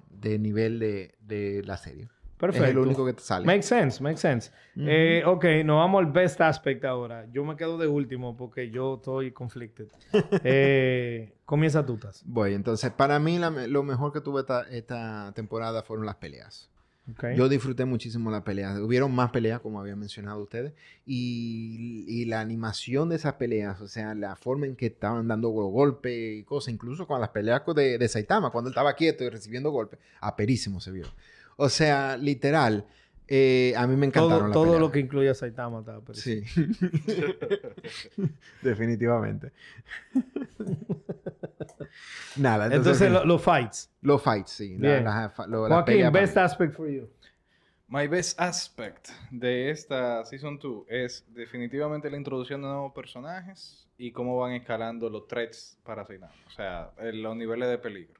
de- 0.09 0.39
nivel 0.39 0.79
de 0.79 1.63
la 1.65 1.77
serie. 1.77 2.07
Perfecto. 2.37 2.65
Es 2.65 2.71
el 2.71 2.77
único 2.77 3.03
que 3.05 3.13
te 3.13 3.21
sale. 3.21 3.45
Make 3.45 3.63
sense, 3.63 4.01
make 4.03 4.17
sense. 4.17 4.51
Ujú. 4.75 4.85
Eh, 4.87 5.23
ok, 5.25 5.45
nos 5.65 5.77
vamos 5.77 6.05
al 6.05 6.11
best 6.11 6.39
aspect 6.39 6.85
ahora. 6.85 7.25
Yo 7.31 7.43
me 7.43 7.55
quedo 7.55 7.77
de 7.79 7.87
último 7.87 8.37
porque 8.37 8.69
yo 8.69 8.95
estoy 8.95 9.31
conflicted. 9.31 9.87
Eh, 10.43 11.33
comienza 11.45 11.85
tú, 11.85 11.97
Taz. 11.97 12.21
Voy, 12.25 12.53
entonces, 12.53 12.91
para 12.91 13.17
mí 13.19 13.39
la 13.39 13.49
me- 13.49 13.67
lo 13.67 13.81
mejor 13.83 14.13
que 14.13 14.21
tuve 14.21 14.41
esta, 14.41 14.61
esta 14.69 15.31
temporada 15.35 15.81
fueron 15.83 16.05
las 16.05 16.15
peleas. 16.15 16.69
Ok. 17.11 17.23
Yo 17.37 17.47
disfruté 17.47 17.85
muchísimo 17.85 18.29
las 18.29 18.43
peleas. 18.43 18.77
Hubieron 18.79 19.15
más 19.15 19.31
peleas, 19.31 19.61
como 19.61 19.79
habían 19.79 19.97
mencionado 19.97 20.43
ustedes. 20.43 20.73
Y, 21.05 22.03
y 22.07 22.25
la 22.25 22.41
animación 22.41 23.09
de 23.09 23.15
esas 23.15 23.33
peleas, 23.35 23.79
o 23.81 23.87
sea, 23.87 24.13
la 24.13 24.35
forma 24.35 24.65
en 24.65 24.75
que 24.75 24.87
estaban 24.87 25.27
dando 25.27 25.49
golpes 25.49 26.39
y 26.39 26.43
cosas, 26.43 26.73
incluso 26.73 27.07
con 27.07 27.19
las 27.21 27.29
peleas 27.29 27.63
de, 27.75 27.97
de 27.97 28.07
Saitama, 28.09 28.49
cuando 28.51 28.67
él 28.69 28.73
estaba 28.73 28.93
quieto 28.93 29.23
y 29.23 29.29
recibiendo 29.29 29.71
golpes, 29.71 29.99
aperísimo 30.19 30.79
se 30.81 30.91
vio. 30.91 31.05
O 31.57 31.67
sea, 31.69 32.15
literal, 32.17 32.85
eh, 33.27 33.73
a 33.75 33.85
mí 33.87 33.95
me 33.97 34.05
encantaron 34.05 34.39
todo 34.39 34.47
las 34.47 34.53
todo 34.53 34.63
peleas. 34.63 34.79
lo 34.81 34.91
que 34.91 34.99
incluye 34.99 35.29
a 35.29 35.33
Saitama 35.33 35.79
estaba. 35.79 36.01
Sí. 36.13 36.43
Definitivamente. 38.61 39.51
Nada, 42.37 42.65
entonces, 42.65 43.01
Entonces, 43.01 43.11
lo- 43.11 43.25
los 43.25 43.41
fights. 43.41 43.89
los 44.01 44.21
fights, 44.21 44.51
sí. 44.51 44.75
Bien. 44.77 45.03
Joaquín, 46.05 46.13
best 46.13 46.35
mí. 46.35 46.41
aspect 46.43 46.73
for 46.75 46.89
you. 46.89 47.09
My 47.89 48.05
best 48.07 48.39
aspect 48.39 49.09
de 49.31 49.69
esta 49.71 50.23
Season 50.25 50.59
2 50.59 50.85
es 50.89 51.25
definitivamente 51.33 52.09
la 52.11 52.17
introducción 52.17 52.61
de 52.61 52.67
nuevos 52.67 52.91
personajes 52.93 53.87
y 53.97 54.11
cómo 54.11 54.37
van 54.37 54.51
escalando 54.53 55.09
los 55.09 55.25
threats 55.27 55.77
para 55.85 56.05
Saitama. 56.05 56.33
O 56.47 56.51
sea, 56.51 56.91
los 57.13 57.35
niveles 57.37 57.69
de 57.69 57.77
peligro. 57.77 58.19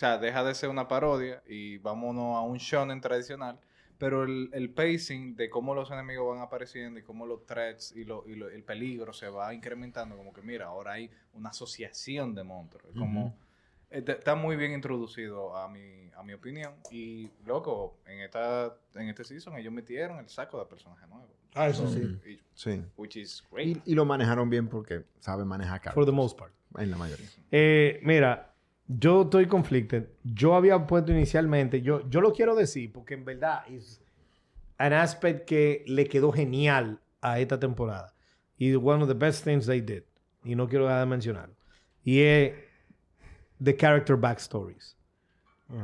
O 0.00 0.02
sea, 0.02 0.16
deja 0.16 0.42
de 0.42 0.54
ser 0.54 0.70
una 0.70 0.88
parodia 0.88 1.42
y 1.46 1.76
vámonos 1.76 2.34
a 2.34 2.40
un 2.40 2.56
shonen 2.56 3.02
tradicional. 3.02 3.58
Pero 3.98 4.24
el, 4.24 4.48
el 4.54 4.70
pacing 4.70 5.36
de 5.36 5.50
cómo 5.50 5.74
los 5.74 5.90
enemigos 5.90 6.26
van 6.34 6.42
apareciendo 6.42 6.98
y 6.98 7.02
cómo 7.02 7.26
los 7.26 7.44
threats 7.44 7.92
y, 7.94 8.04
lo- 8.06 8.24
y 8.26 8.34
lo- 8.34 8.48
el 8.48 8.62
peligro 8.64 9.12
se 9.12 9.28
va 9.28 9.52
incrementando, 9.52 10.16
como 10.16 10.32
que 10.32 10.40
mira, 10.40 10.68
ahora 10.68 10.92
hay 10.92 11.10
una 11.34 11.50
asociación 11.50 12.34
de 12.34 12.42
monstruos. 12.44 12.86
Es 12.94 12.98
Como, 12.98 13.26
Ujú. 13.26 13.34
eh, 13.90 14.02
está 14.08 14.34
muy 14.34 14.56
bien 14.56 14.72
introducido 14.72 15.54
a 15.54 15.68
mi, 15.68 16.10
a 16.16 16.22
mi 16.22 16.32
opinión. 16.32 16.72
Y, 16.90 17.28
loco, 17.44 17.98
en 18.06 18.20
esta 18.20 18.74
en 18.94 19.10
este 19.10 19.22
season 19.24 19.54
ellos 19.58 19.70
metieron 19.70 20.18
el 20.18 20.30
saco 20.30 20.58
de 20.60 20.64
personajes 20.64 21.06
nuevos. 21.10 21.28
Ah, 21.54 21.68
eso 21.68 21.86
So, 21.86 21.92
sí. 21.92 22.18
y- 22.26 22.40
Sí. 22.54 22.82
which 22.96 23.16
is 23.18 23.44
great. 23.52 23.76
Y, 23.86 23.92
y 23.92 23.94
lo 23.94 24.06
manejaron 24.06 24.48
bien 24.48 24.66
porque 24.66 25.04
saben 25.18 25.46
manejar 25.46 25.76
For 25.80 25.92
cartas. 25.92 26.06
the 26.06 26.12
most 26.12 26.38
part. 26.38 26.54
En 26.78 26.90
la 26.90 26.96
mayoría. 26.96 27.26
Eh, 27.50 28.00
mira, 28.02 28.49
yo 28.98 29.22
estoy 29.22 29.46
conflicted. 29.46 30.08
Yo 30.24 30.54
había 30.54 30.86
puesto 30.86 31.12
inicialmente, 31.12 31.82
yo, 31.82 32.08
yo 32.08 32.20
lo 32.20 32.32
quiero 32.32 32.54
decir 32.54 32.92
porque 32.92 33.14
en 33.14 33.24
verdad 33.24 33.62
es 33.68 34.02
an 34.78 34.92
aspect 34.92 35.46
que 35.46 35.84
le 35.86 36.06
quedó 36.06 36.32
genial 36.32 37.00
a 37.20 37.38
esta 37.38 37.60
temporada. 37.60 38.14
Y 38.58 38.74
one 38.74 39.02
of 39.02 39.08
the 39.08 39.14
best 39.14 39.44
things 39.44 39.66
they 39.66 39.80
did. 39.80 40.02
Y 40.44 40.54
no 40.54 40.68
quiero 40.68 40.86
dejar 40.86 41.00
de 41.00 41.06
mencionarlo. 41.06 41.54
Y 42.02 42.20
es 42.20 42.52
the 43.62 43.76
character 43.76 44.16
backstories. 44.16 44.96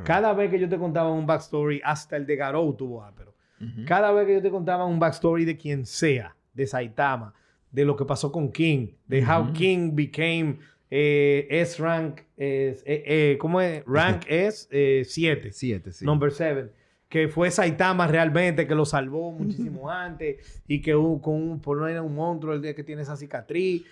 Cada 0.02 0.32
vez 0.32 0.50
que 0.50 0.58
yo 0.58 0.68
te 0.68 0.76
contaba 0.78 1.12
un 1.12 1.26
backstory, 1.26 1.80
hasta 1.84 2.16
el 2.16 2.26
de 2.26 2.34
Garou 2.34 2.74
tuvo 2.74 3.04
ápero. 3.04 3.36
Ujú. 3.60 3.84
Cada 3.86 4.10
vez 4.10 4.26
que 4.26 4.34
yo 4.34 4.42
te 4.42 4.50
contaba 4.50 4.84
un 4.84 4.98
backstory 4.98 5.44
de 5.44 5.56
quien 5.56 5.86
sea, 5.86 6.34
de 6.52 6.66
Saitama, 6.66 7.32
de 7.70 7.84
lo 7.84 7.94
que 7.94 8.04
pasó 8.04 8.32
con 8.32 8.50
King, 8.50 8.88
de 9.06 9.24
how. 9.24 9.52
King 9.52 9.94
became 9.94 10.58
eh, 10.90 11.46
S-Rank, 11.50 12.20
eh, 12.36 12.76
eh, 12.84 13.02
eh, 13.06 13.38
¿cómo 13.38 13.60
es? 13.60 13.82
Rank 13.86 14.22
es 14.28 14.68
7, 14.70 15.50
Siete, 15.52 15.92
sí. 15.92 16.04
number 16.04 16.30
7. 16.32 16.70
Que 17.08 17.28
fue 17.28 17.50
Saitama 17.52 18.06
realmente 18.08 18.66
que 18.66 18.74
lo 18.74 18.84
salvó 18.84 19.30
muchísimo 19.32 19.88
antes 19.90 20.62
y 20.66 20.80
que 20.82 20.94
un- 20.96 21.20
con 21.20 21.34
un, 21.34 21.60
por 21.60 21.78
no 21.78 21.86
era 21.86 22.02
un 22.02 22.14
monstruo 22.14 22.52
el 22.54 22.60
día 22.62 22.74
que 22.74 22.82
tiene 22.82 23.02
esa 23.02 23.16
cicatriz. 23.16 23.84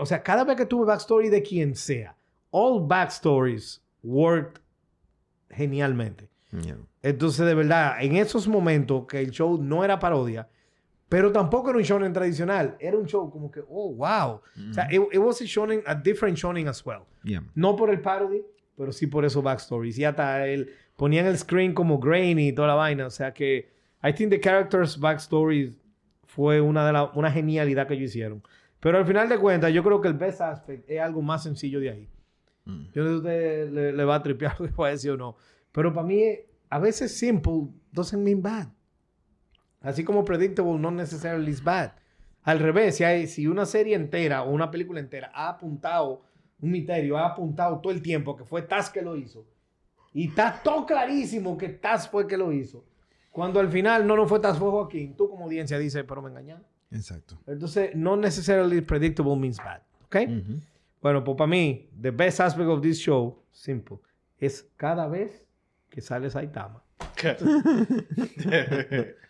O 0.00 0.06
sea, 0.06 0.22
cada 0.22 0.44
vez 0.44 0.56
que 0.56 0.66
tuve 0.66 0.84
backstory 0.86 1.28
de 1.30 1.42
quien 1.42 1.74
sea, 1.74 2.14
all 2.50 2.86
backstories 2.86 3.82
worked 4.02 4.60
genialmente. 5.50 6.28
Yeah. 6.52 6.76
Entonces, 7.02 7.46
de 7.46 7.54
verdad, 7.54 8.02
en 8.02 8.16
esos 8.16 8.48
momentos 8.48 9.06
que 9.06 9.20
el 9.20 9.30
show 9.30 9.58
no 9.62 9.84
era 9.84 9.98
parodia, 9.98 10.48
pero 11.08 11.32
tampoco 11.32 11.70
era 11.70 11.78
un 11.78 11.84
shonen 11.84 12.12
tradicional, 12.12 12.76
era 12.78 12.98
un 12.98 13.06
show 13.06 13.30
como 13.30 13.50
que, 13.50 13.60
oh, 13.68 13.94
wow. 13.94 14.40
O 14.70 14.74
sea, 14.74 14.88
it, 14.90 15.00
it 15.12 15.18
was 15.18 15.40
a 15.40 15.44
shonen, 15.44 15.82
a 15.86 15.94
different 15.94 16.36
shonen 16.36 16.68
as 16.68 16.84
well. 16.84 17.02
Yeah. 17.24 17.42
No 17.54 17.76
por 17.76 17.90
el 17.90 18.00
parody, 18.00 18.42
pero 18.76 18.92
sí 18.92 19.06
por 19.06 19.24
esos 19.24 19.42
backstories. 19.42 19.98
Y 19.98 20.04
hasta 20.04 20.46
el, 20.46 20.70
ponían 20.96 21.26
el 21.26 21.38
screen 21.38 21.72
como 21.72 21.98
grainy 21.98 22.48
y 22.48 22.52
toda 22.52 22.68
la 22.68 22.74
vaina. 22.74 23.06
O 23.06 23.10
sea 23.10 23.32
que, 23.32 23.70
I 24.02 24.12
think 24.12 24.30
the 24.30 24.40
characters 24.40 24.98
backstories 25.00 25.72
fue 26.26 26.60
una, 26.60 26.86
de 26.86 26.92
la, 26.92 27.04
una 27.14 27.30
genialidad 27.32 27.88
que 27.88 27.94
ellos 27.94 28.10
hicieron. 28.10 28.42
Pero 28.78 28.98
al 28.98 29.06
final 29.06 29.28
de 29.30 29.38
cuentas, 29.38 29.72
yo 29.72 29.82
creo 29.82 30.00
que 30.02 30.08
el 30.08 30.14
best 30.14 30.42
aspect 30.42 30.88
es 30.90 31.00
algo 31.00 31.22
más 31.22 31.42
sencillo 31.42 31.80
de 31.80 31.90
ahí. 31.90 32.08
Mm. 32.66 32.82
Yo 32.92 33.02
no 33.02 33.08
sé 33.08 33.12
si 33.12 33.16
usted 33.16 33.70
le, 33.70 33.92
le 33.92 34.04
va 34.04 34.16
a 34.16 34.22
tripear 34.22 34.60
lo 34.60 34.66
que 34.66 34.72
voy 34.72 34.88
a 34.88 34.92
decir 34.92 35.12
o 35.12 35.16
no. 35.16 35.36
Pero 35.72 35.92
para 35.92 36.06
mí, 36.06 36.22
a 36.68 36.78
veces 36.78 37.16
simple 37.16 37.68
doesn't 37.92 38.22
mean 38.22 38.42
bad. 38.42 38.68
Así 39.80 40.04
como 40.04 40.24
predictable 40.24 40.78
no 40.78 40.90
necessarily 40.90 41.50
is 41.50 41.62
bad. 41.62 41.92
Al 42.42 42.58
revés, 42.58 42.96
si, 42.96 43.04
hay, 43.04 43.26
si 43.26 43.46
una 43.46 43.66
serie 43.66 43.94
entera 43.94 44.42
o 44.42 44.50
una 44.50 44.70
película 44.70 45.00
entera 45.00 45.30
ha 45.34 45.50
apuntado 45.50 46.22
un 46.60 46.70
misterio, 46.70 47.18
ha 47.18 47.26
apuntado 47.26 47.78
todo 47.80 47.92
el 47.92 48.02
tiempo 48.02 48.36
que 48.36 48.44
fue 48.44 48.62
Taz 48.62 48.90
que 48.90 49.02
lo 49.02 49.16
hizo. 49.16 49.46
Y 50.12 50.28
está 50.28 50.60
todo 50.62 50.86
clarísimo 50.86 51.56
que 51.56 51.68
Taz 51.68 52.08
fue 52.08 52.26
que 52.26 52.36
lo 52.36 52.52
hizo. 52.52 52.84
Cuando 53.30 53.60
al 53.60 53.68
final 53.68 54.06
no, 54.06 54.16
no 54.16 54.26
fue 54.26 54.40
Taz, 54.40 54.58
fue 54.58 54.70
Joaquín. 54.70 55.14
Tú 55.14 55.28
como 55.28 55.44
audiencia 55.44 55.78
dices, 55.78 56.04
pero 56.08 56.22
me 56.22 56.30
engañaron. 56.30 56.64
Exacto. 56.90 57.38
Entonces, 57.46 57.94
no 57.94 58.16
necessarily 58.16 58.80
predictable 58.80 59.36
means 59.36 59.58
bad. 59.58 59.82
¿Ok? 60.06 60.16
Ujú. 60.26 60.60
Bueno, 61.00 61.22
pues 61.22 61.36
para 61.36 61.48
mí, 61.48 61.88
the 62.00 62.10
best 62.10 62.40
aspect 62.40 62.68
of 62.68 62.80
this 62.80 62.98
show, 62.98 63.40
simple, 63.52 63.98
es 64.38 64.68
cada 64.76 65.06
vez 65.06 65.44
que 65.90 66.00
sale 66.00 66.30
Saitama. 66.30 66.82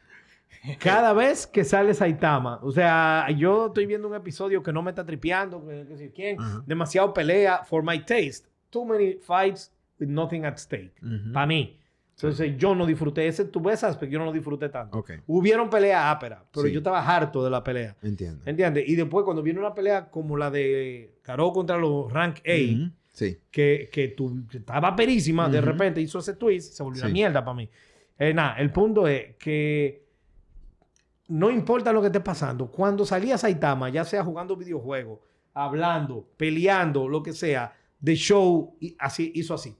Cada 0.78 1.12
vez 1.12 1.46
que 1.46 1.64
sale 1.64 1.94
Saitama, 1.94 2.58
o 2.62 2.70
sea, 2.72 3.26
yo 3.36 3.66
estoy 3.66 3.86
viendo 3.86 4.08
un 4.08 4.14
episodio 4.14 4.62
que 4.62 4.72
no 4.72 4.82
me 4.82 4.90
está 4.90 5.04
tripeando, 5.06 5.64
que, 5.66 5.96
sé 5.96 6.12
quién, 6.12 6.40
Ajá. 6.40 6.62
demasiado 6.66 7.12
pelea 7.14 7.64
for 7.64 7.82
my 7.82 8.00
taste. 8.00 8.48
Too 8.70 8.84
many 8.84 9.14
fights 9.14 9.72
with 9.98 10.08
nothing 10.08 10.44
at 10.44 10.56
stake. 10.58 10.92
Ujú. 11.02 11.32
Para 11.32 11.46
mí. 11.46 11.74
Entonces 12.16 12.56
yo 12.58 12.74
no 12.74 12.84
disfruté 12.84 13.28
ese, 13.28 13.44
tú 13.44 13.60
ves 13.60 13.84
aspecto, 13.84 14.12
yo 14.12 14.18
no 14.18 14.24
lo 14.24 14.32
disfruté 14.32 14.68
tanto. 14.68 14.98
Ok. 14.98 15.12
Hubieron 15.28 15.70
peleas 15.70 16.04
ásperas, 16.04 16.40
pero 16.52 16.66
Sí. 16.66 16.72
yo 16.72 16.78
estaba 16.78 17.00
harto 17.00 17.44
de 17.44 17.50
la 17.50 17.62
pelea. 17.62 17.96
Entiendo. 18.02 18.42
¿Entiendes? 18.44 18.88
Y 18.88 18.96
después 18.96 19.24
cuando 19.24 19.40
viene 19.40 19.60
una 19.60 19.72
pelea 19.72 20.10
como 20.10 20.36
la 20.36 20.50
de 20.50 21.14
Caro 21.22 21.52
contra 21.52 21.76
los 21.78 22.12
Rank 22.12 22.38
A, 22.44 22.74
Ujú. 22.74 22.90
Sí. 23.12 23.38
que, 23.52 23.88
que 23.92 24.08
tú, 24.08 24.46
que 24.50 24.58
estaba 24.58 24.96
perísima, 24.96 25.48
de 25.48 25.60
repente 25.60 26.00
hizo 26.00 26.18
ese 26.18 26.34
twist, 26.34 26.72
se 26.74 26.82
volvió 26.82 27.02
una 27.02 27.08
Sí. 27.08 27.12
mierda 27.12 27.44
para 27.44 27.54
mí. 27.56 27.68
Eh, 28.18 28.34
nada, 28.34 28.56
el 28.58 28.72
punto 28.72 29.06
es 29.06 29.36
que 29.36 30.07
no 31.28 31.50
importa 31.50 31.92
lo 31.92 32.00
que 32.00 32.06
esté 32.08 32.20
pasando, 32.20 32.70
cuando 32.70 33.04
salía 33.04 33.38
Saitama, 33.38 33.90
ya 33.90 34.04
sea 34.04 34.24
jugando 34.24 34.56
videojuegos, 34.56 35.20
hablando, 35.54 36.26
peleando, 36.36 37.08
lo 37.08 37.22
que 37.22 37.32
sea, 37.32 37.72
The 38.02 38.14
Show 38.14 38.76
y 38.80 38.96
así, 38.98 39.30
hizo 39.34 39.54
así. 39.54 39.76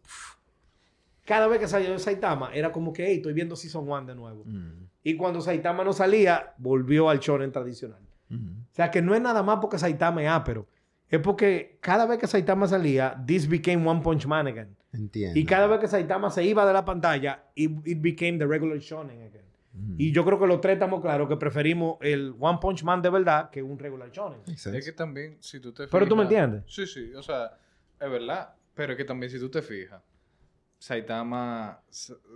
Cada 1.25 1.47
vez 1.47 1.59
que 1.59 1.69
salía 1.69 1.99
Saitama, 1.99 2.51
era 2.53 2.71
como 2.73 2.93
que, 2.93 3.07
hey, 3.07 3.17
estoy 3.17 3.33
viendo 3.33 3.57
Season 3.57 3.89
1 3.89 4.07
de 4.07 4.15
nuevo. 4.15 4.45
Mm. 4.45 4.89
Y 5.03 5.17
cuando 5.17 5.41
Saitama 5.41 5.85
no 5.85 5.93
salía, 5.93 6.55
volvió 6.59 7.09
al 7.09 7.19
shonen 7.19 7.53
tradicional. 7.53 8.01
Ujú. 8.31 8.51
O 8.71 8.75
sea, 8.75 8.91
que 8.91 9.01
no 9.01 9.15
es 9.15 9.21
nada 9.21 9.43
más 9.43 9.59
porque 9.61 9.79
Saitama 9.79 10.23
es 10.23 10.29
ápero. 10.29 10.67
Es 11.09 11.21
porque 11.21 11.79
cada 11.81 12.07
vez 12.07 12.19
que 12.19 12.27
Saitama 12.27 12.67
salía, 12.67 13.23
this 13.27 13.49
became 13.49 13.89
One 13.89 14.03
Punch 14.03 14.27
Man 14.27 14.47
again. 14.47 14.77
Entiendo. 14.93 15.39
Y 15.39 15.45
cada 15.45 15.67
vez 15.67 15.81
que 15.81 15.89
Saitama 15.89 16.31
se 16.31 16.45
iba 16.45 16.67
de 16.67 16.73
la 16.73 16.85
pantalla, 16.85 17.45
it, 17.55 17.71
it 17.87 18.01
became 18.01 18.39
the 18.39 18.47
regular 18.47 18.79
shonen 18.79 19.23
again. 19.23 19.48
Y 19.97 20.13
yo 20.13 20.25
creo 20.25 20.39
que 20.39 20.47
los 20.47 20.61
tres 20.61 20.75
estamos 20.75 21.01
claros 21.01 21.29
que 21.29 21.37
preferimos 21.37 21.99
el 22.01 22.35
One 22.39 22.59
Punch 22.61 22.83
Man 22.85 23.03
de 23.03 23.11
verdad 23.11 23.51
que 23.51 23.63
un 23.63 23.79
regular 23.79 24.11
shonen. 24.11 24.41
Es 24.47 24.85
que 24.85 24.93
también, 24.93 25.37
si 25.41 25.61
tú 25.61 25.73
te 25.73 25.85
fijas... 25.85 25.91
Pero 25.93 26.09
tú 26.09 26.17
me 26.17 26.23
entiendes. 26.23 26.65
Sí, 26.67 26.87
sí, 26.87 27.13
o 27.15 27.23
sea, 27.23 27.57
es 28.01 28.11
verdad. 28.11 28.55
Pero 28.75 28.93
es 28.93 28.97
que 28.97 29.05
también, 29.05 29.31
si 29.31 29.39
tú 29.39 29.51
te 29.51 29.63
fijas, 29.63 30.03
Saitama 30.79 31.83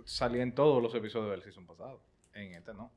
salía 0.05 0.43
en 0.43 0.53
todos 0.53 0.83
los 0.83 0.93
episodios 0.95 1.31
del 1.31 1.41
season 1.41 1.65
pasado. 1.65 2.01
En 2.33 2.53
este 2.53 2.73
no. 2.73 2.91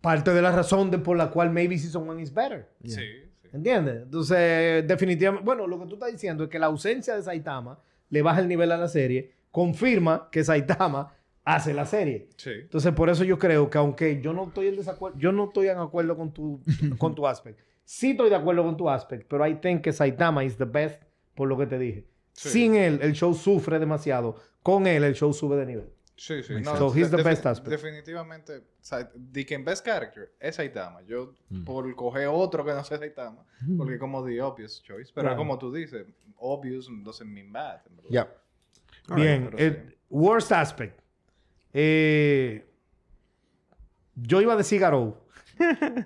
Parte 0.00 0.32
de 0.32 0.40
la 0.40 0.52
razón 0.52 0.90
de 0.90 0.98
por 0.98 1.16
la 1.16 1.30
cual 1.30 1.50
maybe 1.50 1.76
Season 1.76 2.08
1 2.08 2.20
is 2.20 2.32
better. 2.32 2.68
Yeah. 2.82 2.96
Sí, 2.96 3.02
sí. 3.42 3.48
¿Entiendes? 3.52 4.02
Entonces, 4.04 4.86
definitivamente, 4.86 5.44
bueno, 5.44 5.66
lo 5.66 5.78
que 5.80 5.86
tú 5.86 5.94
estás 5.94 6.12
diciendo 6.12 6.44
es 6.44 6.50
que 6.50 6.58
la 6.58 6.66
ausencia 6.66 7.16
de 7.16 7.22
Saitama 7.22 7.78
le 8.10 8.22
baja 8.22 8.40
el 8.40 8.48
nivel 8.48 8.70
a 8.72 8.76
la 8.76 8.88
serie, 8.88 9.34
confirma 9.50 10.28
que 10.30 10.44
Saitama 10.44 11.14
hace 11.54 11.72
la 11.72 11.86
serie. 11.86 12.28
Sí. 12.36 12.50
Entonces, 12.50 12.92
por 12.92 13.08
eso 13.08 13.24
yo 13.24 13.38
creo 13.38 13.70
que 13.70 13.78
aunque 13.78 14.20
yo 14.20 14.32
no 14.32 14.44
estoy 14.48 14.68
en 14.68 14.76
desacuerdo, 14.76 15.18
yo 15.18 15.32
no 15.32 15.44
estoy 15.44 15.68
en 15.68 15.78
acuerdo 15.78 16.16
con 16.16 16.32
tu, 16.32 16.60
con 16.98 17.14
tu 17.14 17.26
aspect. 17.26 17.58
Sí 17.84 18.10
estoy 18.10 18.28
de 18.28 18.36
acuerdo 18.36 18.62
con 18.64 18.76
tu 18.76 18.88
aspect, 18.90 19.26
pero 19.28 19.46
I 19.46 19.54
think 19.54 19.80
que 19.82 19.92
Saitama 19.92 20.44
is 20.44 20.56
the 20.58 20.66
best 20.66 21.02
por 21.34 21.48
lo 21.48 21.56
que 21.56 21.66
te 21.66 21.78
dije. 21.78 22.06
Sí. 22.34 22.48
Sin 22.50 22.74
él, 22.74 23.00
el 23.02 23.12
show 23.14 23.32
sufre 23.34 23.78
demasiado. 23.78 24.36
Con 24.62 24.86
él, 24.86 25.04
el 25.04 25.14
show 25.14 25.32
sube 25.32 25.56
de 25.56 25.64
nivel. 25.66 25.88
Sí, 26.16 26.42
sí. 26.42 26.54
No. 26.60 26.76
So 26.76 26.92
he's 26.94 27.10
the 27.10 27.22
best 27.22 27.46
aspect. 27.46 27.70
Definitivamente, 27.70 28.60
the 29.32 29.58
best 29.64 29.84
character 29.84 30.32
es 30.40 30.56
Saitama. 30.56 31.00
Yo, 31.02 31.32
Mm. 31.48 31.64
por 31.64 31.94
coger 31.94 32.26
otro 32.28 32.64
que 32.64 32.72
no 32.72 32.84
sea 32.84 32.98
Saitama, 32.98 33.44
porque 33.76 33.98
como 33.98 34.22
the 34.24 34.42
obvious 34.42 34.82
choice. 34.82 35.10
Pero 35.14 35.34
como 35.36 35.56
tú 35.58 35.72
dices, 35.72 36.04
obvious 36.36 36.88
doesn't 37.04 37.26
mean 37.30 37.50
bad. 37.52 37.80
en. 37.86 38.10
Yeah. 38.10 38.28
Bien, 39.14 39.50
eh, 39.56 39.96
worst 40.10 40.52
aspect. 40.52 41.00
Eh, 41.72 42.66
yo 44.14 44.40
iba 44.40 44.54
a 44.54 44.56
decir 44.56 44.80
Garou, 44.80 45.16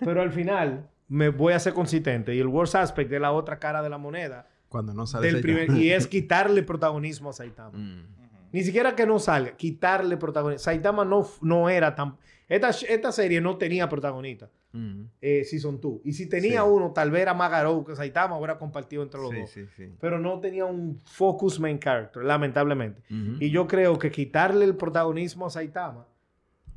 pero 0.00 0.20
al 0.22 0.32
final 0.32 0.88
me 1.08 1.28
voy 1.28 1.52
a 1.52 1.58
ser 1.58 1.74
consistente. 1.74 2.34
Y 2.34 2.40
el 2.40 2.48
worst 2.48 2.74
aspect 2.74 3.10
de 3.10 3.20
la 3.20 3.32
otra 3.32 3.58
cara 3.58 3.82
de 3.82 3.90
la 3.90 3.98
moneda 3.98 4.48
Cuando 4.68 4.94
no 4.94 5.06
sale 5.06 5.26
del 5.26 5.42
Saitama. 5.42 5.64
primer, 5.66 5.82
y 5.82 5.92
es 5.92 6.06
quitarle 6.08 6.62
protagonismo 6.62 7.30
a 7.30 7.32
Saitama. 7.32 7.76
Mm. 7.78 8.06
Ni 8.52 8.62
siquiera 8.62 8.94
que 8.94 9.06
no 9.06 9.18
salga, 9.18 9.52
quitarle 9.56 10.16
protagonismo. 10.16 10.58
Saitama 10.58 11.04
no, 11.04 11.26
no 11.40 11.70
era 11.70 11.94
tan... 11.94 12.16
Esta, 12.54 12.70
esta 12.70 13.12
serie 13.12 13.40
no 13.40 13.56
tenía 13.56 13.88
protagonista, 13.88 14.50
Mm. 14.72 15.04
eh, 15.20 15.44
Season 15.44 15.80
2. 15.80 16.00
Y 16.04 16.12
si 16.12 16.28
tenía 16.28 16.62
Sí. 16.62 16.68
uno, 16.68 16.92
tal 16.92 17.10
vez 17.10 17.22
era 17.22 17.34
más 17.34 17.50
Garou 17.50 17.84
que 17.84 17.94
Saitama, 17.96 18.36
hubiera 18.38 18.58
compartido 18.58 19.02
entre 19.02 19.20
los 19.20 19.30
Sí, 19.30 19.40
dos. 19.40 19.50
sí, 19.50 19.66
sí. 19.76 19.92
Pero 20.00 20.18
no 20.18 20.38
tenía 20.40 20.64
un 20.64 20.98
focus 21.04 21.58
main 21.60 21.78
character, 21.78 22.22
lamentablemente. 22.24 23.02
Y 23.40 23.50
yo 23.50 23.66
creo 23.66 23.98
que 23.98 24.10
quitarle 24.10 24.64
el 24.64 24.76
protagonismo 24.76 25.46
a 25.46 25.50
Saitama 25.50 26.06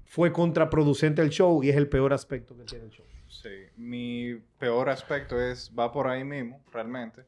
fue 0.06 0.32
contraproducente 0.32 1.22
al 1.22 1.30
show 1.30 1.64
y 1.64 1.70
es 1.70 1.76
el 1.76 1.88
peor 1.90 2.14
aspecto 2.14 2.56
que 2.56 2.64
tiene 2.64 2.86
el 2.86 2.92
show. 2.92 3.06
Sí, 3.28 3.50
mi 3.76 4.36
peor 4.60 4.90
aspecto 4.90 5.40
es, 5.42 5.72
va 5.78 5.92
por 5.92 6.08
ahí 6.08 6.24
mismo, 6.24 6.62
realmente, 6.72 7.24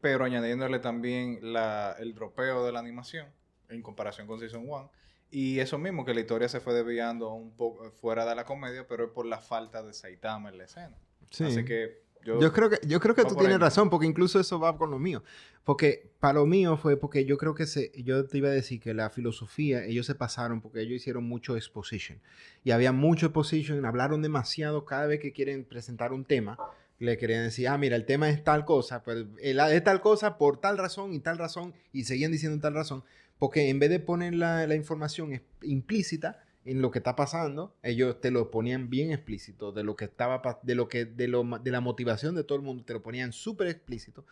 pero 0.00 0.24
añadiéndole 0.24 0.78
también 0.80 1.38
la, 1.42 1.96
el 1.98 2.14
dropeo 2.14 2.64
de 2.66 2.72
la 2.72 2.80
animación 2.80 3.26
en 3.70 3.80
comparación 3.80 4.26
con 4.26 4.38
Season 4.38 4.62
1. 4.66 4.90
Y 5.38 5.60
eso 5.60 5.76
mismo, 5.76 6.06
que 6.06 6.14
la 6.14 6.20
historia 6.20 6.48
se 6.48 6.60
fue 6.60 6.72
desviando 6.72 7.30
un 7.34 7.50
poco 7.50 7.90
fuera 7.90 8.24
de 8.24 8.34
la 8.34 8.46
comedia, 8.46 8.86
pero 8.88 9.04
es 9.04 9.10
por 9.10 9.26
la 9.26 9.38
falta 9.38 9.82
de 9.82 9.92
Saitama 9.92 10.48
en 10.48 10.56
la 10.56 10.64
escena. 10.64 10.96
Sí. 11.30 11.44
Así 11.44 11.62
que 11.62 12.04
yo... 12.24 12.40
Yo 12.40 12.54
creo 12.54 12.70
que, 12.70 12.78
yo 12.86 12.98
creo 13.00 13.14
que 13.14 13.24
tú 13.24 13.34
tienes 13.34 13.56
ahí. 13.56 13.60
razón, 13.60 13.90
porque 13.90 14.06
incluso 14.06 14.40
eso 14.40 14.58
va 14.58 14.78
con 14.78 14.90
lo 14.90 14.98
mío. 14.98 15.22
Porque 15.62 16.10
para 16.20 16.32
lo 16.32 16.46
mío 16.46 16.78
fue 16.78 16.96
porque 16.96 17.26
yo 17.26 17.36
creo 17.36 17.54
que 17.54 17.66
se, 17.66 17.92
yo 18.02 18.26
te 18.26 18.38
iba 18.38 18.48
a 18.48 18.52
decir 18.52 18.80
que 18.80 18.94
la 18.94 19.10
filosofía, 19.10 19.84
ellos 19.84 20.06
se 20.06 20.14
pasaron 20.14 20.62
porque 20.62 20.80
ellos 20.80 20.96
hicieron 21.02 21.24
mucho 21.24 21.54
exposition. 21.54 22.18
Y 22.64 22.70
había 22.70 22.92
mucho 22.92 23.26
exposition, 23.26 23.84
hablaron 23.84 24.22
demasiado 24.22 24.86
cada 24.86 25.06
vez 25.06 25.20
que 25.20 25.34
quieren 25.34 25.66
presentar 25.66 26.14
un 26.14 26.24
tema. 26.24 26.56
Le 26.98 27.18
querían 27.18 27.44
decir, 27.44 27.68
ah, 27.68 27.76
mira, 27.76 27.96
el 27.96 28.06
tema 28.06 28.30
es 28.30 28.42
tal 28.42 28.64
cosa, 28.64 29.02
pero 29.02 29.26
es 29.38 29.84
tal 29.84 30.00
cosa 30.00 30.38
por 30.38 30.62
tal 30.62 30.78
razón 30.78 31.12
y 31.12 31.20
tal 31.20 31.36
razón, 31.36 31.74
y 31.92 32.04
seguían 32.04 32.32
diciendo 32.32 32.58
tal 32.58 32.72
razón. 32.72 33.04
Porque 33.38 33.68
en 33.68 33.78
vez 33.78 33.90
de 33.90 34.00
poner 34.00 34.34
la, 34.34 34.66
la 34.66 34.74
información 34.74 35.40
implícita, 35.62 36.42
en 36.64 36.82
lo 36.82 36.90
que 36.90 36.98
está 36.98 37.14
pasando, 37.14 37.74
ellos 37.82 38.20
te 38.20 38.30
lo 38.32 38.50
ponían 38.50 38.90
bien 38.90 39.12
explícito 39.12 39.70
de 39.70 39.84
lo 39.84 39.94
que 39.94 40.06
estaba 40.06 40.42
de 40.62 40.74
lo 40.74 40.88
que 40.88 41.04
de 41.04 41.28
lo 41.28 41.44
de 41.62 41.70
la 41.70 41.80
motivación 41.80 42.34
de 42.34 42.42
todo 42.42 42.56
el 42.58 42.64
mundo 42.64 42.82
te 42.84 42.92
lo 42.92 43.02
ponían 43.02 43.32
súper 43.32 43.68
explícito. 43.68 44.24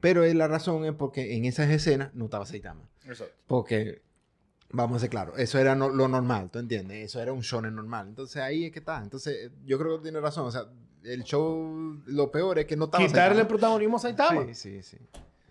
Pero 0.00 0.22
es 0.22 0.34
la 0.34 0.48
razón 0.48 0.84
es 0.84 0.92
porque 0.92 1.34
en 1.36 1.44
esas 1.46 1.70
escenas 1.70 2.14
no 2.14 2.26
estaba 2.26 2.44
Saitama. 2.44 2.82
Exacto. 3.06 3.34
Porque 3.46 4.02
vamos 4.70 4.98
a 4.98 5.00
ser 5.00 5.08
claros, 5.08 5.38
eso 5.38 5.58
era 5.58 5.74
no- 5.74 5.88
lo 5.88 6.08
normal, 6.08 6.50
¿tú 6.50 6.58
entiendes? 6.58 7.06
Eso 7.06 7.22
era 7.22 7.32
un 7.32 7.40
shonen 7.40 7.74
normal. 7.74 8.06
Entonces 8.08 8.42
ahí 8.42 8.66
es 8.66 8.72
que 8.72 8.80
está. 8.80 9.02
Entonces 9.02 9.50
yo 9.64 9.78
creo 9.78 9.96
que 9.96 10.02
tiene 10.02 10.20
razón, 10.20 10.46
o 10.46 10.50
sea, 10.50 10.66
el 11.04 11.22
show 11.24 12.02
lo 12.06 12.30
peor 12.30 12.58
es 12.58 12.66
que 12.66 12.76
no 12.76 12.84
estaba 12.84 13.02
Quitarle 13.06 13.28
Saitama. 13.36 13.48
protagonismo 13.48 13.96
a 13.96 14.00
Saitama. 14.00 14.44
Sí, 14.48 14.54
sí, 14.54 14.82
sí. 14.82 14.98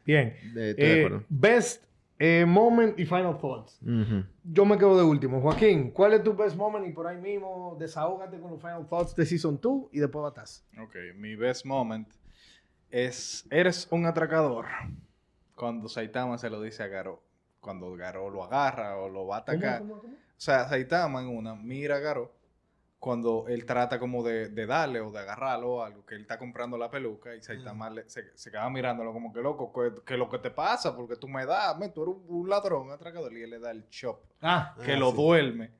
Bien. 0.06 0.36
De- 0.54 0.70
estoy 0.70 0.86
de 0.86 1.02
Eh, 1.02 1.06
acuerdo. 1.06 1.26
best 1.30 1.84
eh, 2.20 2.46
moment 2.46 2.98
y 3.00 3.06
final 3.06 3.38
thoughts. 3.38 3.80
Yo 4.44 4.66
me 4.66 4.78
quedo 4.78 4.98
de 4.98 5.04
último. 5.04 5.42
Joaquín, 5.42 5.92
¿cuál 5.92 6.14
es 6.14 6.24
tu 6.24 6.34
best 6.34 6.56
moment? 6.56 6.88
Y 6.88 6.92
por 6.92 7.08
ahí 7.08 7.18
mismo 7.18 7.76
desahógate 7.80 8.40
con 8.40 8.52
los 8.52 8.60
final 8.60 8.88
thoughts 8.88 9.16
de 9.16 9.26
Season 9.26 9.60
2 9.62 9.90
y 9.92 10.00
después 10.00 10.24
batas. 10.24 10.66
Ok, 10.82 10.96
mi 11.16 11.36
best 11.36 11.66
moment 11.66 12.08
es, 12.90 13.46
eres 13.52 13.88
un 13.92 14.06
atracador. 14.06 14.66
Cuando 15.56 15.90
Saitama 15.90 16.38
se 16.38 16.50
lo 16.50 16.62
dice 16.62 16.84
a 16.84 16.88
Garo. 16.88 17.22
Cuando 17.60 17.96
Garo 17.96 18.30
lo 18.30 18.44
agarra 18.44 18.98
o 18.98 19.10
lo 19.10 19.28
va 19.28 19.38
a 19.38 19.40
atacar. 19.40 19.80
¿Cómo, 19.80 19.96
cómo, 19.96 20.02
cómo? 20.04 20.14
O 20.14 20.40
sea, 20.40 20.68
Saitama 20.70 21.22
en 21.22 21.30
una 21.30 21.56
mira 21.56 21.96
a 21.96 22.00
Garo 22.00 22.37
cuando 23.00 23.46
él 23.48 23.66
trata 23.66 24.00
como 24.00 24.24
de, 24.24 24.50
de 24.50 24.66
darle 24.66 25.00
o 25.02 25.12
de 25.12 25.20
agarrarlo 25.20 25.76
o 25.76 25.84
algo, 25.84 26.06
que 26.06 26.16
él 26.16 26.22
está 26.22 26.40
comprando 26.40 26.78
la 26.78 26.90
peluca 26.90 27.36
y 27.36 27.42
Saitama 27.42 27.90
le- 27.92 28.10
se, 28.10 28.36
se 28.36 28.50
queda 28.52 28.68
mirándolo 28.70 29.14
como 29.14 29.32
que 29.32 29.40
loco, 29.42 29.72
que, 29.72 30.02
que 30.04 30.18
lo 30.18 30.28
que 30.30 30.40
te 30.40 30.50
pasa, 30.50 30.96
porque 30.96 31.16
tú 31.16 31.28
me 31.28 31.46
das, 31.46 31.78
me, 31.78 31.90
tú 31.90 32.04
eres 32.04 32.16
un, 32.16 32.26
un 32.42 32.50
ladrón, 32.50 32.88
un 32.88 32.92
atracador, 32.92 33.32
y 33.38 33.44
él 33.44 33.52
le 33.52 33.60
da 33.60 33.72
el 33.72 33.88
chop, 33.90 34.20
Ah, 34.42 34.76
que 34.84 34.94
Ah, 34.94 34.98
lo 34.98 35.12
sí. 35.12 35.18
duerme. 35.18 35.72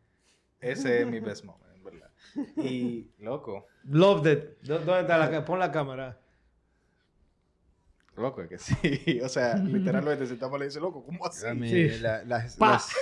Ese 0.60 1.02
es 1.02 1.08
mi 1.08 1.20
best 1.20 1.44
moment, 1.44 1.74
en 1.76 1.84
verdad. 1.84 2.10
Y, 2.58 3.12
loco, 3.20 3.66
loved 3.86 4.32
it. 4.32 4.62
¿Dó- 4.62 4.80
¿Dónde 4.80 5.02
está 5.02 5.18
la 5.18 5.44
Pon 5.46 5.60
la 5.60 5.72
cámara. 5.72 6.20
Loco, 8.18 8.42
es 8.42 8.50
que 8.50 8.58
sí. 9.04 9.22
O 9.22 9.30
sea, 9.30 9.56
literalmente 9.56 10.26
Saitama 10.28 10.58
le 10.58 10.66
dice, 10.66 10.80
loco, 10.80 11.04
¿cómo 11.04 11.26
así? 11.26 11.46
Sí. 11.70 12.00
la- 12.00 12.24
las- 12.24 12.58
las- 12.60 12.94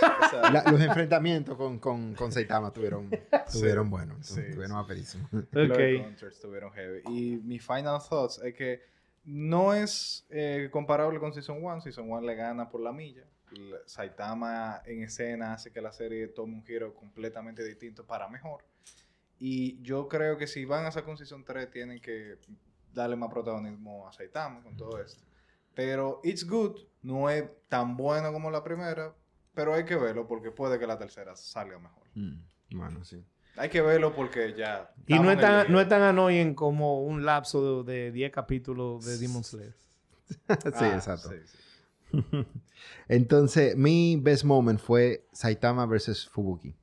la- 0.51 0.63
los 0.71 0.81
enfrentamientos 0.81 1.57
con, 1.57 1.79
con, 1.79 2.13
con 2.15 2.31
Saitama 2.31 2.71
tuvieron, 2.71 3.09
tuvieron 3.51 3.89
buenos, 3.89 4.25
sí, 4.25 4.41
tuvieron 4.53 4.77
sí. 4.77 4.83
aperísimos. 4.83 5.29
Los 5.31 5.71
Ok. 5.71 5.79
encounters 5.79 6.35
estuvieron 6.35 6.71
heavy. 6.73 7.01
Y 7.09 7.37
mi 7.43 7.59
final 7.59 7.99
thoughts 8.09 8.39
es 8.43 8.53
que 8.53 8.81
no 9.23 9.73
es 9.73 10.25
eh, 10.29 10.69
comparable 10.71 11.19
con 11.19 11.33
Season 11.33 11.57
1. 11.63 11.81
Season 11.81 12.09
1 12.09 12.21
le 12.21 12.35
gana 12.35 12.69
por 12.69 12.81
la 12.81 12.91
milla. 12.91 13.23
La- 13.51 13.77
Saitama 13.85 14.81
en 14.85 15.03
escena 15.03 15.53
hace 15.53 15.71
que 15.71 15.81
la 15.81 15.91
serie 15.91 16.27
tome 16.27 16.53
un 16.55 16.63
giro 16.65 16.93
completamente 16.93 17.63
distinto 17.63 18.05
para 18.05 18.27
mejor. 18.27 18.63
Y 19.39 19.81
yo 19.81 20.07
creo 20.07 20.37
que 20.37 20.47
si 20.47 20.63
van 20.65 20.85
a 20.85 20.91
sacar 20.91 21.09
un 21.09 21.17
Season 21.17 21.43
3 21.43 21.69
tienen 21.69 21.99
que 21.99 22.37
darle 22.95 23.15
más 23.15 23.29
protagonismo 23.29 24.07
a 24.07 24.11
Saitama 24.13 24.63
con 24.63 24.75
todo 24.75 24.99
esto. 24.99 25.23
Pero 25.75 26.21
It's 26.23 26.47
Good 26.47 26.79
no 27.03 27.29
es 27.29 27.43
tan 27.69 27.95
bueno 27.97 28.31
como 28.31 28.49
la 28.49 28.63
primera, 28.63 29.13
pero 29.53 29.73
hay 29.73 29.85
que 29.85 29.95
verlo 29.95 30.27
porque 30.27 30.49
puede 30.51 30.79
que 30.79 30.87
la 30.87 30.97
tercera 30.97 31.35
salga 31.35 31.77
mejor. 31.77 32.03
Mm, 32.15 32.39
Bueno, 32.71 33.03
sí. 33.03 33.23
Hay 33.57 33.69
que 33.69 33.81
verlo 33.81 34.13
porque 34.13 34.53
ya. 34.53 34.91
Y 35.07 35.17
no 35.19 35.31
es, 35.31 35.39
tan, 35.39 35.71
no 35.71 35.79
es 35.79 35.87
tan 35.87 36.01
annoying 36.01 36.55
como 36.55 37.03
un 37.03 37.23
lapso 37.25 37.83
de 37.83 37.93
de 37.93 38.11
10 38.11 38.31
capítulos 38.31 39.05
de 39.05 39.17
Demon 39.17 39.43
Slayer. 39.43 39.75
sí, 40.27 40.69
Ah, 40.73 40.91
exacto. 40.95 41.29
sí, 41.29 41.35
sí. 41.45 41.57
Entonces, 43.07 43.75
mi 43.77 44.17
best 44.17 44.43
moment 44.43 44.79
fue 44.79 45.25
Saitama 45.31 45.85
versus 45.85 46.27
Fubuki. 46.29 46.75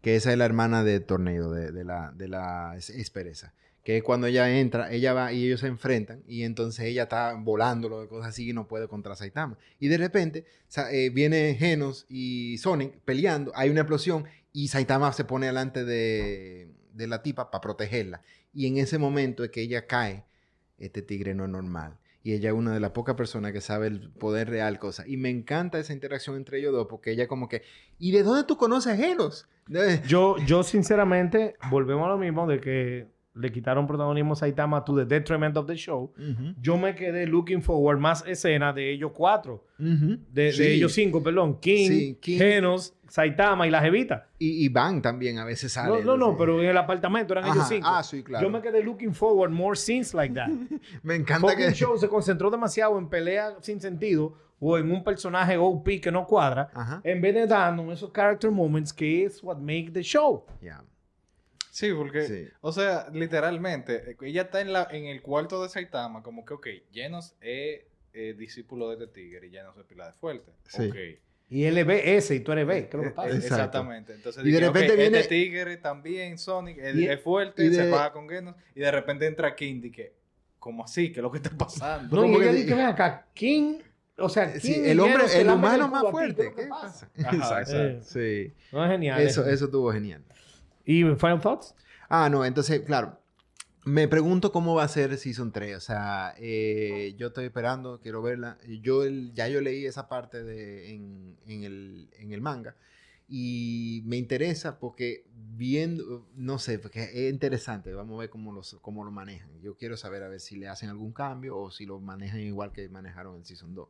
Que 0.00 0.16
esa 0.16 0.32
es 0.32 0.38
la 0.38 0.44
hermana 0.44 0.82
de 0.82 0.98
Tornado, 1.00 1.52
de, 1.52 1.70
de 1.70 1.84
la, 1.84 2.10
de 2.12 2.28
la 2.28 2.74
es- 2.76 2.90
Espereza. 2.90 3.54
Que 3.82 3.96
es 3.96 4.02
cuando 4.02 4.28
ella 4.28 4.58
entra, 4.58 4.92
ella 4.92 5.12
va 5.12 5.32
y 5.32 5.44
ellos 5.44 5.60
se 5.60 5.66
enfrentan. 5.66 6.22
Y 6.26 6.44
entonces 6.44 6.84
ella 6.84 7.04
está 7.04 7.34
volándolo 7.34 8.00
de 8.00 8.08
cosas 8.08 8.30
así 8.30 8.48
y 8.48 8.52
no 8.52 8.68
puede 8.68 8.86
contra 8.86 9.16
Saitama. 9.16 9.58
Y 9.80 9.88
de 9.88 9.98
repente 9.98 10.44
eh, 10.92 11.10
viene 11.10 11.56
Genos 11.58 12.06
y 12.08 12.58
Sonic 12.58 13.00
peleando. 13.04 13.52
Hay 13.54 13.70
una 13.70 13.80
explosión 13.80 14.24
y 14.52 14.68
Saitama 14.68 15.12
se 15.12 15.24
pone 15.24 15.46
delante 15.46 15.84
de, 15.84 16.68
de 16.92 17.06
la 17.06 17.22
tipa 17.22 17.50
para 17.50 17.60
protegerla. 17.60 18.22
Y 18.52 18.66
en 18.66 18.76
ese 18.76 18.98
momento 18.98 19.42
es 19.44 19.50
que 19.50 19.62
ella 19.62 19.86
cae. 19.86 20.24
Este 20.78 21.02
tigre 21.02 21.34
no 21.34 21.44
es 21.44 21.50
normal. 21.50 21.98
Y 22.24 22.34
ella 22.34 22.50
es 22.50 22.54
una 22.54 22.72
de 22.72 22.80
las 22.80 22.92
pocas 22.92 23.16
personas 23.16 23.52
que 23.52 23.60
sabe 23.60 23.88
el 23.88 24.10
poder 24.10 24.48
real, 24.48 24.78
cosa. 24.78 25.04
Y 25.06 25.16
me 25.16 25.28
encanta 25.28 25.78
esa 25.78 25.92
interacción 25.92 26.36
entre 26.36 26.58
ellos 26.58 26.72
dos, 26.72 26.86
porque 26.88 27.10
ella 27.10 27.26
como 27.26 27.48
que, 27.48 27.62
¿y 27.98 28.12
de 28.12 28.22
dónde 28.22 28.44
tú 28.44 28.56
conoces 28.56 28.92
a 28.92 28.96
Genos? 28.96 29.48
Yo, 30.06 30.36
yo 30.46 30.62
sinceramente, 30.62 31.56
volvemos 31.70 32.06
a 32.06 32.10
lo 32.10 32.18
mismo 32.18 32.46
de 32.46 32.60
que 32.60 33.08
le 33.34 33.50
quitaron 33.50 33.86
protagonismo 33.86 34.34
a 34.34 34.36
Saitama 34.36 34.84
to 34.84 34.94
the 34.94 35.04
detriment 35.06 35.56
of 35.56 35.66
the 35.66 35.74
show. 35.76 36.12
ujú, 36.18 36.54
Yo 36.60 36.76
me 36.76 36.94
quedé 36.94 37.26
looking 37.26 37.62
forward 37.62 37.98
más 37.98 38.24
escenas 38.26 38.74
de 38.74 38.92
ellos 38.92 39.12
cuatro. 39.14 39.64
ujú. 39.78 40.18
De, 40.30 40.52
Sí. 40.52 40.62
de 40.62 40.74
ellos 40.74 40.92
cinco, 40.92 41.22
perdón. 41.22 41.58
King, 41.58 41.88
Sí, 41.88 42.18
King. 42.20 42.38
Genos, 42.38 42.94
Saitama 43.08 43.66
y 43.66 43.70
la 43.70 43.80
Jevita. 43.80 44.28
Y, 44.38 44.64
y 44.64 44.68
Van 44.68 45.00
también 45.02 45.38
a 45.38 45.44
veces 45.44 45.72
sale. 45.72 45.88
No, 46.02 46.02
no, 46.02 46.16
no, 46.16 46.36
pero 46.36 46.60
en 46.62 46.68
el 46.68 46.76
apartamento 46.76 47.32
eran 47.34 47.44
ellos 47.44 47.58
Ajá. 47.58 47.68
cinco. 47.68 47.88
Ah, 47.90 48.02
sí, 48.02 48.22
claro. 48.22 48.46
Yo 48.46 48.50
me 48.50 48.60
quedé 48.60 48.82
looking 48.82 49.14
forward 49.14 49.50
more 49.50 49.76
scenes 49.76 50.12
like 50.14 50.34
that. 50.34 50.48
Me 51.02 51.14
encanta 51.14 51.48
Fucking 51.48 51.68
que... 51.68 51.74
show 51.74 51.96
se 51.98 52.08
concentró 52.08 52.50
demasiado 52.50 52.98
en 52.98 53.08
pelea 53.08 53.56
sin 53.60 53.80
sentido 53.80 54.34
o 54.60 54.78
en 54.78 54.92
un 54.92 55.02
personaje 55.02 55.56
OP 55.56 55.88
que 56.00 56.12
no 56.12 56.24
cuadra, 56.26 56.70
Ajá. 56.74 57.00
en 57.02 57.20
vez 57.20 57.34
de 57.34 57.46
darnos 57.46 57.92
esos 57.92 58.12
character 58.12 58.50
moments 58.50 58.92
que 58.92 59.24
es 59.24 59.42
what 59.42 59.56
make 59.58 59.90
the 59.92 60.02
show. 60.02 60.44
Ya. 60.62 60.84
Sí, 61.74 61.90
porque, 61.94 62.26
Sí. 62.26 62.48
o 62.60 62.70
sea, 62.70 63.08
literalmente, 63.14 64.10
eh, 64.10 64.16
ella 64.20 64.42
está 64.42 64.60
en, 64.60 64.74
la, 64.74 64.86
en 64.90 65.06
el 65.06 65.22
cuarto 65.22 65.62
de 65.62 65.70
Saitama, 65.70 66.22
como 66.22 66.44
que, 66.44 66.52
ok, 66.52 66.66
Genos 66.92 67.34
es 67.40 67.80
eh, 68.12 68.34
discípulo 68.36 68.90
de 68.90 69.02
este 69.02 69.06
tigre 69.22 69.46
y 69.46 69.50
Genos 69.52 69.74
es 69.78 69.84
pila 69.84 70.06
de 70.08 70.12
fuerte. 70.12 70.52
Sí. 70.68 70.90
Y 71.48 71.64
él 71.64 71.78
es 71.78 71.86
B, 71.86 72.16
S 72.16 72.34
y 72.34 72.40
tú 72.40 72.52
eres 72.52 72.66
B. 72.66 72.88
¿Qué 72.90 72.96
es 72.98 73.02
lo 73.02 73.02
que 73.04 73.10
pasa? 73.10 73.28
Exacto. 73.30 73.54
Exactamente. 73.54 74.12
Entonces, 74.12 74.42
Y 74.44 74.50
de 74.50 74.52
dije, 74.58 74.68
ok, 74.68 74.74
repente 74.74 74.96
viene- 74.96 75.18
Este 75.20 75.34
tigre 75.34 75.76
también, 75.78 76.36
Sonic, 76.36 76.76
es, 76.78 76.94
Y- 76.94 77.06
es 77.08 77.20
fuerte, 77.22 77.64
y 77.64 77.68
de- 77.70 77.74
se 77.76 77.90
baja 77.90 78.12
con 78.12 78.28
Genos, 78.28 78.54
y 78.74 78.80
de 78.80 78.90
repente 78.90 79.26
entra 79.26 79.54
King 79.56 79.80
y 79.84 79.90
que, 79.90 80.12
¿cómo 80.58 80.84
así? 80.84 81.10
¿Qué 81.10 81.20
es 81.20 81.22
lo 81.22 81.30
que 81.30 81.38
está 81.38 81.50
pasando? 81.56 82.14
No, 82.16 82.22
y 82.26 82.32
¿Cómo 82.32 82.42
ella 82.42 82.50
que- 82.50 82.56
dice 82.58 82.68
que 82.68 82.74
ven 82.74 82.84
acá, 82.86 83.26
King, 83.32 83.78
o 84.18 84.28
sea, 84.28 84.60
Sí, 84.60 84.74
el 84.84 85.00
hombre, 85.00 85.24
el 85.40 85.48
humano 85.48 85.88
más 85.88 86.04
fuerte. 86.10 86.34
¿qué 86.36 86.42
es 86.42 86.48
lo 86.50 86.56
que 86.56 86.62
¿Qué 86.64 86.68
pasa? 86.68 87.10
Ajá, 87.24 87.36
Exacto. 87.62 87.82
eh. 87.82 88.00
Sí. 88.02 88.54
No 88.72 88.84
es 88.84 88.90
genial. 88.90 89.20
Eso, 89.22 89.40
eso. 89.40 89.50
eso 89.50 89.64
estuvo 89.64 89.90
genial. 89.90 90.22
¿Y 90.84 91.02
Final 91.04 91.40
Thoughts? 91.40 91.74
Ah, 92.08 92.28
no, 92.28 92.44
entonces, 92.44 92.80
claro. 92.82 93.18
Me 93.84 94.06
pregunto 94.06 94.52
cómo 94.52 94.74
va 94.76 94.84
a 94.84 94.88
ser 94.88 95.16
Season 95.18 95.50
3. 95.50 95.76
O 95.76 95.80
sea, 95.80 96.34
eh, 96.38 97.14
yo 97.18 97.28
estoy 97.28 97.46
esperando, 97.46 98.00
quiero 98.00 98.22
verla. 98.22 98.58
Yo 98.80 99.02
el- 99.04 99.32
ya 99.34 99.48
yo 99.48 99.60
leí 99.60 99.86
esa 99.86 100.08
parte 100.08 100.44
de, 100.44 100.94
en, 100.94 101.36
en 101.46 101.64
el, 101.64 102.08
en 102.18 102.32
el 102.32 102.40
manga. 102.40 102.76
Y 103.28 104.02
me 104.04 104.18
interesa 104.18 104.78
porque 104.78 105.24
viendo, 105.56 106.28
no 106.36 106.58
sé, 106.58 106.78
porque 106.78 107.02
es 107.04 107.32
interesante. 107.32 107.92
Vamos 107.92 108.16
a 108.16 108.20
ver 108.20 108.30
cómo, 108.30 108.52
los, 108.52 108.76
cómo 108.82 109.04
lo 109.04 109.10
manejan. 109.10 109.48
Yo 109.62 109.74
quiero 109.76 109.96
saber 109.96 110.22
a 110.22 110.28
ver 110.28 110.38
si 110.40 110.56
le 110.56 110.68
hacen 110.68 110.88
algún 110.90 111.12
cambio 111.12 111.56
o 111.56 111.70
si 111.70 111.84
lo 111.86 111.98
manejan 111.98 112.40
igual 112.40 112.72
que 112.72 112.88
manejaron 112.88 113.36
en 113.36 113.44
Season 113.44 113.74
2. 113.74 113.88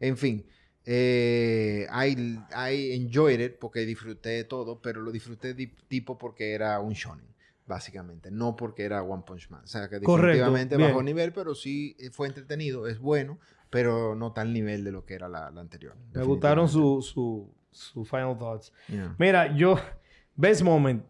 En 0.00 0.16
fin, 0.18 0.44
eh, 0.86 1.86
I, 1.90 2.38
I 2.54 2.92
enjoyed 2.94 3.40
it 3.40 3.58
porque 3.58 3.80
disfruté 3.84 4.30
de 4.30 4.44
todo, 4.44 4.80
pero 4.80 5.00
lo 5.00 5.10
disfruté 5.10 5.52
di- 5.54 5.66
tipo 5.88 6.16
porque 6.16 6.52
era 6.52 6.78
un 6.80 6.92
shonen, 6.92 7.26
básicamente, 7.66 8.30
no 8.30 8.54
porque 8.56 8.84
era 8.84 9.02
One 9.02 9.24
Punch 9.26 9.50
Man. 9.50 9.64
O 9.64 9.66
sea, 9.66 9.88
que 9.88 10.00
Correcto, 10.00 10.26
definitivamente 10.38 10.76
bajó 10.76 11.02
nivel, 11.02 11.32
pero 11.32 11.54
sí 11.54 11.96
eh, 11.98 12.10
fue 12.10 12.28
entretenido, 12.28 12.86
es 12.86 13.00
bueno, 13.00 13.38
pero 13.68 14.14
no 14.14 14.32
tal 14.32 14.52
nivel 14.52 14.84
de 14.84 14.92
lo 14.92 15.04
que 15.04 15.14
era 15.14 15.28
la, 15.28 15.50
la 15.50 15.60
anterior. 15.60 15.96
Me 16.14 16.22
gustaron 16.22 16.66
definitivamente. 16.66 17.06
su, 17.12 17.52
su, 17.70 18.04
Final 18.04 18.38
Thoughts. 18.38 18.72
Yeah. 18.88 19.14
Mira, 19.18 19.54
yo, 19.56 19.76
Best 20.36 20.62
Moment, 20.62 21.04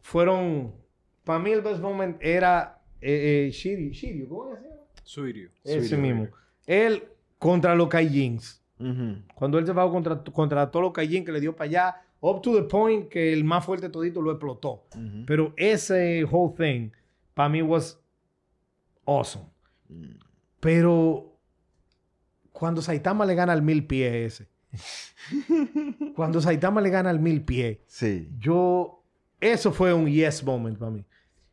fueron, 0.00 0.72
para 1.24 1.38
mí 1.40 1.50
el 1.50 1.60
Best 1.62 1.80
Moment 1.80 2.16
era 2.20 2.80
eh, 3.00 3.46
eh, 3.48 3.50
Shiryu, 3.50 3.90
Shiryu, 3.90 4.28
¿cómo 4.28 4.44
se 4.54 4.62
llama? 4.62 4.74
Suirio. 5.02 5.50
Ese 5.64 5.88
Shiryu. 5.88 5.98
mismo. 6.02 6.28
Él 6.66 7.02
contra 7.38 7.74
los 7.74 7.88
Kaijins. 7.88 8.62
Cuando 9.34 9.58
él 9.58 9.66
se 9.66 9.74
fue 9.74 9.90
contra, 9.90 10.22
contra 10.22 10.70
todos 10.70 10.84
los 10.84 10.92
Kaijin 10.92 11.24
que 11.24 11.32
le 11.32 11.40
dio 11.40 11.54
para 11.56 11.68
allá, 11.68 11.96
up 12.20 12.40
to 12.42 12.54
the 12.54 12.62
point 12.62 13.08
que 13.08 13.32
el 13.32 13.44
más 13.44 13.64
fuerte 13.64 13.88
todito 13.88 14.22
lo 14.22 14.30
explotó. 14.30 14.86
Ujú. 14.94 15.24
Pero 15.26 15.52
ese 15.56 16.24
whole 16.24 16.54
thing, 16.56 16.90
para 17.34 17.48
mí, 17.48 17.62
was 17.62 18.00
awesome. 19.04 19.46
Mm. 19.88 20.18
Pero 20.60 21.38
cuando 22.52 22.82
Saitama 22.82 23.24
le 23.24 23.34
gana 23.34 23.52
al 23.52 23.62
mil 23.62 23.86
pies 23.86 24.40
ese, 24.40 24.48
cuando 26.16 26.40
Saitama 26.40 26.80
le 26.80 26.90
gana 26.90 27.10
al 27.10 27.20
mil 27.20 27.42
pies, 27.42 27.78
Sí, 27.86 28.28
yo, 28.38 29.04
eso 29.40 29.72
fue 29.72 29.92
un 29.92 30.06
yes 30.06 30.42
moment 30.42 30.78
para 30.78 30.90
mí. 30.90 31.04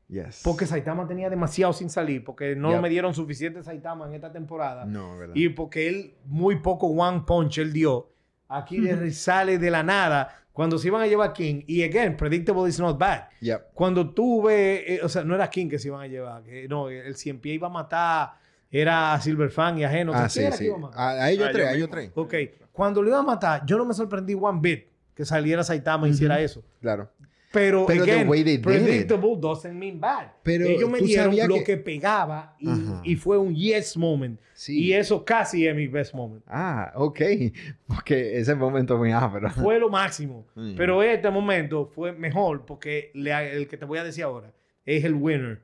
Yes. 0.07 0.41
Porque 0.43 0.65
Saitama 0.65 1.07
tenía 1.07 1.29
demasiado 1.29 1.73
sin 1.73 1.89
salir, 1.89 2.23
porque 2.23 2.55
no 2.55 2.71
Yep. 2.71 2.81
me 2.81 2.89
dieron 2.89 3.13
suficiente 3.13 3.63
Saitama 3.63 4.07
en 4.07 4.15
esta 4.15 4.31
temporada. 4.31 4.85
No, 4.85 5.17
¿verdad? 5.17 5.35
Y 5.35 5.49
porque 5.49 5.87
él, 5.87 6.13
muy 6.25 6.57
poco 6.57 6.87
one 6.87 7.23
punch 7.25 7.57
él 7.59 7.73
dio. 7.73 8.09
Aquí 8.47 8.77
le 8.77 9.11
sale 9.11 9.57
de 9.57 9.71
la 9.71 9.81
nada 9.83 10.43
cuando 10.53 10.77
se 10.77 10.87
iban 10.87 11.01
a 11.01 11.07
llevar 11.07 11.31
a 11.31 11.33
King. 11.33 11.63
Y 11.67 11.83
again, 11.83 12.15
predictable 12.15 12.69
is 12.69 12.79
not 12.79 12.97
bad. 12.97 13.23
Yep. 13.41 13.73
Cuando 13.73 14.11
tú 14.13 14.43
ves, 14.43 14.83
eh, 14.87 14.99
o 15.03 15.09
sea, 15.09 15.23
no 15.23 15.35
era 15.35 15.49
King 15.49 15.67
que 15.67 15.79
se 15.79 15.87
iban 15.87 16.01
a 16.01 16.07
llevar. 16.07 16.43
que 16.43 16.67
no, 16.67 16.89
el 16.89 17.15
cien 17.15 17.39
pie 17.39 17.53
iba 17.55 17.67
a 17.67 17.71
matar, 17.71 18.33
era 18.69 19.13
a 19.13 19.21
Silverfang 19.21 19.79
y 19.79 19.83
a 19.83 19.89
Geno. 19.89 20.11
Ah, 20.13 20.27
¿Quién 20.31 20.51
sí, 20.53 20.65
sí. 20.65 20.71
a 20.95 21.31
ellos 21.31 21.49
tres, 21.51 21.65
yo 21.65 21.69
a 21.69 21.73
ellos 21.73 21.89
tres. 21.89 22.11
Ok, 22.15 22.33
cuando 22.71 23.01
lo 23.01 23.09
iba 23.09 23.19
a 23.19 23.23
matar, 23.23 23.65
yo 23.65 23.77
no 23.77 23.85
me 23.85 23.93
sorprendí 23.93 24.33
one 24.39 24.59
bit 24.61 24.85
que 25.13 25.25
saliera 25.25 25.63
Saitama 25.63 26.07
y 26.07 26.11
hiciera 26.11 26.39
eso. 26.39 26.63
Claro. 26.81 27.09
Pero, 27.55 27.85
Pero 27.85 28.03
the 28.03 28.11
again, 28.11 28.27
way 28.27 28.43
they 28.43 28.57
did 28.57 28.59
it. 28.59 28.63
predictable 28.65 29.37
doesn't 29.39 29.73
mean 29.73 29.97
bad. 29.99 30.27
Pero 30.43 30.65
Ellos 30.65 30.89
me 30.89 30.99
dieron 30.99 31.33
lo 31.47 31.55
que- 31.55 31.63
que, 31.63 31.77
pegaba 31.77 32.57
y, 33.03 33.15
fue 33.15 33.37
un 33.37 33.55
yes 33.55 33.95
moment. 33.95 34.39
Sí. 34.53 34.77
Y 34.87 34.93
eso 34.93 35.23
casi 35.23 35.65
es 35.65 35.73
mi 35.75 35.87
best 35.87 36.13
moment. 36.13 36.43
Ah, 36.47 36.91
ok. 36.95 37.19
Porque 37.87 38.37
ese 38.37 38.55
momento 38.55 38.97
muy 38.97 39.11
ápero. 39.13 39.49
Fue 39.51 39.79
lo 39.79 39.89
máximo. 39.89 40.45
Mm. 40.55 40.75
Pero 40.75 41.01
este 41.01 41.29
momento 41.29 41.85
fue 41.87 42.11
mejor 42.11 42.65
porque 42.65 43.11
le- 43.13 43.53
el 43.55 43.67
que 43.69 43.77
te 43.77 43.85
voy 43.85 43.99
a 43.99 44.03
decir 44.03 44.23
ahora 44.25 44.53
es 44.85 45.03
el 45.05 45.13
winner. 45.13 45.61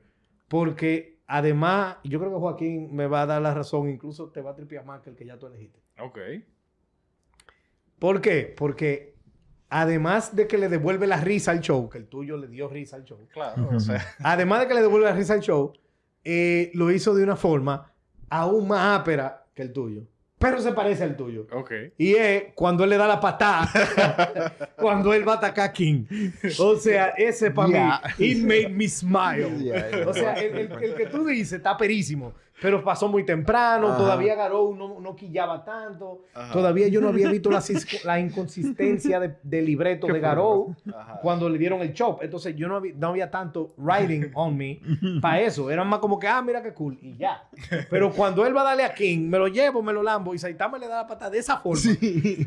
Porque 0.48 1.18
además, 1.26 1.96
yo 2.04 2.18
creo 2.18 2.30
que 2.32 2.38
Joaquín 2.38 2.94
me 2.94 3.06
va 3.06 3.22
a 3.22 3.26
dar 3.26 3.42
la 3.42 3.52
razón, 3.54 3.88
incluso 3.90 4.30
te 4.30 4.40
va 4.40 4.52
a 4.52 4.54
tripear 4.54 4.84
más 4.86 5.00
que 5.02 5.10
el 5.10 5.16
que 5.16 5.26
ya 5.26 5.38
tú 5.38 5.46
elegiste. 5.46 5.78
Ok. 5.98 6.18
¿Por 7.98 8.20
qué? 8.20 8.54
Porque 8.56 9.11
además 9.72 10.36
de 10.36 10.46
que 10.46 10.58
le 10.58 10.68
devuelve 10.68 11.06
la 11.06 11.16
risa 11.20 11.50
al 11.50 11.60
show, 11.60 11.88
que 11.88 11.98
el 11.98 12.06
tuyo 12.06 12.36
le 12.36 12.46
dio 12.48 12.68
risa 12.68 12.96
al 12.96 13.04
show, 13.04 13.18
Claro, 13.32 13.68
o 13.74 13.80
sea, 13.80 14.04
además 14.22 14.60
de 14.60 14.68
que 14.68 14.74
le 14.74 14.82
devuelve 14.82 15.06
la 15.06 15.14
risa 15.16 15.34
al 15.34 15.40
show, 15.40 15.72
eh, 16.24 16.70
lo 16.74 16.90
hizo 16.90 17.14
de 17.14 17.24
una 17.24 17.36
forma 17.36 17.92
aún 18.30 18.68
más 18.68 19.00
ápera 19.00 19.44
que 19.54 19.62
el 19.62 19.72
tuyo. 19.72 20.02
Pero 20.38 20.60
se 20.60 20.72
parece 20.72 21.04
al 21.04 21.16
tuyo. 21.16 21.46
ok. 21.52 21.70
Y 21.98 22.14
es 22.14 22.44
cuando 22.56 22.82
él 22.82 22.90
le 22.90 22.96
da 22.96 23.06
la 23.06 23.20
patada, 23.20 23.70
cuando 24.76 25.12
él 25.14 25.26
va 25.26 25.34
a 25.34 25.36
atacar 25.36 25.66
a 25.70 25.72
King. 25.72 26.04
O 26.58 26.74
sea, 26.76 27.10
ese 27.16 27.50
para 27.52 27.68
Yeah. 27.68 28.02
mí, 28.18 28.26
it 28.26 28.38
made 28.42 28.68
me 28.70 28.88
smile. 28.88 29.56
Yeah, 29.62 29.90
yeah. 29.90 30.08
O 30.08 30.12
sea, 30.12 30.32
el, 30.34 30.58
el- 30.58 30.72
el 30.82 30.94
que 30.96 31.06
tú 31.06 31.24
dices 31.26 31.52
está 31.54 31.76
perísimo, 31.76 32.32
pero 32.62 32.82
pasó 32.84 33.08
muy 33.08 33.24
temprano, 33.26 33.88
Ajá. 33.88 33.96
todavía 33.98 34.34
Garou 34.36 34.74
no, 34.74 35.00
no 35.00 35.16
quillaba 35.16 35.64
tanto, 35.64 36.24
Ajá. 36.32 36.52
todavía 36.52 36.86
yo 36.88 37.00
no 37.00 37.08
había 37.08 37.28
visto 37.30 37.50
la, 37.50 37.60
la 38.04 38.20
inconsistencia 38.20 39.18
de, 39.20 39.34
del 39.42 39.66
libreto 39.66 40.06
de 40.06 40.20
Garou 40.20 40.74
Ajá. 40.96 41.18
cuando 41.20 41.48
le 41.48 41.58
dieron 41.58 41.80
el 41.82 41.92
chop. 41.92 42.22
Entonces 42.22 42.54
yo 42.56 42.68
no 42.68 42.76
había, 42.76 42.94
no 42.96 43.08
había 43.08 43.30
tanto 43.30 43.74
writing 43.76 44.30
on 44.34 44.56
me 44.56 44.80
para 45.20 45.40
eso. 45.40 45.70
Era 45.70 45.82
más 45.84 45.98
como 45.98 46.18
que, 46.18 46.28
ah, 46.28 46.40
mira 46.40 46.62
qué 46.62 46.72
cool, 46.72 46.98
y 47.02 47.16
ya. 47.16 47.48
Pero 47.90 48.12
cuando 48.12 48.46
él 48.46 48.56
va 48.56 48.60
a 48.62 48.64
darle 48.64 48.84
a 48.84 48.94
King, 48.94 49.28
me 49.28 49.38
lo 49.38 49.48
llevo, 49.48 49.82
me 49.82 49.92
lo 49.92 50.02
lambo, 50.02 50.34
y 50.34 50.38
Saitama 50.38 50.78
le 50.78 50.86
da 50.88 50.96
la 51.02 51.06
patada 51.06 51.30
de 51.32 51.38
esa 51.38 51.58
forma. 51.58 51.82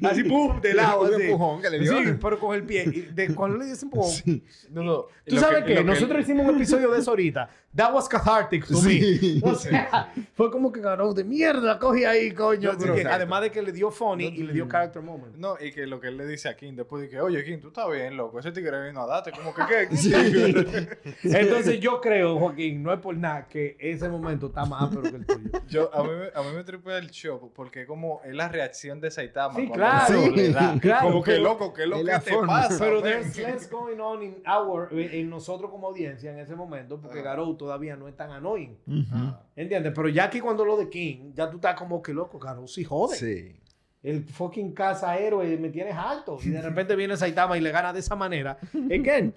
Así, 0.10 0.24
pum, 0.24 0.62
de 0.62 0.74
lado. 0.74 1.02
Un 1.02 1.14
así. 1.14 1.24
empujón 1.24 1.62
que 1.62 1.70
le 1.70 1.80
dio. 1.80 1.98
Sí, 1.98 2.04
pero 2.22 2.40
con 2.40 2.56
el 2.56 2.64
pie. 2.64 2.84
Y 2.86 3.02
de, 3.02 3.36
cuando 3.36 3.58
le 3.58 3.66
dicen 3.66 3.90
empujón. 3.92 4.42
No, 4.72 4.84
no. 4.84 4.96
Tú 5.26 5.36
Lo 5.36 5.42
sabes 5.42 5.64
que- 5.64 5.76
lo 5.76 5.84
nosotros 5.84 6.22
hicimos 6.22 6.48
un 6.48 6.56
episodio 6.56 6.90
de 6.92 7.00
eso 7.00 7.12
ahorita. 7.12 7.50
That 7.76 7.94
was 7.94 8.08
cathartic 8.08 8.66
to 8.68 8.76
Sí. 8.76 9.42
me. 9.44 9.52
O 9.52 9.56
sea, 9.56 10.05
sea, 10.14 10.24
fue 10.34 10.52
como 10.52 10.72
que 10.72 10.82
ganó 10.82 11.14
de 11.14 11.24
mierda, 11.24 11.78
cogí 11.80 12.04
ahí, 12.06 12.32
coño. 12.32 12.74
No, 12.74 12.78
pero 12.80 12.96
que, 12.96 13.06
además 13.06 13.42
de 13.42 13.52
que 13.52 13.62
le 13.62 13.72
dio 13.72 13.92
funny 13.92 14.26
y 14.26 14.44
le 14.44 14.54
dio 14.54 14.68
character 14.68 15.02
moment. 15.02 15.36
No, 15.36 15.56
y 15.60 15.72
que 15.72 15.86
lo 15.86 16.00
que 16.00 16.08
él 16.08 16.18
le 16.18 16.26
dice 16.28 16.50
a 16.50 16.56
King 16.56 16.74
después 16.76 17.02
de 17.04 17.10
que, 17.10 17.20
oye, 17.22 17.44
King, 17.44 17.60
tú 17.60 17.68
estás 17.70 17.90
bien, 17.92 18.16
loco. 18.18 18.40
Ese 18.40 18.52
tigre 18.52 18.88
vino 18.88 19.02
a 19.02 19.08
darte, 19.08 19.32
como 19.32 19.54
que, 19.54 19.62
¿qué? 19.68 19.88
Entonces 21.24 21.80
yo 21.80 22.02
creo, 22.02 22.38
Joaquín, 22.40 22.84
no 22.84 22.94
es 22.94 23.00
por 23.00 23.16
nada, 23.18 23.48
que 23.48 23.76
ese 23.80 24.10
momento 24.10 24.48
está 24.48 24.66
más 24.66 24.84
áspero 24.84 25.02
que 25.04 25.16
el 25.18 25.26
tuyo. 25.26 25.50
Yo, 25.70 25.94
a, 25.94 26.04
mí, 26.04 26.10
me- 26.10 26.40
a 26.40 26.44
mí 26.44 26.56
me 26.56 26.64
tripea 26.64 26.98
el 26.98 27.10
show 27.10 27.52
porque 27.56 27.86
como 27.86 28.22
es 28.24 28.34
la 28.34 28.48
reacción 28.50 29.00
de 29.02 29.10
Saitama. 29.12 29.56
Sí, 29.56 29.68
cuando 29.68 29.76
claro. 29.86 30.24
él 30.24 30.36
le 30.36 30.50
da. 30.50 30.78
Claro, 30.80 31.08
como 31.08 31.24
que, 31.24 31.32
pero- 31.32 31.44
loco, 31.44 31.74
¿qué 31.74 31.84
es 31.84 31.88
lo 31.90 31.96
es 31.98 32.04
que 32.06 32.20
te 32.20 32.32
forma. 32.32 32.62
pasa? 32.62 32.78
Pero 32.80 33.02
there's 33.02 33.38
less 33.38 33.70
going 33.70 34.00
on 34.00 34.24
in 34.24 34.36
our, 34.48 34.90
en 34.92 35.30
nosotros 35.30 35.72
como 35.72 35.88
audiencia 35.88 36.32
en 36.32 36.40
ese 36.40 36.56
momento, 36.56 37.00
porque 37.02 37.22
Garou 37.22 37.56
todavía 37.56 37.96
no 37.96 38.08
es 38.08 38.16
tan 38.16 38.32
annoying. 38.32 38.78
Ujú. 38.88 39.34
¿Entiendes? 39.56 39.94
Pero 39.96 40.10
ya 40.10 40.26
aquí 40.26 40.40
cuando 40.42 40.64
lo 40.66 40.78
de 40.78 40.90
King, 40.90 41.32
ya 41.34 41.50
tú 41.50 41.56
estás 41.58 41.76
como 41.76 42.02
que 42.02 42.14
loco, 42.14 42.38
Garou 42.38 42.68
sí 42.68 42.84
jode. 42.84 43.16
Sí. 43.16 43.56
El 44.04 44.24
fucking 44.24 44.74
casa 44.74 45.18
héroe 45.18 45.58
me 45.58 45.70
tienes 45.70 45.96
alto. 45.96 46.38
Y 46.44 46.50
de 46.50 46.62
repente 46.62 46.96
viene 46.96 47.18
Saitama 47.18 47.58
y 47.58 47.62
le 47.62 47.72
gana 47.72 47.92
de 47.94 48.00
esa 48.02 48.16
manera. 48.16 48.60
Again. 48.74 49.34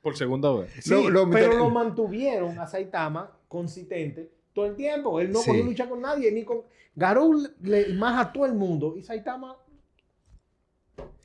Por 0.00 0.16
segunda 0.16 0.52
vez. 0.54 0.72
Sí, 0.80 0.90
Lo- 0.90 1.10
lo- 1.10 1.30
pero 1.30 1.52
lo 1.58 1.68
mantuvieron 1.68 2.58
a 2.58 2.66
Saitama 2.66 3.30
consistente 3.48 4.30
todo 4.54 4.66
el 4.66 4.76
tiempo. 4.76 5.20
Él 5.20 5.32
no 5.32 5.40
Sí. 5.40 5.50
cogió 5.50 5.64
lucha 5.64 5.88
con 5.88 6.00
nadie, 6.00 6.30
ni 6.32 6.44
con... 6.44 6.62
Garou 6.94 7.34
le, 7.62 7.92
más 7.94 8.24
a 8.26 8.32
todo 8.32 8.46
el 8.46 8.54
mundo. 8.54 8.94
Y 8.96 9.02
Saitama... 9.02 9.56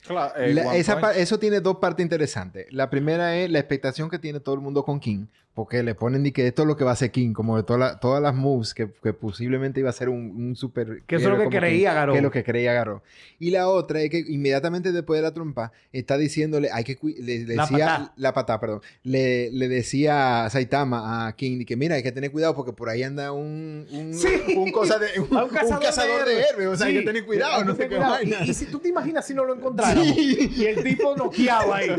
Claro, 0.06 0.34
eh, 0.36 0.54
La- 0.54 0.76
esa 0.76 1.12
eso 1.12 1.38
tiene 1.38 1.60
dos 1.60 1.76
partes 1.76 2.02
interesantes. 2.02 2.66
La 2.70 2.90
primera 2.90 3.36
es 3.36 3.50
la 3.50 3.58
expectación 3.60 4.10
que 4.10 4.18
tiene 4.18 4.40
todo 4.40 4.54
el 4.54 4.60
mundo 4.60 4.84
con 4.84 4.98
King, 5.00 5.26
porque 5.54 5.82
le 5.82 5.94
ponen 5.94 6.22
de 6.22 6.32
que 6.32 6.46
esto 6.46 6.62
es 6.62 6.68
lo 6.68 6.76
que 6.78 6.82
va 6.84 6.90
a 6.90 6.94
hacer 6.94 7.10
King, 7.10 7.34
como 7.34 7.56
de 7.58 7.62
toda 7.62 7.78
la- 7.78 8.00
todas 8.00 8.22
las 8.22 8.34
moves 8.34 8.72
que, 8.72 8.88
que 9.02 9.12
posiblemente 9.12 9.80
iba 9.80 9.90
a 9.90 9.92
ser 9.92 10.08
un, 10.08 10.30
un 10.34 10.56
super. 10.56 11.02
Que 11.06 11.16
eso 11.16 11.30
es 11.30 11.38
lo 11.38 11.48
que 11.50 11.56
creía 11.58 11.90
King, 11.90 11.94
Garou. 11.94 12.12
Que 12.14 12.18
es 12.18 12.22
lo 12.22 12.30
que 12.30 12.42
creía 12.42 12.72
Garou. 12.72 13.00
Y 13.38 13.50
la 13.50 13.68
otra 13.68 14.00
es 14.00 14.08
que 14.10 14.24
inmediatamente 14.26 14.92
después 14.92 15.18
de 15.18 15.22
la 15.22 15.34
trompa 15.34 15.70
está 15.92 16.16
diciéndole, 16.16 16.70
hay 16.72 16.84
que 16.84 16.98
le, 17.20 17.40
le 17.44 17.54
La 17.54 17.62
decía 17.64 17.86
patá. 17.86 18.12
la 18.16 18.32
patá, 18.32 18.60
perdón, 18.60 18.80
le, 19.04 19.50
le 19.52 19.68
decía 19.68 20.46
a 20.46 20.50
Saitama 20.50 21.26
a 21.28 21.36
King 21.36 21.64
que 21.66 21.76
mira 21.76 21.96
hay 21.96 22.02
que 22.02 22.12
tener 22.12 22.32
cuidado 22.32 22.54
porque 22.56 22.72
por 22.72 22.88
ahí 22.88 23.02
anda 23.02 23.30
un 23.32 23.86
un, 23.92 24.14
Sí. 24.14 24.28
un 24.56 24.72
cosa 24.72 24.98
de 24.98 25.08
un, 25.20 25.26
cazador, 25.50 26.24
de 26.24 26.40
héroes, 26.40 26.66
o 26.68 26.76
sea 26.76 26.86
hay 26.86 26.94
que 26.94 27.02
tener 27.02 27.24
cuidado, 27.26 27.62
no 27.64 27.74
sé 27.76 27.88
qué 27.88 27.98
vaina. 27.98 28.38
Y, 28.44 28.50
y 28.50 28.54
si 28.54 28.64
tú 28.66 28.78
te 28.78 28.88
imaginas 28.88 29.26
si 29.26 29.34
no 29.34 29.44
lo 29.44 29.52
encontráramos. 29.92 30.16
Sí. 30.16 30.50
Y 30.56 30.66
el 30.66 30.82
tipo 30.82 31.16
noqueado 31.16 31.74
ahí. 31.74 31.90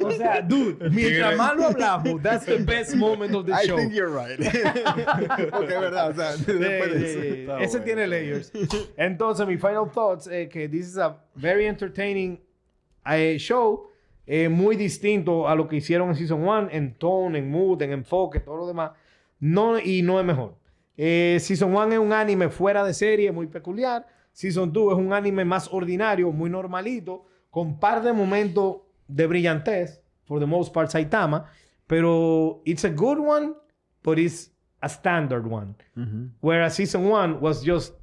O 0.00 0.10
sea, 0.12 0.42
dude, 0.42 0.90
mientras 0.90 1.36
más 1.36 1.56
lo 1.56 1.64
hablamos, 1.66 2.22
that's 2.22 2.46
the 2.46 2.58
best 2.58 2.94
moment 2.94 3.34
of 3.34 3.46
the 3.46 3.52
I 3.52 3.66
show. 3.66 3.76
think 3.76 3.92
you're 3.92 4.10
right. 4.10 4.38
Porque 5.50 5.74
es 5.74 5.80
verdad, 5.80 6.10
o 6.10 6.14
sea, 6.14 6.36
después 6.36 6.56
de 6.58 7.44
eso. 7.44 7.58
Ese 7.58 7.68
bueno. 7.78 7.84
tiene 7.84 8.06
layers. 8.06 8.52
Entonces, 8.96 9.46
mi 9.46 9.56
final 9.56 9.90
thoughts 9.92 10.26
es 10.26 10.48
que 10.48 10.68
this 10.68 10.86
is 10.86 10.98
a 10.98 11.16
very 11.34 11.66
entertaining 11.66 12.40
eh, 13.06 13.36
show. 13.38 13.88
eh, 14.26 14.48
muy 14.48 14.74
distinto 14.76 15.48
a 15.48 15.54
lo 15.54 15.68
que 15.68 15.76
hicieron 15.76 16.08
en 16.08 16.16
Season 16.16 16.42
1, 16.42 16.68
en 16.72 16.94
tone, 16.94 17.38
en 17.38 17.48
mood, 17.50 17.80
en 17.82 17.92
enfoque, 17.92 18.40
todo 18.40 18.56
lo 18.56 18.66
demás. 18.66 18.90
No, 19.38 19.78
y 19.78 20.02
no 20.02 20.18
es 20.18 20.26
mejor. 20.26 20.56
Eh, 20.96 21.36
Season 21.40 21.70
1 21.74 21.92
es 21.92 21.98
un 21.98 22.12
anime 22.12 22.48
fuera 22.48 22.84
de 22.84 22.92
serie, 22.92 23.30
muy 23.30 23.46
peculiar. 23.46 24.04
Season 24.32 24.72
2 24.72 24.92
es 24.94 24.98
un 24.98 25.12
anime 25.12 25.44
más 25.44 25.68
ordinario, 25.72 26.32
muy 26.32 26.50
normalito, 26.50 27.24
con 27.56 27.78
par 27.80 28.02
de 28.02 28.12
momentos 28.12 28.82
de 29.08 29.26
brillantez, 29.26 30.02
for 30.26 30.38
the 30.38 30.44
most 30.44 30.74
part 30.74 30.90
Saitama, 30.90 31.46
pero 31.86 32.60
it's 32.66 32.84
a 32.84 32.90
good 32.90 33.16
one, 33.18 33.54
but 34.02 34.18
it's 34.18 34.52
a 34.82 34.88
standard 34.90 35.46
one. 35.50 35.74
Whereas 36.42 36.74
Season 36.74 37.06
1 37.10 37.38
was 37.40 37.62
just 37.64 37.94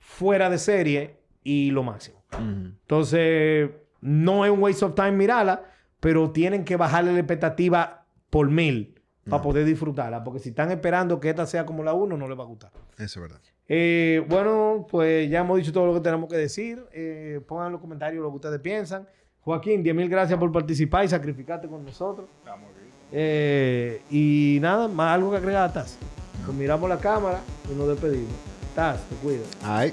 fuera 0.00 0.50
de 0.50 0.58
serie 0.58 1.20
y 1.44 1.70
lo 1.70 1.84
máximo. 1.84 2.24
Entonces, 2.32 3.70
no 4.00 4.44
es 4.44 4.50
un 4.50 4.60
waste 4.60 4.84
of 4.84 4.96
time 4.96 5.12
mirarla, 5.12 5.62
pero 6.00 6.32
tienen 6.32 6.64
que 6.64 6.76
bajarle 6.76 7.12
la 7.12 7.20
expectativa 7.20 8.04
por 8.30 8.50
mil 8.50 9.00
para 9.24 9.36
No. 9.36 9.42
poder 9.42 9.64
disfrutarla. 9.64 10.24
Porque 10.24 10.40
si 10.40 10.48
están 10.48 10.72
esperando 10.72 11.20
que 11.20 11.30
esta 11.30 11.46
sea 11.46 11.64
como 11.64 11.84
la 11.84 11.94
1, 11.94 12.16
no 12.16 12.26
les 12.28 12.36
va 12.36 12.42
a 12.42 12.46
gustar. 12.46 12.72
Eso 12.98 13.20
es 13.20 13.20
verdad. 13.20 13.40
Eh, 13.68 14.24
bueno, 14.28 14.86
pues 14.90 15.30
ya 15.30 15.40
hemos 15.40 15.56
dicho 15.58 15.72
todo 15.72 15.86
lo 15.86 15.94
que 15.94 16.00
tenemos 16.00 16.28
que 16.28 16.36
decir. 16.36 16.84
Eh, 16.92 17.40
pongan 17.46 17.66
en 17.66 17.72
los 17.72 17.80
comentarios 17.80 18.22
lo 18.22 18.30
que 18.30 18.36
ustedes 18.36 18.60
piensan. 18.60 19.06
Joaquín, 19.40 19.82
10 19.82 19.94
mil 19.96 20.08
gracias 20.08 20.38
por 20.38 20.52
participar 20.52 21.04
y 21.04 21.08
sacrificarte 21.08 21.68
con 21.68 21.84
nosotros. 21.84 22.28
Estamos. 22.38 22.70
Eh, 23.12 24.00
y 24.10 24.58
nada, 24.60 24.88
más 24.88 25.14
algo 25.14 25.30
que 25.30 25.36
agregar, 25.36 25.72
Taz. 25.72 25.98
Pues 26.44 26.56
miramos 26.56 26.88
la 26.88 26.98
cámara 26.98 27.40
y 27.70 27.74
nos 27.76 27.88
despedimos. 27.88 28.32
Taz, 28.74 29.02
te 29.08 29.14
cuido. 29.16 29.44
Ay. 29.62 29.92